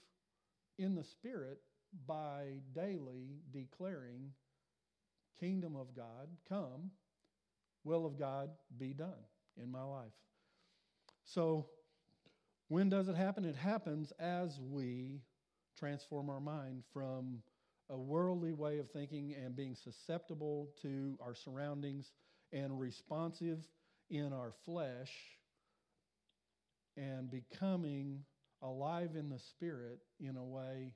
in 0.77 0.95
the 0.95 1.03
Spirit 1.03 1.59
by 2.07 2.53
daily 2.73 3.39
declaring, 3.51 4.31
Kingdom 5.39 5.75
of 5.75 5.95
God 5.95 6.29
come, 6.47 6.91
will 7.83 8.05
of 8.05 8.17
God 8.17 8.49
be 8.77 8.93
done 8.93 9.25
in 9.61 9.71
my 9.71 9.83
life. 9.83 10.13
So, 11.25 11.67
when 12.69 12.89
does 12.89 13.07
it 13.07 13.15
happen? 13.15 13.45
It 13.45 13.55
happens 13.55 14.11
as 14.19 14.59
we 14.59 15.21
transform 15.77 16.29
our 16.29 16.39
mind 16.39 16.83
from 16.93 17.41
a 17.89 17.97
worldly 17.97 18.53
way 18.53 18.79
of 18.79 18.89
thinking 18.89 19.35
and 19.35 19.55
being 19.55 19.75
susceptible 19.75 20.69
to 20.81 21.17
our 21.21 21.35
surroundings 21.35 22.11
and 22.51 22.79
responsive 22.79 23.67
in 24.09 24.31
our 24.31 24.53
flesh 24.65 25.11
and 26.97 27.29
becoming 27.29 28.19
alive 28.61 29.11
in 29.15 29.29
the 29.29 29.39
spirit 29.39 29.99
in 30.19 30.37
a 30.37 30.43
way 30.43 30.91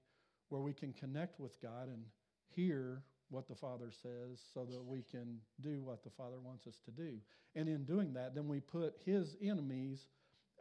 where 0.49 0.61
we 0.61 0.73
can 0.73 0.93
connect 0.93 1.39
with 1.39 1.61
God 1.61 1.87
and 1.87 2.03
hear 2.55 3.03
what 3.29 3.47
the 3.47 3.55
Father 3.55 3.91
says 3.91 4.41
so 4.53 4.65
that 4.65 4.83
we 4.83 5.03
can 5.03 5.37
do 5.61 5.81
what 5.83 6.03
the 6.03 6.09
Father 6.09 6.39
wants 6.39 6.65
us 6.65 6.79
to 6.85 6.91
do. 6.91 7.17
And 7.55 7.67
in 7.67 7.83
doing 7.83 8.13
that, 8.13 8.35
then 8.35 8.47
we 8.47 8.59
put 8.59 8.95
his 9.05 9.35
enemies 9.41 10.07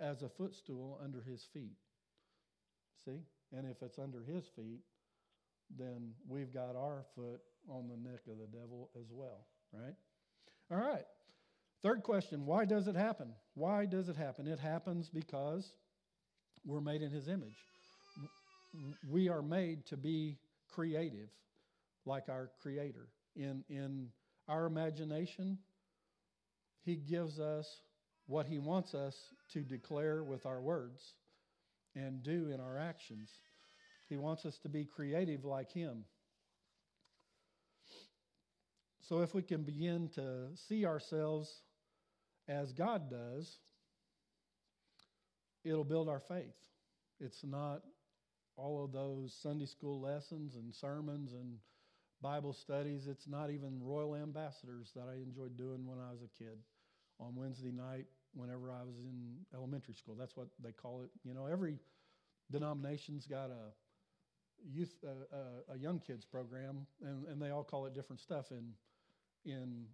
as 0.00 0.22
a 0.22 0.28
footstool 0.28 1.00
under 1.02 1.22
his 1.22 1.46
feet. 1.52 1.76
See? 3.04 3.20
And 3.52 3.66
if 3.66 3.82
it's 3.82 3.98
under 3.98 4.24
his 4.24 4.44
feet, 4.56 4.80
then 5.78 6.12
we've 6.28 6.52
got 6.52 6.76
our 6.76 7.04
foot 7.14 7.40
on 7.68 7.88
the 7.88 7.96
neck 7.96 8.20
of 8.28 8.38
the 8.38 8.46
devil 8.46 8.90
as 9.00 9.06
well, 9.10 9.46
right? 9.72 9.94
All 10.70 10.78
right. 10.78 11.04
Third 11.82 12.02
question 12.02 12.46
why 12.46 12.64
does 12.64 12.86
it 12.86 12.96
happen? 12.96 13.32
Why 13.54 13.86
does 13.86 14.08
it 14.08 14.16
happen? 14.16 14.46
It 14.46 14.58
happens 14.58 15.08
because 15.12 15.68
we're 16.64 16.80
made 16.80 17.02
in 17.02 17.10
his 17.10 17.28
image. 17.28 17.56
We 19.10 19.28
are 19.28 19.42
made 19.42 19.86
to 19.86 19.96
be 19.96 20.38
creative 20.74 21.28
like 22.04 22.28
our 22.28 22.50
creator. 22.62 23.08
In, 23.34 23.64
in 23.68 24.08
our 24.48 24.66
imagination, 24.66 25.58
he 26.84 26.96
gives 26.96 27.38
us 27.38 27.66
what 28.26 28.46
he 28.46 28.58
wants 28.58 28.94
us 28.94 29.14
to 29.52 29.60
declare 29.60 30.24
with 30.24 30.46
our 30.46 30.60
words 30.60 31.00
and 31.96 32.22
do 32.22 32.50
in 32.52 32.60
our 32.60 32.78
actions. 32.78 33.30
He 34.08 34.16
wants 34.16 34.44
us 34.44 34.56
to 34.62 34.68
be 34.68 34.84
creative 34.84 35.44
like 35.44 35.72
Him. 35.72 36.04
So, 39.08 39.20
if 39.20 39.34
we 39.34 39.42
can 39.42 39.62
begin 39.62 40.10
to 40.14 40.48
see 40.68 40.84
ourselves 40.84 41.50
as 42.48 42.72
God 42.72 43.10
does, 43.10 43.58
it'll 45.64 45.84
build 45.84 46.08
our 46.08 46.20
faith. 46.20 46.54
It's 47.20 47.42
not 47.44 47.82
all 48.56 48.84
of 48.84 48.92
those 48.92 49.36
Sunday 49.42 49.66
school 49.66 50.00
lessons 50.00 50.54
and 50.54 50.74
sermons 50.74 51.32
and 51.32 51.58
Bible 52.22 52.52
studies. 52.52 53.06
It's 53.06 53.26
not 53.28 53.50
even 53.50 53.82
royal 53.82 54.14
ambassadors 54.16 54.90
that 54.94 55.04
I 55.10 55.14
enjoyed 55.14 55.56
doing 55.56 55.86
when 55.86 55.98
I 55.98 56.10
was 56.10 56.20
a 56.22 56.42
kid 56.42 56.58
on 57.20 57.34
Wednesday 57.34 57.72
night 57.72 58.06
whenever 58.34 58.70
I 58.70 58.82
was 58.82 58.96
in 58.98 59.36
elementary 59.54 59.94
school. 59.94 60.14
That's 60.18 60.36
what 60.36 60.48
they 60.62 60.72
call 60.72 61.02
it. 61.02 61.10
You 61.24 61.34
know, 61.34 61.46
every 61.46 61.78
denomination's 62.50 63.26
got 63.26 63.50
a 63.50 63.72
youth, 64.70 64.92
uh, 65.04 65.34
uh, 65.34 65.74
a 65.74 65.78
young 65.78 65.98
kids 65.98 66.24
program, 66.24 66.86
and, 67.02 67.26
and 67.26 67.40
they 67.40 67.50
all 67.50 67.64
call 67.64 67.86
it 67.86 67.94
different 67.94 68.20
stuff. 68.20 68.46
In 68.50 68.72
in 69.44 69.84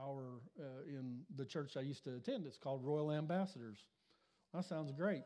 our 0.00 0.40
uh, 0.58 0.82
in 0.88 1.20
the 1.36 1.44
church 1.44 1.76
I 1.76 1.80
used 1.80 2.04
to 2.04 2.14
attend, 2.16 2.46
it's 2.46 2.58
called 2.58 2.84
Royal 2.84 3.12
Ambassadors. 3.12 3.78
That 4.52 4.64
sounds 4.64 4.92
great. 4.92 5.22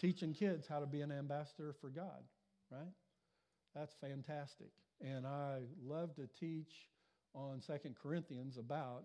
Teaching 0.00 0.32
kids 0.32 0.66
how 0.68 0.80
to 0.80 0.86
be 0.86 1.00
an 1.00 1.12
ambassador 1.12 1.74
for 1.80 1.90
God, 1.90 2.22
right? 2.70 2.92
That's 3.74 3.94
fantastic. 4.00 4.70
And 5.00 5.26
I 5.26 5.60
love 5.84 6.14
to 6.16 6.28
teach 6.38 6.72
on 7.34 7.60
Second 7.60 7.96
Corinthians 8.00 8.58
about 8.58 9.04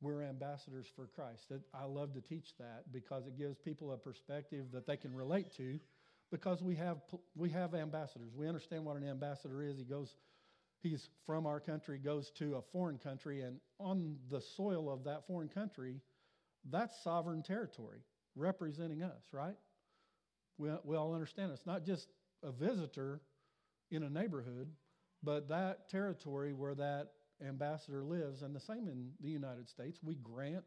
we're 0.00 0.22
ambassadors 0.22 0.86
for 0.94 1.06
Christ. 1.06 1.50
I 1.74 1.84
love 1.84 2.14
to 2.14 2.20
teach 2.20 2.56
that 2.58 2.84
because 2.92 3.26
it 3.26 3.36
gives 3.36 3.56
people 3.58 3.92
a 3.92 3.96
perspective 3.96 4.66
that 4.72 4.86
they 4.86 4.96
can 4.96 5.14
relate 5.14 5.52
to 5.56 5.80
because 6.30 6.62
we 6.62 6.76
have, 6.76 6.98
we 7.34 7.50
have 7.50 7.74
ambassadors. 7.74 8.32
We 8.36 8.46
understand 8.46 8.84
what 8.84 8.96
an 8.96 9.08
ambassador 9.08 9.62
is. 9.62 9.78
He 9.78 9.84
goes, 9.84 10.14
he's 10.82 11.08
from 11.26 11.46
our 11.46 11.60
country, 11.60 11.98
goes 11.98 12.30
to 12.38 12.56
a 12.56 12.62
foreign 12.72 12.98
country, 12.98 13.42
and 13.42 13.58
on 13.78 14.16
the 14.30 14.40
soil 14.56 14.90
of 14.90 15.04
that 15.04 15.26
foreign 15.26 15.48
country, 15.48 16.00
that's 16.70 17.02
sovereign 17.02 17.42
territory 17.42 18.00
representing 18.36 19.02
us, 19.02 19.22
right? 19.32 19.56
We, 20.58 20.70
we 20.84 20.96
all 20.96 21.14
understand 21.14 21.52
it's 21.52 21.66
not 21.66 21.84
just 21.84 22.08
a 22.42 22.52
visitor 22.52 23.20
in 23.90 24.02
a 24.02 24.10
neighborhood, 24.10 24.68
but 25.22 25.48
that 25.48 25.88
territory 25.88 26.52
where 26.52 26.74
that 26.74 27.08
ambassador 27.46 28.04
lives, 28.04 28.42
and 28.42 28.54
the 28.54 28.60
same 28.60 28.88
in 28.88 29.10
the 29.20 29.30
United 29.30 29.68
States, 29.68 29.98
we 30.02 30.16
grant 30.16 30.64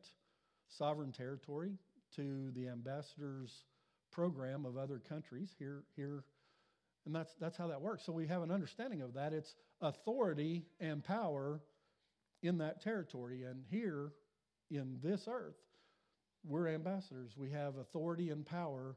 sovereign 0.68 1.12
territory 1.12 1.74
to 2.16 2.52
the 2.52 2.68
ambassadors 2.68 3.66
program 4.12 4.66
of 4.66 4.78
other 4.78 5.00
countries 5.00 5.50
here, 5.58 5.84
here, 5.96 6.24
and 7.06 7.16
that's, 7.16 7.32
that's 7.40 7.58
how 7.58 7.68
that 7.68 7.82
works. 7.82 8.06
So 8.06 8.12
we 8.12 8.28
have 8.28 8.44
an 8.44 8.52
understanding 8.52 9.02
of 9.02 9.14
that. 9.16 9.34
It's 9.34 9.56
authority 9.82 10.66
and 10.80 11.04
power 11.04 11.62
in 12.44 12.58
that 12.60 12.82
territory. 12.82 13.44
And 13.44 13.64
here 13.70 14.14
in 14.70 14.98
this 15.04 15.28
earth, 15.28 15.56
we're 16.44 16.68
ambassadors. 16.70 17.32
We 17.38 17.50
have 17.52 17.78
authority 17.78 18.30
and 18.30 18.46
power, 18.46 18.96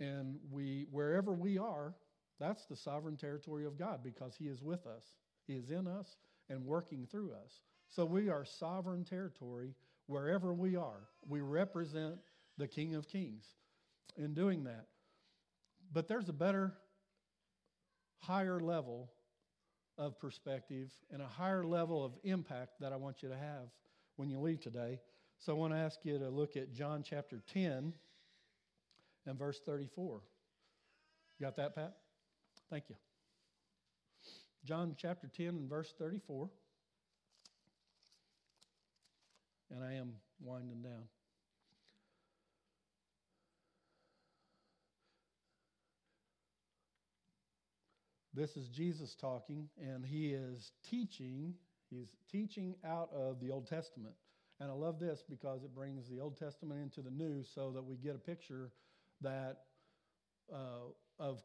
and 0.00 0.36
we 0.50 0.86
wherever 0.90 1.32
we 1.32 1.58
are, 1.58 1.94
that's 2.40 2.66
the 2.66 2.76
sovereign 2.76 3.16
territory 3.16 3.64
of 3.64 3.78
God 3.78 4.00
because 4.02 4.34
He 4.36 4.46
is 4.46 4.62
with 4.62 4.86
us. 4.86 5.04
He 5.46 5.54
is 5.54 5.70
in 5.70 5.86
us 5.86 6.16
and 6.48 6.64
working 6.64 7.06
through 7.10 7.32
us. 7.32 7.60
So 7.88 8.04
we 8.04 8.28
are 8.28 8.44
sovereign 8.44 9.04
territory 9.04 9.74
wherever 10.06 10.52
we 10.52 10.76
are. 10.76 11.08
We 11.28 11.40
represent 11.40 12.16
the 12.58 12.66
King 12.66 12.94
of 12.94 13.08
Kings 13.08 13.44
in 14.16 14.34
doing 14.34 14.64
that. 14.64 14.86
But 15.92 16.08
there's 16.08 16.28
a 16.28 16.32
better, 16.32 16.74
higher 18.26 18.60
level 18.60 19.10
of 19.98 20.18
perspective 20.18 20.90
and 21.10 21.22
a 21.22 21.26
higher 21.26 21.64
level 21.64 22.04
of 22.04 22.12
impact 22.24 22.80
that 22.80 22.92
I 22.92 22.96
want 22.96 23.22
you 23.22 23.28
to 23.28 23.36
have 23.36 23.68
when 24.16 24.28
you 24.28 24.38
leave 24.40 24.60
today. 24.60 25.00
So 25.38 25.52
I 25.52 25.56
want 25.56 25.72
to 25.72 25.78
ask 25.78 26.00
you 26.02 26.18
to 26.18 26.28
look 26.28 26.56
at 26.56 26.72
John 26.72 27.02
chapter 27.08 27.42
10 27.52 27.92
and 29.26 29.38
verse 29.38 29.60
34. 29.64 30.20
You 31.38 31.46
got 31.46 31.56
that, 31.56 31.74
Pat? 31.74 31.96
Thank 32.70 32.84
you. 32.88 32.96
John 34.64 34.96
chapter 34.98 35.28
10 35.28 35.46
and 35.46 35.70
verse 35.70 35.94
34. 35.98 36.48
And 39.70 39.84
I 39.84 39.94
am 39.94 40.14
winding 40.40 40.82
down. 40.82 41.04
This 48.36 48.54
is 48.54 48.68
Jesus 48.68 49.16
talking, 49.18 49.66
and 49.80 50.04
he 50.04 50.26
is 50.26 50.70
teaching. 50.90 51.54
He's 51.88 52.08
teaching 52.30 52.74
out 52.84 53.08
of 53.10 53.40
the 53.40 53.50
Old 53.50 53.66
Testament. 53.66 54.14
And 54.60 54.70
I 54.70 54.74
love 54.74 55.00
this 55.00 55.24
because 55.26 55.62
it 55.62 55.74
brings 55.74 56.06
the 56.10 56.20
Old 56.20 56.36
Testament 56.36 56.82
into 56.82 57.00
the 57.00 57.10
New 57.10 57.44
so 57.54 57.70
that 57.70 57.82
we 57.82 57.96
get 57.96 58.14
a 58.14 58.18
picture 58.18 58.72
that 59.22 59.60
uh, 60.52 60.92
of 61.18 61.38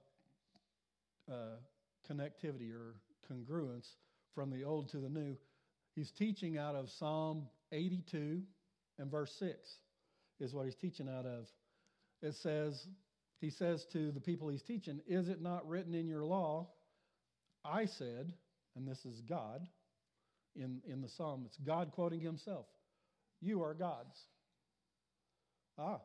uh, 1.32 1.56
connectivity 2.10 2.73
or 2.73 2.95
congruence 3.32 3.88
from 4.36 4.51
the 4.51 4.65
Old 4.65 4.89
to 4.89 4.97
the 4.97 5.10
New. 5.10 5.38
He's 5.95 6.12
teaching 6.12 6.58
out 6.58 6.75
of 6.75 6.89
Psalm 6.99 7.47
82 7.71 8.41
and 8.99 9.10
verse 9.10 9.34
6 9.39 9.56
is 10.41 10.54
what 10.54 10.65
he's 10.65 10.75
teaching 10.75 11.08
out 11.08 11.25
of. 11.25 11.45
It 12.21 12.36
says, 12.43 12.86
he 13.39 13.49
says 13.49 13.86
to 13.93 14.12
the 14.12 14.19
people 14.19 14.49
he's 14.49 14.62
teaching, 14.62 14.99
Is 15.08 15.30
it 15.30 15.41
not 15.41 15.67
written 15.69 15.95
in 15.95 16.10
your 16.10 16.25
law 16.25 16.67
I 17.63 17.86
said, 17.86 18.34
and 18.76 18.88
this 18.88 19.06
is 19.06 19.21
God 19.21 19.67
in, 20.56 20.82
in 20.88 21.02
the 21.02 21.10
psalm, 21.10 21.43
it's 21.45 21.58
God 21.58 21.91
quoting 21.91 22.19
himself, 22.19 22.65
You 23.41 23.63
are 23.63 23.74
gods. 23.74 24.17
Ah, 25.78 26.02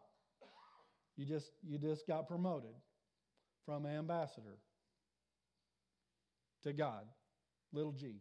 you 1.17 1.25
just, 1.25 1.51
you 1.67 1.79
just 1.79 2.07
got 2.07 2.29
promoted 2.29 2.75
from 3.65 3.87
ambassador 3.87 4.59
to 6.63 6.73
God, 6.73 7.05
little 7.73 7.93
g, 7.93 8.21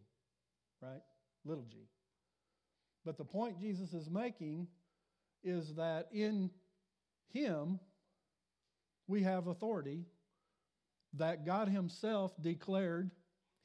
right? 0.82 1.02
Little 1.44 1.64
g. 1.64 1.76
But 3.04 3.18
the 3.18 3.24
point 3.24 3.60
Jesus 3.60 3.92
is 3.92 4.10
making 4.10 4.66
is 5.44 5.74
that 5.74 6.08
in 6.12 6.50
Him 7.32 7.78
we 9.06 9.22
have 9.22 9.46
authority 9.46 10.04
that 11.14 11.46
God 11.46 11.68
Himself 11.68 12.32
declared 12.42 13.10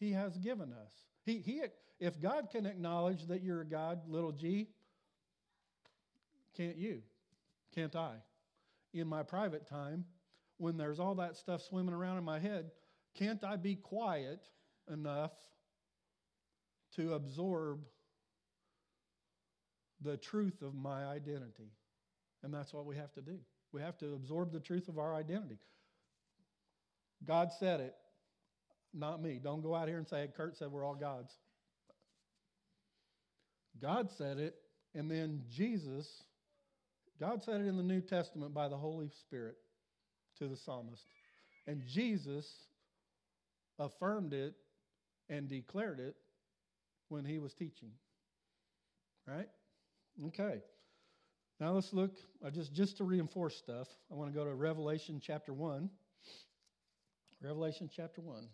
he 0.01 0.11
has 0.11 0.35
given 0.37 0.73
us. 0.73 0.91
He, 1.25 1.37
he, 1.37 1.61
if 1.99 2.19
God 2.19 2.49
can 2.51 2.65
acknowledge 2.65 3.27
that 3.27 3.43
you're 3.43 3.61
a 3.61 3.65
God, 3.65 4.01
little 4.09 4.31
g, 4.31 4.67
can't 6.57 6.75
you? 6.75 7.03
Can't 7.73 7.95
I? 7.95 8.15
In 8.93 9.07
my 9.07 9.23
private 9.23 9.67
time, 9.69 10.03
when 10.57 10.75
there's 10.75 10.99
all 10.99 11.15
that 11.15 11.37
stuff 11.37 11.61
swimming 11.61 11.93
around 11.93 12.17
in 12.17 12.23
my 12.23 12.39
head, 12.39 12.71
can't 13.15 13.43
I 13.43 13.55
be 13.55 13.75
quiet 13.75 14.47
enough 14.91 15.31
to 16.95 17.13
absorb 17.13 17.85
the 20.01 20.17
truth 20.17 20.63
of 20.63 20.73
my 20.73 21.05
identity? 21.05 21.71
And 22.43 22.51
that's 22.51 22.73
what 22.73 22.87
we 22.87 22.95
have 22.97 23.13
to 23.13 23.21
do. 23.21 23.37
We 23.71 23.81
have 23.81 23.97
to 23.99 24.15
absorb 24.15 24.51
the 24.51 24.59
truth 24.59 24.87
of 24.87 24.97
our 24.97 25.13
identity. 25.13 25.59
God 27.23 27.51
said 27.59 27.79
it. 27.79 27.95
Not 28.93 29.21
me. 29.21 29.39
Don't 29.41 29.61
go 29.61 29.73
out 29.73 29.87
here 29.87 29.97
and 29.97 30.07
say, 30.07 30.27
Kurt 30.35 30.57
said 30.57 30.71
we're 30.71 30.85
all 30.85 30.95
gods. 30.95 31.33
God 33.81 34.09
said 34.17 34.37
it, 34.37 34.55
and 34.93 35.09
then 35.09 35.43
Jesus, 35.49 36.23
God 37.19 37.43
said 37.43 37.61
it 37.61 37.67
in 37.67 37.77
the 37.77 37.83
New 37.83 38.01
Testament 38.01 38.53
by 38.53 38.67
the 38.67 38.77
Holy 38.77 39.09
Spirit 39.09 39.55
to 40.39 40.47
the 40.47 40.57
psalmist. 40.57 41.03
And 41.67 41.81
Jesus 41.87 42.45
affirmed 43.79 44.33
it 44.33 44.55
and 45.29 45.47
declared 45.47 45.99
it 45.99 46.15
when 47.07 47.23
he 47.23 47.39
was 47.39 47.53
teaching. 47.53 47.91
Right? 49.25 49.47
Okay. 50.27 50.61
Now 51.59 51.71
let's 51.71 51.93
look, 51.93 52.11
just, 52.51 52.73
just 52.73 52.97
to 52.97 53.03
reinforce 53.03 53.55
stuff, 53.55 53.87
I 54.11 54.15
want 54.15 54.33
to 54.33 54.37
go 54.37 54.43
to 54.43 54.53
Revelation 54.53 55.21
chapter 55.23 55.53
1. 55.53 55.89
Revelation 57.41 57.89
chapter 57.95 58.19
1. 58.19 58.47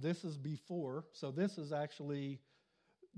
This 0.00 0.24
is 0.24 0.36
before, 0.36 1.04
so 1.12 1.30
this 1.30 1.58
is 1.58 1.72
actually 1.72 2.40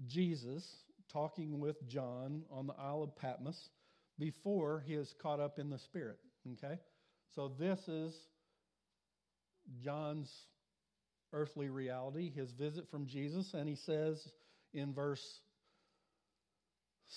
Jesus 0.06 0.66
talking 1.12 1.60
with 1.60 1.86
John 1.88 2.42
on 2.50 2.66
the 2.66 2.74
Isle 2.78 3.02
of 3.04 3.16
Patmos 3.16 3.70
before 4.18 4.82
he 4.86 4.94
is 4.94 5.14
caught 5.20 5.40
up 5.40 5.58
in 5.58 5.70
the 5.70 5.78
Spirit. 5.78 6.18
Okay? 6.52 6.78
So 7.34 7.52
this 7.58 7.86
is 7.88 8.14
John's 9.82 10.32
earthly 11.32 11.68
reality, 11.68 12.30
his 12.30 12.52
visit 12.52 12.88
from 12.90 13.06
Jesus, 13.06 13.52
and 13.54 13.68
he 13.68 13.74
says 13.74 14.28
in 14.72 14.94
verse 14.94 15.40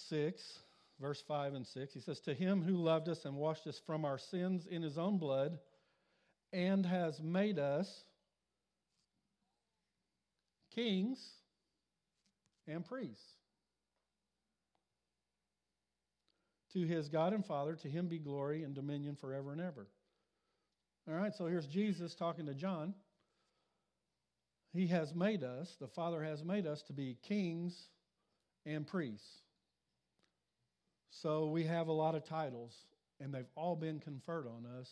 6, 0.10 0.41
verse 1.00 1.24
5 1.28 1.54
and 1.54 1.65
6, 1.65 1.93
he 1.93 2.00
says, 2.00 2.19
To 2.22 2.34
him 2.34 2.62
who 2.62 2.76
loved 2.76 3.10
us 3.10 3.26
and 3.26 3.36
washed 3.36 3.67
us 3.67 3.80
from 3.86 4.06
our 4.06 4.17
sins 4.17 4.67
in 4.69 4.82
his 4.82 4.98
own 4.98 5.17
blood 5.17 5.60
and 6.52 6.86
has 6.86 7.22
made 7.22 7.60
us 7.60 8.04
kings 10.75 11.19
and 12.67 12.86
priests. 12.86 13.23
To 16.73 16.86
his 16.86 17.10
God 17.10 17.34
and 17.34 17.45
Father, 17.45 17.75
to 17.75 17.88
him 17.88 18.08
be 18.08 18.19
glory 18.19 18.63
and 18.63 18.75
dominion 18.75 19.15
forever 19.15 19.51
and 19.51 19.62
ever. 19.62 19.88
All 21.08 21.15
right, 21.15 21.34
so 21.36 21.47
here's 21.47 21.65
Jesus 21.65 22.13
talking 22.13 22.45
to 22.45 22.53
John. 22.53 22.93
He 24.71 24.86
has 24.88 25.15
made 25.15 25.43
us, 25.43 25.75
the 25.79 25.88
Father 25.88 26.23
has 26.23 26.43
made 26.43 26.67
us 26.67 26.84
to 26.84 26.93
be 26.93 27.17
kings 27.27 27.75
and 28.65 28.86
priests. 28.86 29.41
So 31.10 31.47
we 31.47 31.63
have 31.63 31.88
a 31.88 31.91
lot 31.91 32.13
of 32.13 32.23
titles, 32.23 32.75
and 33.19 33.34
they've 33.34 33.49
all 33.55 33.75
been 33.75 33.99
conferred 33.99 34.45
on 34.45 34.67
us 34.79 34.88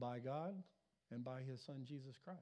by 0.00 0.18
God 0.18 0.54
and 1.12 1.24
by 1.24 1.42
his 1.42 1.60
Son, 1.64 1.84
Jesus 1.86 2.16
Christ. 2.24 2.40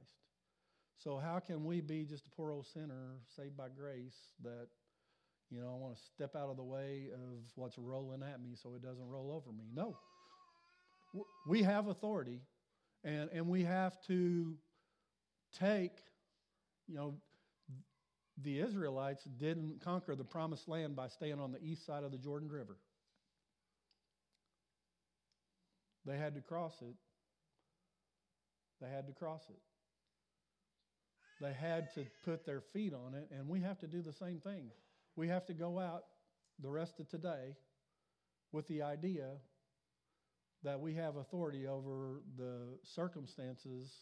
So, 0.99 1.17
how 1.17 1.39
can 1.39 1.65
we 1.65 1.81
be 1.81 2.05
just 2.05 2.27
a 2.27 2.31
poor 2.31 2.51
old 2.51 2.67
sinner 2.67 3.21
saved 3.37 3.57
by 3.57 3.69
grace 3.69 4.17
that, 4.43 4.67
you 5.49 5.61
know, 5.61 5.69
I 5.69 5.77
want 5.77 5.97
to 5.97 6.03
step 6.15 6.35
out 6.35 6.51
of 6.51 6.57
the 6.57 6.65
way 6.65 7.11
of 7.15 7.45
what's 7.55 7.79
rolling 7.79 8.23
at 8.23 8.43
me 8.43 8.57
so 8.61 8.75
it 8.75 8.83
doesn't 8.83 9.07
roll 9.09 9.31
over 9.31 9.57
me? 9.57 9.65
No. 9.73 9.97
We 11.47 11.63
have 11.63 11.87
authority, 11.87 12.41
and, 13.05 13.31
and 13.33 13.49
we 13.49 13.63
have 13.63 13.97
to 14.09 14.57
take, 15.59 15.93
you 16.89 16.97
know, 16.97 17.15
the 18.43 18.59
Israelites 18.59 19.23
didn't 19.39 19.81
conquer 19.81 20.15
the 20.15 20.25
promised 20.25 20.69
land 20.69 20.97
by 20.97 21.09
staying 21.09 21.41
on 21.41 21.53
the 21.53 21.63
east 21.63 21.87
side 21.87 22.05
of 22.05 22.13
the 22.13 22.19
Jordan 22.19 22.49
River. 22.49 22.77
They 26.05 26.17
had 26.17 26.35
to 26.35 26.41
cross 26.41 26.75
it. 26.83 26.95
They 28.81 28.89
had 28.89 29.07
to 29.07 29.13
cross 29.13 29.43
it. 29.49 29.61
They 31.41 31.53
had 31.53 31.93
to 31.95 32.07
put 32.25 32.45
their 32.45 32.61
feet 32.61 32.93
on 32.95 33.15
it, 33.15 33.29
and 33.31 33.49
we 33.49 33.61
have 33.61 33.79
to 33.81 33.87
do 33.87 34.03
the 34.03 34.13
same 34.13 34.41
thing. 34.41 34.71
We 35.17 35.29
have 35.29 35.47
to 35.47 35.55
go 35.55 35.79
out 35.79 36.05
the 36.61 36.71
rest 36.71 36.99
of 36.99 37.09
today 37.09 37.55
with 38.53 38.67
the 38.67 38.83
idea 38.83 39.37
that 40.65 40.81
we 40.81 40.95
have 40.95 41.17
authority 41.17 41.67
over 41.67 42.23
the 42.37 42.79
circumstances 42.83 43.93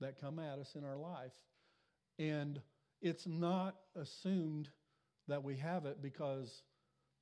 that 0.00 0.20
come 0.20 0.38
at 0.38 0.58
us 0.58 0.74
in 0.74 0.84
our 0.84 0.96
life. 0.96 1.32
And 2.18 2.60
it's 3.02 3.26
not 3.26 3.76
assumed 3.94 4.70
that 5.28 5.42
we 5.42 5.56
have 5.56 5.84
it 5.84 6.00
because 6.00 6.62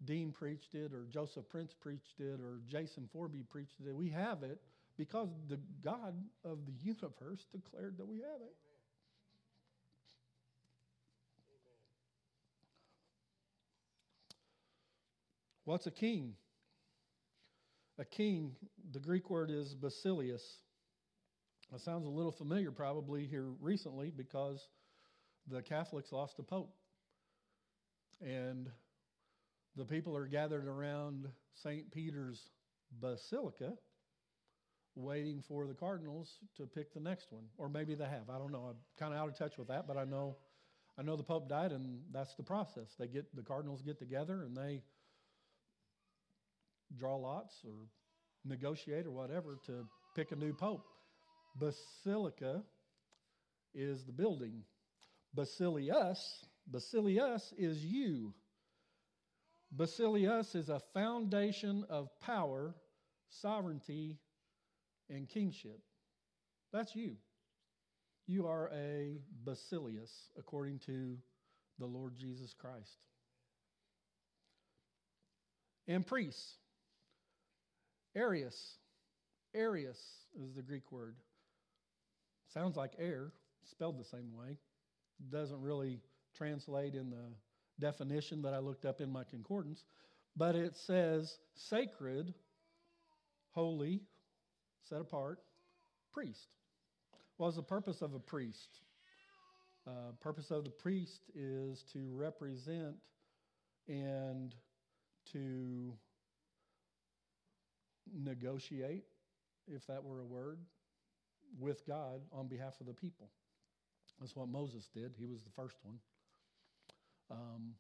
Dean 0.05 0.31
preached 0.31 0.75
it 0.75 0.93
or 0.93 1.07
Joseph 1.11 1.49
Prince 1.49 1.75
preached 1.75 2.21
it 2.21 2.41
or 2.41 2.61
Jason 2.67 3.09
Forby 3.13 3.43
preached 3.49 3.81
it. 3.85 3.95
We 3.95 4.11
have 4.11 4.43
it 4.43 4.61
because 4.97 5.29
the 5.49 5.59
God 5.83 6.15
of 6.45 6.59
the 6.67 6.73
universe 6.83 7.47
declared 7.53 7.99
that 7.99 8.07
we 8.07 8.19
have 8.19 8.41
it. 8.41 8.55
What's 15.67 15.89
a 15.89 15.91
king? 15.91 16.35
A 17.99 18.05
king, 18.05 18.55
the 18.93 19.01
Greek 19.01 19.29
word 19.29 19.51
is 19.51 19.75
basileus. 19.75 20.45
That 21.73 21.81
sounds 21.81 22.07
a 22.07 22.09
little 22.09 22.31
familiar 22.31 22.71
probably 22.71 23.27
here 23.27 23.49
recently 23.61 24.13
because 24.17 24.69
the 25.49 25.63
Catholics 25.63 26.13
lost 26.13 26.39
a 26.39 26.45
pope. 26.45 26.73
And 28.21 28.71
the 29.75 29.85
people 29.85 30.17
are 30.17 30.29
gathered 30.29 30.69
around 30.69 31.27
St. 31.55 31.91
Peter's 31.91 32.49
Basilica 33.01 33.73
waiting 34.95 35.43
for 35.49 35.67
the 35.67 35.75
Cardinals 35.75 36.39
to 36.59 36.67
pick 36.67 36.95
the 36.95 37.01
next 37.01 37.33
one. 37.33 37.47
Or 37.59 37.69
maybe 37.69 37.97
they 37.97 38.05
have. 38.05 38.31
I 38.31 38.39
don't 38.39 38.53
know. 38.53 38.67
I'm 38.69 38.77
kind 39.01 39.13
of 39.13 39.19
out 39.19 39.31
of 39.31 39.37
touch 39.37 39.59
with 39.59 39.67
that, 39.67 39.89
but 39.89 39.97
I 39.97 40.05
know 40.05 40.37
I 40.97 41.03
know 41.03 41.17
the 41.17 41.25
Pope 41.25 41.49
died 41.49 41.73
and 41.73 42.03
that's 42.13 42.37
the 42.37 42.45
process. 42.45 42.95
They 43.01 43.09
get 43.09 43.35
the 43.35 43.43
Cardinals 43.43 43.83
get 43.83 43.99
together 43.99 44.45
and 44.45 44.57
they 44.57 44.83
draw 46.97 47.17
lots 47.17 47.55
or 47.65 47.75
negotiate 48.45 49.07
or 49.07 49.11
whatever 49.11 49.59
to 49.67 49.87
pick 50.15 50.33
a 50.33 50.37
new 50.37 50.53
pope. 50.53 50.85
Basilica 51.59 52.63
is 53.75 54.05
the 54.05 54.13
building. 54.13 54.63
Basilius, 55.35 56.45
Basilius 56.67 57.53
is 57.59 57.85
you. 57.85 58.33
Basilius 59.73 60.55
is 60.55 60.69
a 60.69 60.81
foundation 60.95 61.85
of 61.91 62.09
power, 62.21 62.75
sovereignty, 63.29 64.17
and 65.11 65.29
kingship. 65.29 65.81
That's 66.73 66.95
you. 66.95 67.17
You 68.27 68.47
are 68.47 68.71
a 68.73 69.19
Basilius 69.45 70.11
according 70.39 70.81
to 70.87 71.17
the 71.79 71.87
Lord 71.87 72.17
Jesus 72.17 72.55
Christ. 72.59 72.97
And 75.87 76.05
priests. 76.05 76.57
Arius. 78.17 78.79
Arius 79.55 79.99
is 80.43 80.55
the 80.55 80.63
Greek 80.63 80.91
word. 80.91 81.17
Sounds 82.53 82.77
like 82.77 82.93
air, 82.99 83.33
spelled 83.65 83.99
the 83.99 84.05
same 84.05 84.33
way. 84.33 84.57
Doesn't 85.31 85.61
really 85.61 86.01
translate 86.35 86.95
in 86.95 87.11
the 87.11 87.35
definition 87.79 88.41
that 88.43 88.55
I 88.55 88.59
looked 88.59 88.87
up 88.87 89.01
in 89.01 89.13
my 89.13 89.23
concordance, 89.25 89.85
but 90.35 90.55
it 90.55 90.75
says 90.77 91.39
sacred, 91.55 92.33
holy, 93.51 94.01
set 94.89 95.01
apart, 95.01 95.41
priest. 96.13 96.49
What 97.37 97.49
is 97.49 97.57
the 97.57 97.63
purpose 97.63 98.01
of 98.01 98.15
a 98.15 98.19
priest? 98.19 98.81
Uh, 99.87 100.13
purpose 100.21 100.51
of 100.51 100.65
the 100.65 100.71
priest 100.71 101.21
is 101.35 101.85
to 101.93 102.11
represent 102.15 102.97
and 103.89 104.55
to 105.33 105.93
negotiate, 108.15 109.05
if 109.67 109.87
that 109.87 110.03
were 110.05 110.21
a 110.21 110.25
word, 110.25 110.59
with 111.59 111.87
God 111.87 112.21
on 112.33 112.49
behalf 112.49 112.81
of 112.81 112.87
the 112.87 112.95
people. 112.95 113.31
That's 114.21 114.35
what 114.35 114.49
Moses 114.49 114.89
did. 114.95 115.15
He 115.19 115.27
was 115.27 115.43
the 115.43 115.51
first 115.51 115.77
one. 115.83 115.99
Um, 117.31 117.75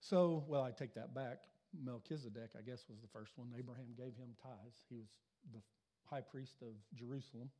so, 0.00 0.44
well, 0.48 0.62
I 0.62 0.70
take 0.70 0.94
that 0.94 1.14
back. 1.14 1.38
Melchizedek, 1.82 2.50
I 2.56 2.62
guess, 2.62 2.84
was 2.88 3.00
the 3.00 3.08
first 3.08 3.32
one. 3.36 3.48
Abraham 3.58 3.86
gave 3.96 4.14
him 4.16 4.36
tithes. 4.42 4.84
He 4.88 4.96
was 4.96 5.08
the 5.52 5.60
high 6.04 6.20
priest 6.20 6.56
of 6.62 6.74
Jerusalem. 6.94 7.50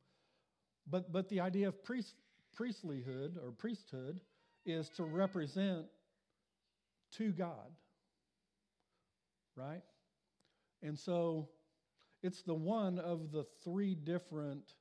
But, 0.87 1.11
but 1.11 1.27
the 1.29 1.41
idea 1.41 1.67
of 1.67 1.83
priest, 1.83 2.13
priestlyhood 2.57 3.35
or 3.43 3.51
priesthood 3.51 4.19
is 4.65 4.89
to 4.89 5.03
represent 5.03 5.85
to 7.17 7.31
God, 7.31 7.71
right? 9.55 9.81
And 10.85 10.99
so 10.99 11.49
it's 12.21 12.43
the 12.43 12.53
one 12.53 12.99
of 12.99 13.31
the 13.31 13.43
three 13.63 13.95
different 13.95 14.75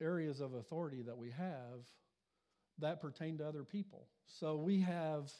areas 0.00 0.40
of 0.40 0.54
authority 0.54 1.02
that 1.02 1.18
we 1.18 1.30
have 1.30 1.84
that 2.78 3.00
pertain 3.00 3.36
to 3.38 3.46
other 3.46 3.62
people. 3.62 4.06
So 4.26 4.56
we 4.56 4.80
have 4.80 5.30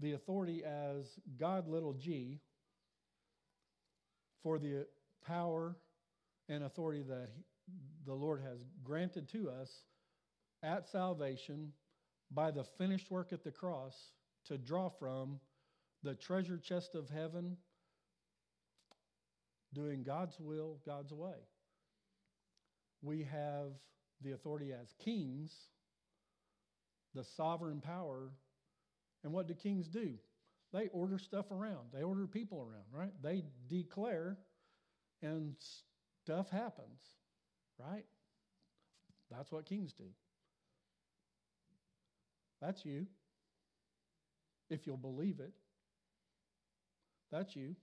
the 0.00 0.12
authority 0.12 0.64
as 0.64 1.20
God 1.38 1.68
little 1.68 1.92
g 1.92 2.40
for 4.42 4.58
the 4.58 4.86
power 5.24 5.76
and 6.48 6.64
authority 6.64 7.02
that 7.02 7.28
he, 7.36 7.44
the 8.04 8.14
Lord 8.14 8.40
has 8.40 8.58
granted 8.82 9.28
to 9.28 9.50
us 9.50 9.84
at 10.64 10.88
salvation 10.88 11.72
by 12.32 12.50
the 12.50 12.64
finished 12.64 13.08
work 13.08 13.32
at 13.32 13.44
the 13.44 13.52
cross 13.52 14.10
to 14.46 14.58
draw 14.58 14.88
from 14.88 15.38
the 16.02 16.14
treasure 16.14 16.58
chest 16.58 16.94
of 16.94 17.08
heaven, 17.08 17.56
doing 19.72 20.02
God's 20.02 20.38
will, 20.40 20.78
God's 20.84 21.12
way. 21.12 21.36
We 23.02 23.26
have 23.30 23.72
the 24.22 24.32
authority 24.32 24.72
as 24.72 24.92
kings 25.04 25.52
the 27.14 27.24
sovereign 27.24 27.80
power. 27.80 28.30
And 29.24 29.32
what 29.32 29.46
do 29.46 29.54
kings 29.54 29.88
do? 29.88 30.14
They 30.72 30.88
order 30.88 31.18
stuff 31.18 31.50
around, 31.50 31.88
they 31.92 32.02
order 32.02 32.26
people 32.26 32.62
around, 32.62 32.86
right? 32.90 33.12
They 33.22 33.44
declare, 33.68 34.38
and 35.20 35.54
stuff 36.24 36.48
happens, 36.50 37.00
right? 37.78 38.06
That's 39.30 39.52
what 39.52 39.66
kings 39.66 39.92
do. 39.92 40.04
That's 42.60 42.84
you. 42.84 43.06
If 44.70 44.86
you'll 44.86 44.96
believe 44.96 45.40
it, 45.40 45.52
that's 47.32 47.56
you. 47.56 47.74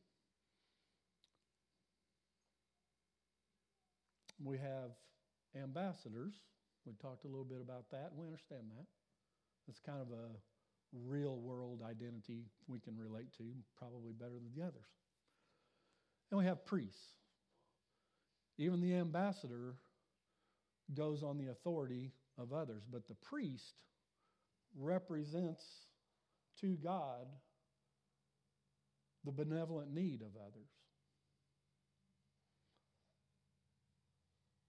We 4.43 4.57
have 4.59 4.91
ambassadors. 5.61 6.33
We 6.85 6.93
talked 6.93 7.25
a 7.25 7.27
little 7.27 7.43
bit 7.43 7.59
about 7.61 7.89
that, 7.91 8.11
we 8.15 8.25
understand 8.25 8.63
that. 8.77 8.85
It's 9.67 9.79
kind 9.79 9.99
of 10.01 10.07
a 10.11 10.29
real 10.93 11.37
world 11.37 11.81
identity 11.87 12.45
we 12.67 12.79
can 12.79 12.97
relate 12.97 13.33
to, 13.37 13.43
probably 13.77 14.13
better 14.13 14.35
than 14.35 14.51
the 14.55 14.63
others. 14.63 14.87
And 16.31 16.39
we 16.39 16.45
have 16.45 16.65
priests. 16.65 17.17
Even 18.57 18.81
the 18.81 18.95
ambassador 18.95 19.75
goes 20.93 21.21
on 21.21 21.37
the 21.37 21.51
authority 21.51 22.11
of 22.37 22.53
others, 22.53 22.83
but 22.89 23.07
the 23.07 23.15
priest 23.15 23.83
represents 24.77 25.63
to 26.61 26.77
God 26.83 27.27
the 29.25 29.31
benevolent 29.31 29.93
need 29.93 30.21
of 30.21 30.35
others. 30.35 30.69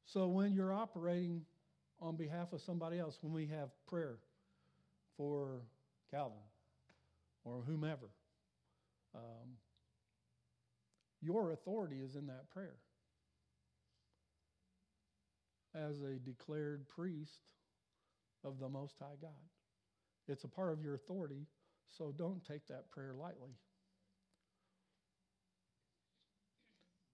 So 0.07 0.26
when 0.26 0.53
you're 0.53 0.72
operating 0.72 1.42
on 2.01 2.16
behalf 2.16 2.53
of 2.53 2.61
somebody 2.61 2.98
else, 2.98 3.18
when 3.20 3.32
we 3.32 3.46
have 3.46 3.68
prayer, 3.86 4.18
for 5.20 5.61
Calvin 6.11 6.38
or 7.44 7.62
whomever. 7.66 8.09
Um, 9.14 9.59
your 11.20 11.53
authority 11.53 12.01
is 12.01 12.16
in 12.16 12.26
that 12.28 12.48
prayer. 12.51 12.76
As 15.74 16.01
a 16.01 16.18
declared 16.18 16.88
priest 16.88 17.40
of 18.44 18.59
the 18.59 18.68
Most 18.70 18.94
High 18.98 19.18
God, 19.20 19.30
it's 20.26 20.44
a 20.44 20.48
part 20.48 20.72
of 20.72 20.82
your 20.82 20.94
authority, 20.94 21.46
so 21.98 22.14
don't 22.16 22.42
take 22.42 22.66
that 22.68 22.90
prayer 22.90 23.12
lightly. 23.12 23.51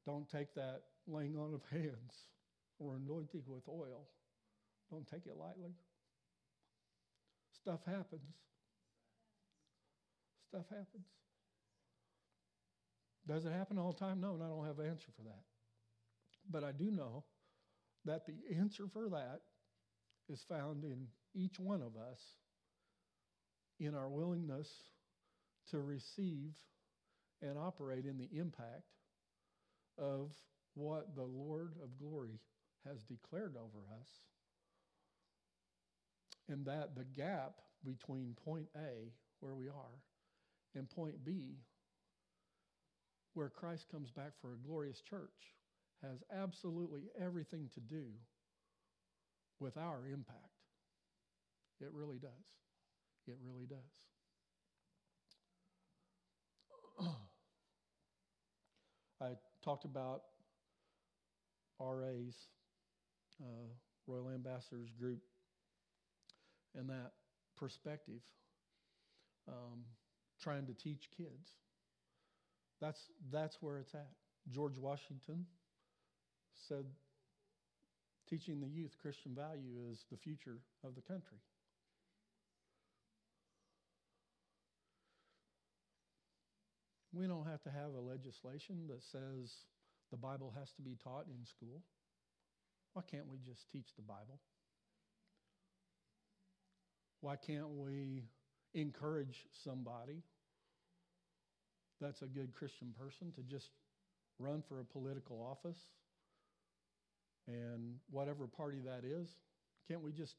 Don't 0.06 0.28
take 0.30 0.54
that 0.54 0.82
laying 1.08 1.36
on 1.36 1.52
of 1.52 1.62
hands 1.70 2.14
or 2.78 2.94
anointing 2.94 3.42
with 3.46 3.68
oil. 3.68 4.06
Don't 4.90 5.06
take 5.06 5.26
it 5.26 5.36
lightly. 5.36 5.72
Stuff 7.60 7.80
happens. 7.84 8.34
Stuff 10.48 10.64
happens. 10.70 11.06
Does 13.26 13.44
it 13.44 13.52
happen 13.52 13.78
all 13.78 13.92
the 13.92 13.98
time? 13.98 14.20
No, 14.20 14.34
and 14.34 14.42
I 14.42 14.46
don't 14.46 14.64
have 14.64 14.78
an 14.78 14.86
answer 14.86 15.08
for 15.16 15.24
that. 15.24 15.42
But 16.48 16.62
I 16.62 16.70
do 16.70 16.92
know 16.92 17.24
that 18.04 18.26
the 18.26 18.56
answer 18.56 18.84
for 18.92 19.08
that 19.08 19.40
is 20.28 20.44
found 20.48 20.84
in 20.84 21.08
each 21.34 21.58
one 21.58 21.82
of 21.82 21.96
us 21.96 22.20
in 23.80 23.94
our 23.96 24.08
willingness 24.08 24.68
to 25.70 25.80
receive 25.80 26.54
and 27.42 27.58
operate 27.58 28.06
in 28.06 28.16
the 28.16 28.28
impact 28.38 28.84
of 29.98 30.30
what 30.74 31.14
the 31.14 31.24
Lord 31.24 31.74
of 31.82 31.98
glory 31.98 32.38
has 32.84 33.02
declared 33.02 33.56
over 33.56 33.84
us 34.00 34.08
and 36.48 36.64
that 36.66 36.94
the 36.94 37.04
gap 37.04 37.60
between 37.84 38.36
point 38.44 38.66
A, 38.76 39.12
where 39.40 39.54
we 39.54 39.68
are, 39.68 40.02
and 40.74 40.88
point 40.88 41.24
B, 41.24 41.56
where 43.34 43.48
Christ 43.48 43.86
comes 43.90 44.10
back 44.10 44.32
for 44.40 44.52
a 44.52 44.66
glorious 44.66 45.00
church, 45.00 45.54
has 46.02 46.22
absolutely 46.32 47.02
everything 47.20 47.68
to 47.74 47.80
do 47.80 48.04
with 49.60 49.76
our 49.76 50.06
impact. 50.06 50.38
It 51.80 51.88
really 51.92 52.18
does. 52.18 52.30
It 53.26 53.36
really 53.44 53.66
does. 53.66 53.78
I 59.20 59.34
talked 59.66 59.84
about 59.84 60.22
RAs, 61.80 62.36
uh, 63.42 63.66
Royal 64.06 64.30
Ambassadors 64.30 64.90
Group, 64.96 65.18
and 66.76 66.88
that 66.88 67.10
perspective, 67.56 68.20
um, 69.48 69.82
trying 70.40 70.66
to 70.66 70.72
teach 70.72 71.08
kids. 71.16 71.50
That's, 72.80 73.00
that's 73.32 73.56
where 73.60 73.78
it's 73.78 73.94
at. 73.94 74.10
George 74.48 74.78
Washington 74.78 75.46
said, 76.68 76.84
teaching 78.30 78.60
the 78.60 78.68
youth 78.68 78.94
Christian 79.02 79.34
value 79.34 79.80
is 79.90 80.04
the 80.12 80.16
future 80.16 80.58
of 80.84 80.94
the 80.94 81.00
country. 81.00 81.38
We 87.16 87.26
don't 87.26 87.46
have 87.46 87.62
to 87.62 87.70
have 87.70 87.94
a 87.96 88.00
legislation 88.00 88.88
that 88.88 89.02
says 89.02 89.50
the 90.10 90.18
Bible 90.18 90.52
has 90.58 90.70
to 90.72 90.82
be 90.82 90.96
taught 91.02 91.24
in 91.28 91.46
school. 91.46 91.80
Why 92.92 93.02
can't 93.10 93.26
we 93.26 93.38
just 93.38 93.70
teach 93.70 93.86
the 93.96 94.02
Bible? 94.02 94.38
Why 97.22 97.36
can't 97.36 97.70
we 97.70 98.24
encourage 98.74 99.46
somebody 99.64 100.22
that's 102.02 102.20
a 102.20 102.26
good 102.26 102.52
Christian 102.52 102.92
person 102.98 103.32
to 103.32 103.40
just 103.42 103.70
run 104.38 104.62
for 104.68 104.80
a 104.80 104.84
political 104.84 105.40
office 105.42 105.80
and 107.48 107.94
whatever 108.10 108.46
party 108.46 108.80
that 108.84 109.06
is? 109.06 109.28
Can't 109.88 110.02
we 110.02 110.12
just, 110.12 110.34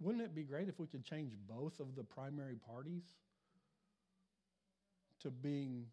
wouldn't 0.00 0.24
it 0.24 0.34
be 0.34 0.42
great 0.42 0.68
if 0.68 0.80
we 0.80 0.88
could 0.88 1.04
change 1.04 1.36
both 1.48 1.78
of 1.78 1.94
the 1.94 2.02
primary 2.02 2.56
parties 2.56 3.04
to 5.22 5.30
being 5.30 5.86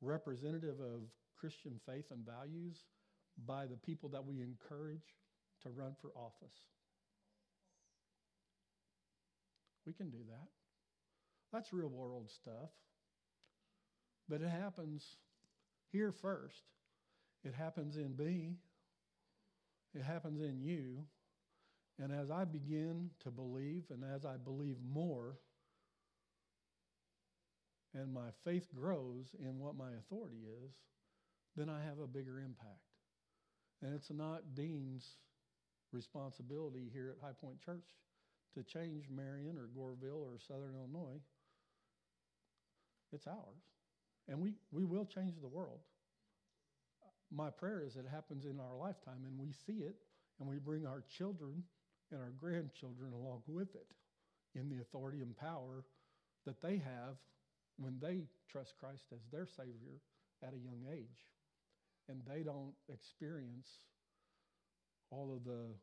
representative 0.00 0.80
of 0.80 1.02
Christian 1.38 1.80
faith 1.86 2.06
and 2.10 2.24
values 2.24 2.76
by 3.46 3.66
the 3.66 3.76
people 3.76 4.08
that 4.10 4.24
we 4.24 4.40
encourage 4.40 5.14
to 5.62 5.70
run 5.70 5.94
for 6.00 6.10
office? 6.16 6.56
We 9.86 9.92
can 9.92 10.10
do 10.10 10.18
that. 10.28 10.48
That's 11.52 11.72
real 11.72 11.88
world 11.88 12.30
stuff. 12.30 12.70
But 14.28 14.40
it 14.40 14.48
happens 14.48 15.04
here 15.92 16.12
first. 16.12 16.62
It 17.44 17.54
happens 17.54 17.96
in 17.96 18.16
me. 18.16 18.56
It 19.94 20.02
happens 20.02 20.40
in 20.40 20.60
you. 20.60 21.04
And 22.02 22.10
as 22.10 22.30
I 22.30 22.44
begin 22.44 23.10
to 23.22 23.30
believe, 23.30 23.84
and 23.90 24.02
as 24.02 24.24
I 24.24 24.36
believe 24.36 24.76
more, 24.92 25.38
and 27.94 28.12
my 28.12 28.30
faith 28.44 28.66
grows 28.74 29.34
in 29.38 29.58
what 29.58 29.76
my 29.76 29.90
authority 29.98 30.42
is, 30.64 30.72
then 31.56 31.68
I 31.68 31.82
have 31.82 32.00
a 32.00 32.06
bigger 32.06 32.40
impact. 32.40 32.90
And 33.82 33.94
it's 33.94 34.10
not 34.10 34.54
Dean's 34.54 35.16
responsibility 35.92 36.90
here 36.92 37.14
at 37.16 37.24
High 37.24 37.34
Point 37.40 37.60
Church 37.64 37.86
to 38.54 38.62
change 38.62 39.04
Marion 39.08 39.56
or 39.56 39.68
Goreville 39.76 40.22
or 40.22 40.38
Southern 40.46 40.74
Illinois. 40.74 41.20
It's 43.12 43.26
ours. 43.26 43.62
And 44.28 44.40
we, 44.40 44.54
we 44.72 44.84
will 44.84 45.04
change 45.04 45.34
the 45.40 45.48
world. 45.48 45.80
My 47.30 47.50
prayer 47.50 47.82
is 47.84 47.96
it 47.96 48.06
happens 48.10 48.44
in 48.44 48.58
our 48.58 48.76
lifetime 48.76 49.24
and 49.24 49.38
we 49.38 49.52
see 49.66 49.84
it 49.84 49.96
and 50.40 50.48
we 50.48 50.58
bring 50.58 50.86
our 50.86 51.02
children 51.16 51.62
and 52.10 52.20
our 52.20 52.32
grandchildren 52.40 53.12
along 53.12 53.42
with 53.46 53.74
it 53.74 53.86
in 54.54 54.68
the 54.68 54.80
authority 54.80 55.20
and 55.20 55.36
power 55.36 55.84
that 56.46 56.60
they 56.62 56.76
have 56.76 57.16
when 57.76 57.98
they 58.00 58.22
trust 58.50 58.74
Christ 58.78 59.04
as 59.12 59.20
their 59.32 59.46
Savior 59.46 60.00
at 60.42 60.54
a 60.54 60.58
young 60.58 60.84
age. 60.92 61.26
And 62.08 62.20
they 62.28 62.42
don't 62.42 62.74
experience 62.92 63.68
all 65.10 65.32
of 65.34 65.44
the 65.44 65.74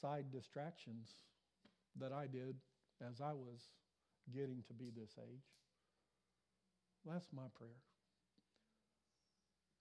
side 0.00 0.26
distractions 0.32 1.14
that 2.00 2.12
I 2.12 2.26
did 2.26 2.56
as 3.06 3.20
I 3.20 3.32
was 3.32 3.60
getting 4.34 4.62
to 4.66 4.74
be 4.74 4.90
this 4.90 5.12
age. 5.18 5.44
That's 7.06 7.26
my 7.32 7.46
prayer. 7.54 7.70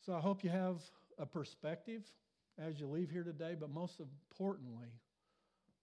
So 0.05 0.13
I 0.13 0.19
hope 0.19 0.43
you 0.43 0.49
have 0.49 0.81
a 1.17 1.25
perspective 1.25 2.03
as 2.59 2.79
you 2.79 2.87
leave 2.87 3.09
here 3.09 3.23
today, 3.23 3.55
but 3.59 3.69
most 3.69 3.99
importantly, 3.99 4.87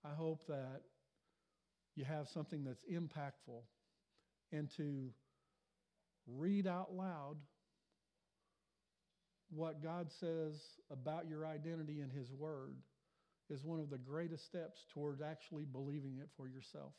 I 0.04 0.14
hope 0.14 0.46
that 0.48 0.82
you 1.94 2.04
have 2.04 2.28
something 2.28 2.64
that's 2.64 2.84
impactful 2.84 3.62
and 4.52 4.70
to 4.76 5.10
read 6.26 6.66
out 6.66 6.94
loud 6.94 7.36
what 9.50 9.82
God 9.82 10.08
says 10.20 10.54
about 10.90 11.28
your 11.28 11.46
identity 11.46 12.00
in 12.00 12.10
His 12.10 12.30
Word 12.32 12.76
is 13.50 13.64
one 13.64 13.78
of 13.78 13.90
the 13.90 13.98
greatest 13.98 14.46
steps 14.46 14.80
towards 14.92 15.20
actually 15.20 15.64
believing 15.64 16.18
it 16.20 16.28
for 16.36 16.48
yourself. 16.48 16.92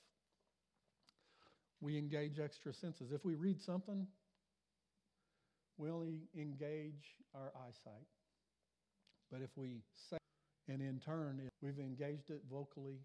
We 1.81 1.97
engage 1.97 2.39
extra 2.39 2.73
senses. 2.73 3.11
If 3.11 3.25
we 3.25 3.35
read 3.35 3.61
something, 3.61 4.07
we 5.77 5.89
only 5.89 6.21
engage 6.37 7.03
our 7.33 7.51
eyesight. 7.67 8.07
But 9.31 9.41
if 9.41 9.49
we 9.55 9.81
say, 10.09 10.17
and 10.67 10.81
in 10.81 10.99
turn, 10.99 11.41
we've 11.61 11.79
engaged 11.79 12.29
it 12.29 12.41
vocally, 12.49 12.99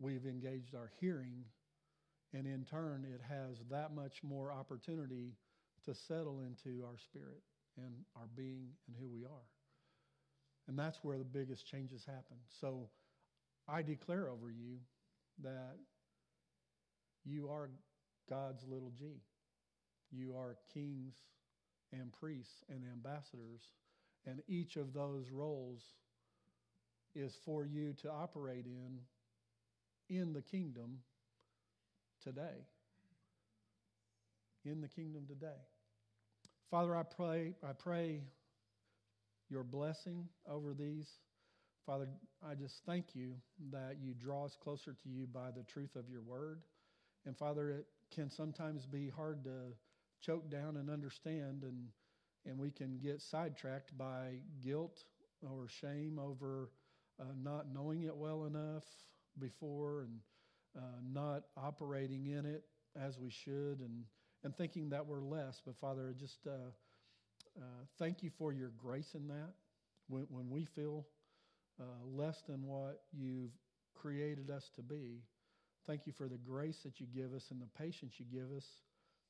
we've 0.00 0.26
engaged 0.26 0.74
our 0.74 0.90
hearing, 1.00 1.44
and 2.34 2.46
in 2.46 2.64
turn, 2.64 3.06
it 3.14 3.20
has 3.28 3.58
that 3.70 3.94
much 3.94 4.22
more 4.24 4.52
opportunity 4.52 5.34
to 5.84 5.94
settle 5.94 6.40
into 6.40 6.84
our 6.84 6.98
spirit 6.98 7.42
and 7.76 7.94
our 8.16 8.26
being 8.36 8.70
and 8.88 8.96
who 8.98 9.06
we 9.06 9.24
are. 9.24 9.46
And 10.66 10.78
that's 10.78 10.98
where 11.02 11.18
the 11.18 11.24
biggest 11.24 11.66
changes 11.66 12.04
happen. 12.04 12.36
So 12.60 12.88
I 13.68 13.82
declare 13.82 14.28
over 14.28 14.50
you 14.50 14.78
that 15.42 15.76
you 17.24 17.48
are 17.48 17.70
God's 18.28 18.64
little 18.66 18.92
g. 18.98 19.04
You 20.10 20.34
are 20.36 20.56
kings 20.72 21.14
and 21.92 22.12
priests 22.12 22.62
and 22.68 22.82
ambassadors, 22.92 23.62
and 24.26 24.42
each 24.48 24.76
of 24.76 24.92
those 24.92 25.30
roles 25.30 25.82
is 27.14 27.36
for 27.44 27.64
you 27.64 27.94
to 28.02 28.10
operate 28.10 28.66
in 28.66 28.98
in 30.08 30.32
the 30.32 30.42
kingdom 30.42 30.98
today. 32.24 32.66
In 34.64 34.80
the 34.80 34.88
kingdom 34.88 35.26
today. 35.28 35.60
Father, 36.70 36.96
I 36.96 37.02
pray, 37.02 37.54
I 37.62 37.72
pray 37.72 38.22
your 39.50 39.62
blessing 39.62 40.26
over 40.48 40.72
these. 40.72 41.06
Father, 41.86 42.08
I 42.42 42.54
just 42.54 42.80
thank 42.86 43.14
you 43.14 43.34
that 43.70 43.98
you 44.02 44.14
draw 44.14 44.46
us 44.46 44.56
closer 44.62 44.96
to 45.02 45.08
you 45.08 45.26
by 45.26 45.50
the 45.54 45.62
truth 45.64 45.96
of 45.96 46.08
your 46.08 46.22
word. 46.22 46.62
And 47.26 47.36
Father, 47.36 47.70
it 47.70 47.86
can 48.14 48.30
sometimes 48.30 48.86
be 48.86 49.10
hard 49.10 49.44
to 49.44 49.74
choke 50.22 50.50
down 50.50 50.78
and 50.78 50.88
understand, 50.88 51.62
and, 51.62 51.88
and 52.46 52.58
we 52.58 52.70
can 52.70 52.98
get 52.98 53.20
sidetracked 53.20 53.96
by 53.98 54.36
guilt 54.62 55.04
or 55.42 55.68
shame 55.68 56.18
over 56.18 56.70
uh, 57.20 57.24
not 57.42 57.66
knowing 57.72 58.02
it 58.02 58.16
well 58.16 58.46
enough 58.46 58.84
before 59.38 60.00
and 60.00 60.20
uh, 60.76 60.80
not 61.12 61.44
operating 61.56 62.26
in 62.26 62.46
it 62.46 62.64
as 63.00 63.18
we 63.18 63.30
should 63.30 63.80
and, 63.80 64.04
and 64.42 64.56
thinking 64.56 64.90
that 64.90 65.06
we're 65.06 65.22
less. 65.22 65.60
But 65.64 65.76
Father, 65.76 66.14
just 66.18 66.38
uh, 66.46 66.70
uh, 67.58 67.84
thank 67.98 68.22
you 68.22 68.30
for 68.38 68.52
your 68.52 68.70
grace 68.78 69.14
in 69.14 69.28
that. 69.28 69.52
When, 70.08 70.26
when 70.28 70.50
we 70.50 70.66
feel 70.74 71.06
uh, 71.80 71.84
less 72.04 72.42
than 72.48 72.66
what 72.66 73.02
you've 73.12 73.52
created 73.94 74.50
us 74.50 74.70
to 74.76 74.82
be, 74.82 75.22
thank 75.86 76.06
you 76.06 76.12
for 76.12 76.28
the 76.28 76.36
grace 76.36 76.78
that 76.84 77.00
you 77.00 77.06
give 77.14 77.32
us 77.32 77.44
and 77.50 77.60
the 77.60 77.78
patience 77.78 78.14
you 78.18 78.26
give 78.32 78.54
us 78.56 78.66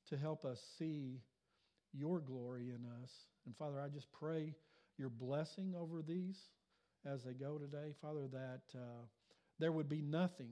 to 0.08 0.16
help 0.16 0.44
us 0.44 0.58
see 0.78 1.20
your 1.92 2.20
glory 2.20 2.70
in 2.70 2.84
us. 3.02 3.10
And 3.46 3.56
Father, 3.56 3.80
I 3.80 3.88
just 3.88 4.10
pray 4.12 4.54
your 4.98 5.10
blessing 5.10 5.74
over 5.78 6.02
these 6.02 6.38
as 7.06 7.22
they 7.24 7.32
go 7.32 7.58
today, 7.58 7.92
Father, 8.00 8.26
that 8.32 8.62
uh, 8.74 9.04
there 9.58 9.72
would 9.72 9.88
be 9.88 10.02
nothing 10.02 10.50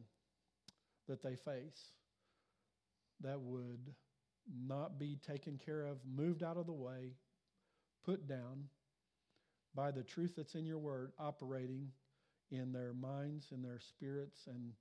that 1.09 1.23
they 1.23 1.37
face 1.37 1.93
that 3.21 3.41
would 3.41 3.95
not 4.67 4.99
be 4.99 5.19
taken 5.27 5.59
care 5.65 5.87
of, 5.87 5.99
moved 6.05 6.43
out 6.43 6.57
of 6.57 6.67
the 6.67 6.73
way, 6.73 7.13
put 8.05 8.27
down 8.27 8.65
by 9.75 9.91
the 9.91 10.03
truth 10.03 10.35
that's 10.37 10.55
in 10.55 10.67
your 10.67 10.79
word 10.79 11.13
operating 11.19 11.89
in 12.51 12.73
their 12.73 12.93
minds, 12.93 13.47
in 13.53 13.63
their 13.63 13.79
spirits, 13.81 14.41
and 14.47 14.73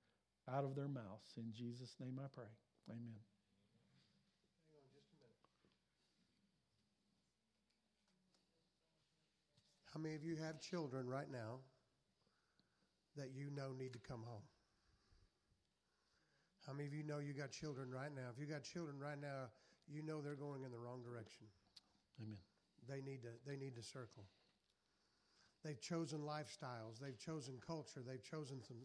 out 0.52 0.64
of 0.64 0.74
their 0.74 0.88
mouths. 0.88 1.36
In 1.36 1.52
Jesus' 1.52 1.94
name 2.00 2.20
I 2.22 2.26
pray. 2.34 2.50
Amen. 2.90 3.20
How 9.94 10.00
many 10.00 10.14
of 10.14 10.24
you 10.24 10.36
have 10.36 10.58
children 10.58 11.06
right 11.06 11.30
now 11.30 11.60
that 13.16 13.30
you 13.34 13.50
know 13.54 13.72
need 13.78 13.92
to 13.92 13.98
come 13.98 14.22
home? 14.26 14.42
How 16.66 16.72
many 16.72 16.86
of 16.86 16.94
you 16.94 17.02
know 17.02 17.18
you 17.18 17.32
got 17.32 17.50
children 17.50 17.90
right 17.90 18.14
now? 18.14 18.30
If 18.32 18.38
you 18.38 18.46
got 18.46 18.62
children 18.62 18.98
right 18.98 19.20
now, 19.20 19.50
you 19.90 20.02
know 20.02 20.20
they're 20.20 20.38
going 20.38 20.62
in 20.64 20.70
the 20.70 20.78
wrong 20.78 21.02
direction. 21.02 21.46
Amen. 22.22 22.38
They 22.88 23.00
need 23.00 23.22
to 23.22 23.34
they 23.46 23.56
need 23.56 23.74
to 23.76 23.82
circle. 23.82 24.24
They've 25.64 25.80
chosen 25.80 26.20
lifestyles. 26.20 26.98
They've 27.00 27.18
chosen 27.18 27.54
culture. 27.64 28.02
They've 28.06 28.22
chosen 28.22 28.62
some. 28.62 28.76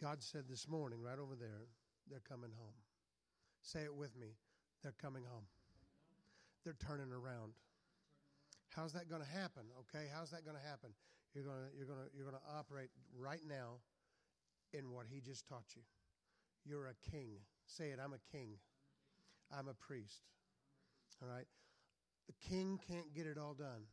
God 0.00 0.22
said 0.22 0.44
this 0.48 0.68
morning, 0.68 1.00
right 1.02 1.18
over 1.18 1.34
there, 1.34 1.66
they're 2.10 2.22
coming 2.28 2.50
home. 2.56 2.78
Say 3.62 3.80
it 3.80 3.94
with 3.94 4.16
me. 4.16 4.34
They're 4.82 4.94
coming 5.00 5.22
home. 5.24 5.46
They're 6.64 6.78
turning 6.78 7.12
around. 7.12 7.52
How's 8.74 8.92
that 8.92 9.08
going 9.08 9.22
to 9.22 9.28
happen? 9.28 9.62
Okay, 9.80 10.06
how's 10.14 10.30
that 10.30 10.44
going 10.44 10.56
to 10.56 10.62
happen? 10.62 10.90
You're 11.34 11.44
going 11.44 11.56
to 11.56 11.76
you're 11.76 11.86
going 11.86 11.98
to 11.98 12.08
you're 12.14 12.26
going 12.26 12.38
to 12.38 12.48
operate 12.58 12.90
right 13.16 13.42
now 13.48 13.78
in 14.72 14.90
what 14.90 15.06
he 15.10 15.20
just 15.20 15.46
taught 15.46 15.66
you. 15.74 15.82
You're 16.64 16.86
a 16.86 17.10
king. 17.10 17.30
Say 17.66 17.90
it, 17.90 17.98
I'm 18.02 18.12
a 18.12 18.36
king. 18.36 18.50
I'm 19.56 19.68
a 19.68 19.74
priest. 19.74 20.22
All 21.22 21.28
right? 21.28 21.46
The 22.26 22.48
king 22.48 22.78
can't 22.88 23.14
get 23.14 23.26
it 23.26 23.38
all 23.38 23.54
done. 23.54 23.84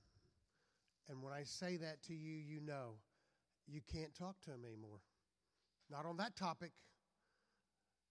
And 1.09 1.21
when 1.21 1.33
I 1.33 1.43
say 1.43 1.77
that 1.77 2.03
to 2.03 2.13
you, 2.13 2.35
you 2.35 2.59
know 2.59 2.95
you 3.67 3.81
can't 3.91 4.13
talk 4.13 4.41
to 4.45 4.51
him 4.51 4.65
anymore. 4.65 4.99
Not 5.89 6.05
on 6.05 6.17
that 6.17 6.35
topic. 6.35 6.71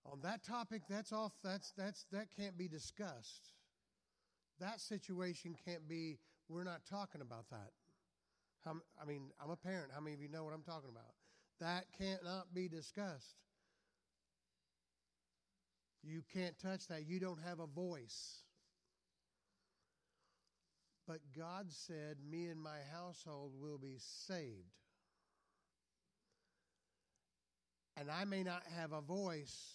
On 0.07 0.21
that 0.23 0.45
topic, 0.45 0.83
that's 0.89 1.13
off 1.13 1.33
that's 1.43 1.73
that's 1.77 2.05
that 2.13 2.27
can't 2.37 2.59
be 2.59 2.69
discussed. 2.69 3.53
That 4.61 4.81
situation 4.81 5.57
can't 5.65 5.89
be 5.89 6.19
we're 6.49 6.65
not 6.65 6.83
talking 6.89 7.21
about 7.21 7.49
that. 7.51 7.71
How, 8.65 8.77
I 9.01 9.05
mean, 9.07 9.31
I'm 9.43 9.51
a 9.51 9.57
parent. 9.57 9.93
How 9.95 10.01
many 10.01 10.15
of 10.15 10.21
you 10.21 10.29
know 10.29 10.45
what 10.45 10.55
I'm 10.55 10.63
talking 10.63 10.91
about? 10.91 11.15
That 11.61 11.87
cannot 11.99 12.55
be 12.55 12.69
discussed. 12.69 13.37
You 16.07 16.23
can't 16.33 16.59
touch 16.59 16.87
that. 16.89 17.07
You 17.07 17.19
don't 17.19 17.41
have 17.47 17.61
a 17.61 17.67
voice. 17.67 18.43
But 21.07 21.21
God 21.37 21.67
said, 21.69 22.17
Me 22.31 22.47
and 22.47 22.61
my 22.61 22.79
household 22.93 23.53
will 23.61 23.79
be 23.79 23.97
saved. 23.99 24.73
And 27.97 28.11
I 28.11 28.25
may 28.25 28.43
not 28.43 28.63
have 28.77 28.93
a 28.93 29.01
voice, 29.01 29.75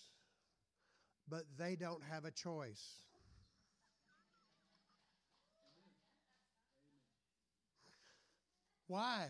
but 1.28 1.44
they 1.58 1.76
don't 1.76 2.04
have 2.12 2.26
a 2.26 2.32
choice. 2.32 2.84
Why? 8.88 9.30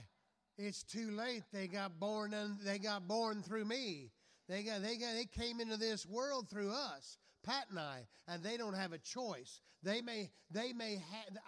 It's 0.58 0.84
too 0.84 1.12
late. 1.12 1.44
They 1.54 1.68
got 1.68 2.00
born 2.00 2.34
and 2.34 2.60
they 2.62 2.80
got 2.80 3.08
born 3.08 3.44
through 3.44 3.66
me. 3.66 4.10
They 4.50 4.64
got 4.64 4.82
they 4.82 4.98
got 4.98 5.14
they 5.14 5.26
came 5.26 5.62
into 5.62 5.78
this 5.78 6.08
world 6.08 6.50
through 6.50 6.72
us, 6.72 7.20
Pat 7.44 7.68
and 7.70 7.80
I, 7.80 8.08
and 8.28 8.44
they 8.44 8.58
don't 8.58 8.74
have 8.74 8.94
a 8.94 8.98
choice. 8.98 9.62
They 9.84 10.02
may 10.02 10.32
they 10.50 10.74
may 10.74 11.04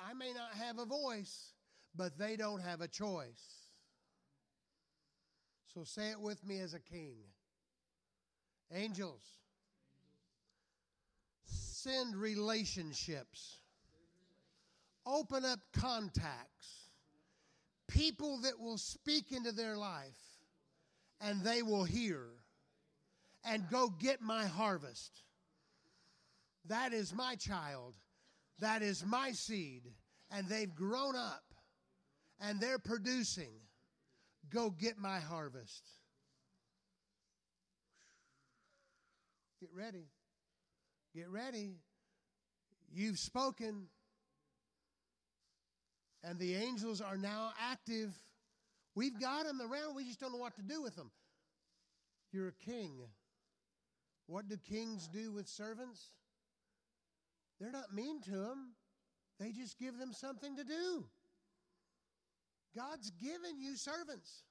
I 0.08 0.14
may 0.14 0.32
not 0.34 0.54
have 0.54 0.78
a 0.78 0.86
voice, 0.86 1.54
but 1.96 2.20
they 2.20 2.36
don't 2.36 2.62
have 2.62 2.80
a 2.82 2.88
choice. 2.88 3.62
So 5.74 5.84
say 5.84 6.12
it 6.12 6.22
with 6.22 6.46
me 6.46 6.60
as 6.60 6.76
a 6.76 6.80
king. 6.80 7.16
Angels, 8.72 9.24
send 11.46 12.16
relationships. 12.16 13.58
Open 15.08 15.44
up 15.44 15.60
contacts 15.74 16.92
people 17.88 18.38
that 18.42 18.60
will 18.60 18.78
speak 18.78 19.32
into 19.32 19.52
their 19.52 19.76
life 19.76 20.38
and 21.20 21.44
they 21.44 21.62
will 21.62 21.84
hear 21.84 22.41
and 23.44 23.70
go 23.70 23.90
get 23.90 24.22
my 24.22 24.46
harvest. 24.46 25.24
That 26.66 26.94
is 26.94 27.14
my 27.14 27.36
child. 27.36 27.96
That 28.60 28.82
is 28.82 29.06
my 29.06 29.32
seed. 29.32 29.84
And 30.30 30.48
they've 30.48 30.74
grown 30.74 31.16
up 31.16 31.44
and 32.40 32.60
they're 32.60 32.80
producing. 32.80 33.52
Go 34.50 34.70
get 34.70 34.98
my 34.98 35.20
harvest. 35.20 35.84
Get 39.60 39.70
ready. 39.74 40.08
Get 41.16 41.30
ready. 41.30 41.76
You've 42.94 43.20
spoken 43.20 43.88
and 46.24 46.38
the 46.38 46.56
angels 46.56 47.02
are 47.02 47.18
now 47.18 47.52
active. 47.60 48.14
We've 48.96 49.20
got 49.20 49.46
them 49.46 49.62
around, 49.62 49.96
we 49.96 50.04
just 50.04 50.20
don't 50.20 50.32
know 50.32 50.38
what 50.38 50.56
to 50.56 50.62
do 50.62 50.82
with 50.82 50.96
them. 50.96 51.12
You're 52.32 52.50
a 52.50 52.66
king. 52.66 52.92
What 54.32 54.48
do 54.48 54.56
kings 54.56 55.10
do 55.12 55.34
with 55.34 55.50
servants? 55.50 56.16
They're 57.60 57.70
not 57.70 57.94
mean 57.94 58.22
to 58.22 58.32
them, 58.32 58.80
they 59.42 59.52
just 59.52 59.78
give 59.78 60.00
them 60.00 60.14
something 60.14 60.56
to 60.56 60.64
do. 60.64 61.04
God's 62.74 63.12
given 63.20 63.60
you 63.60 63.76
servants. 63.76 64.44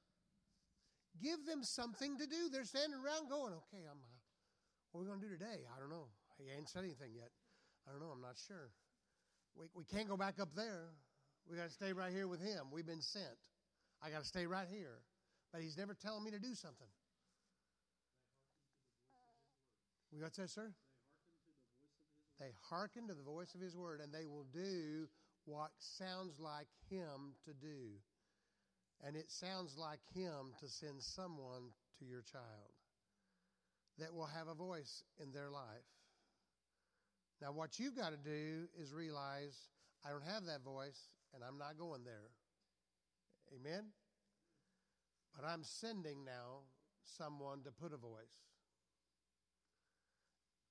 Give 1.22 1.46
them 1.46 1.64
something 1.64 2.18
to 2.18 2.26
do. 2.26 2.50
They're 2.52 2.66
standing 2.66 3.00
around 3.00 3.30
going, 3.30 3.54
okay, 3.54 3.88
I'm, 3.90 3.96
uh, 3.96 4.20
what 4.92 5.00
are 5.00 5.04
we 5.04 5.08
going 5.08 5.20
to 5.20 5.26
do 5.26 5.32
today? 5.32 5.64
I 5.74 5.80
don't 5.80 5.88
know. 5.88 6.08
He 6.36 6.52
ain't 6.54 6.68
said 6.68 6.84
anything 6.84 7.12
yet. 7.16 7.30
I 7.88 7.92
don't 7.92 8.00
know. 8.00 8.12
I'm 8.12 8.20
not 8.20 8.36
sure. 8.36 8.68
We, 9.56 9.64
we 9.74 9.84
can't 9.84 10.08
go 10.08 10.16
back 10.18 10.38
up 10.38 10.54
there. 10.54 10.92
We 11.50 11.56
got 11.56 11.68
to 11.68 11.72
stay 11.72 11.94
right 11.94 12.12
here 12.12 12.28
with 12.28 12.40
him. 12.42 12.68
We've 12.70 12.86
been 12.86 13.00
sent. 13.00 13.40
I 14.02 14.10
got 14.10 14.20
to 14.20 14.28
stay 14.28 14.44
right 14.44 14.68
here. 14.70 15.00
But 15.54 15.62
he's 15.62 15.78
never 15.78 15.94
telling 15.94 16.22
me 16.22 16.30
to 16.32 16.38
do 16.38 16.54
something. 16.54 16.88
We 20.12 20.20
got 20.20 20.34
that, 20.34 20.50
sir? 20.50 20.72
They 22.38 22.52
hearken 22.68 23.06
to 23.08 23.14
the 23.14 23.22
voice 23.22 23.54
of 23.54 23.60
his 23.60 23.76
word, 23.76 24.00
and 24.00 24.12
they 24.12 24.26
will 24.26 24.46
do 24.52 25.08
what 25.44 25.70
sounds 25.78 26.40
like 26.40 26.68
him 26.88 27.34
to 27.44 27.52
do. 27.52 27.98
And 29.06 29.16
it 29.16 29.30
sounds 29.30 29.76
like 29.78 30.00
him 30.14 30.52
to 30.60 30.68
send 30.68 31.02
someone 31.02 31.72
to 31.98 32.04
your 32.04 32.22
child 32.22 32.72
that 33.98 34.12
will 34.14 34.26
have 34.26 34.48
a 34.48 34.54
voice 34.54 35.04
in 35.22 35.32
their 35.32 35.50
life. 35.50 35.86
Now, 37.40 37.52
what 37.52 37.78
you've 37.78 37.96
got 37.96 38.10
to 38.10 38.16
do 38.16 38.68
is 38.80 38.92
realize 38.92 39.68
I 40.04 40.10
don't 40.10 40.24
have 40.24 40.44
that 40.46 40.62
voice, 40.62 41.08
and 41.34 41.42
I'm 41.44 41.58
not 41.58 41.78
going 41.78 42.04
there. 42.04 42.30
Amen? 43.54 43.86
But 45.34 45.46
I'm 45.46 45.62
sending 45.62 46.24
now 46.24 46.64
someone 47.04 47.62
to 47.64 47.70
put 47.70 47.92
a 47.92 47.96
voice. 47.96 48.49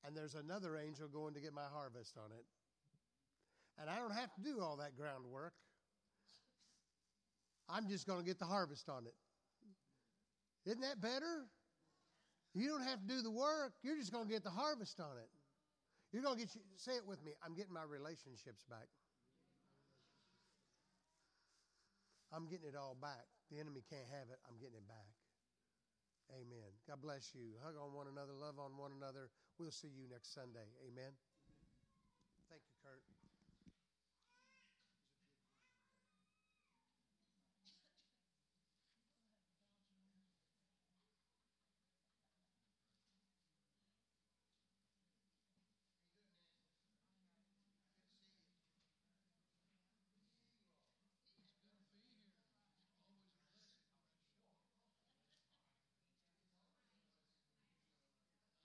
And 0.05 0.15
there's 0.15 0.35
another 0.35 0.77
angel 0.77 1.07
going 1.07 1.33
to 1.33 1.39
get 1.39 1.53
my 1.53 1.67
harvest 1.73 2.17
on 2.17 2.31
it. 2.31 2.45
And 3.79 3.89
I 3.89 3.97
don't 3.97 4.13
have 4.13 4.33
to 4.35 4.41
do 4.41 4.61
all 4.61 4.77
that 4.77 4.97
groundwork. 4.97 5.53
I'm 7.69 7.87
just 7.87 8.07
going 8.07 8.19
to 8.19 8.25
get 8.25 8.39
the 8.39 8.45
harvest 8.45 8.89
on 8.89 9.05
it. 9.05 9.13
Isn't 10.65 10.81
that 10.81 10.99
better? 10.99 11.45
You 12.55 12.67
don't 12.67 12.83
have 12.83 12.99
to 12.99 13.07
do 13.07 13.21
the 13.21 13.31
work. 13.31 13.73
You're 13.83 13.97
just 13.97 14.11
going 14.11 14.27
to 14.27 14.31
get 14.31 14.43
the 14.43 14.49
harvest 14.49 14.99
on 14.99 15.17
it. 15.17 15.29
You're 16.11 16.23
going 16.23 16.35
to 16.35 16.41
get, 16.41 16.49
say 16.77 16.93
it 16.93 17.05
with 17.05 17.23
me, 17.23 17.31
I'm 17.45 17.53
getting 17.53 17.73
my 17.73 17.85
relationships 17.85 18.65
back. 18.69 18.89
I'm 22.33 22.49
getting 22.49 22.67
it 22.67 22.75
all 22.75 22.97
back. 22.99 23.29
The 23.51 23.59
enemy 23.59 23.81
can't 23.89 24.05
have 24.09 24.29
it. 24.29 24.39
I'm 24.49 24.57
getting 24.57 24.77
it 24.77 24.87
back. 24.87 25.18
Amen. 26.31 26.71
God 26.87 27.01
bless 27.01 27.33
you. 27.33 27.57
Hug 27.63 27.75
on 27.75 27.93
one 27.93 28.07
another, 28.07 28.33
love 28.33 28.59
on 28.59 28.77
one 28.77 28.91
another. 28.97 29.29
We'll 29.57 29.71
see 29.71 29.89
you 29.89 30.07
next 30.09 30.33
Sunday. 30.33 30.69
Amen. 30.87 31.11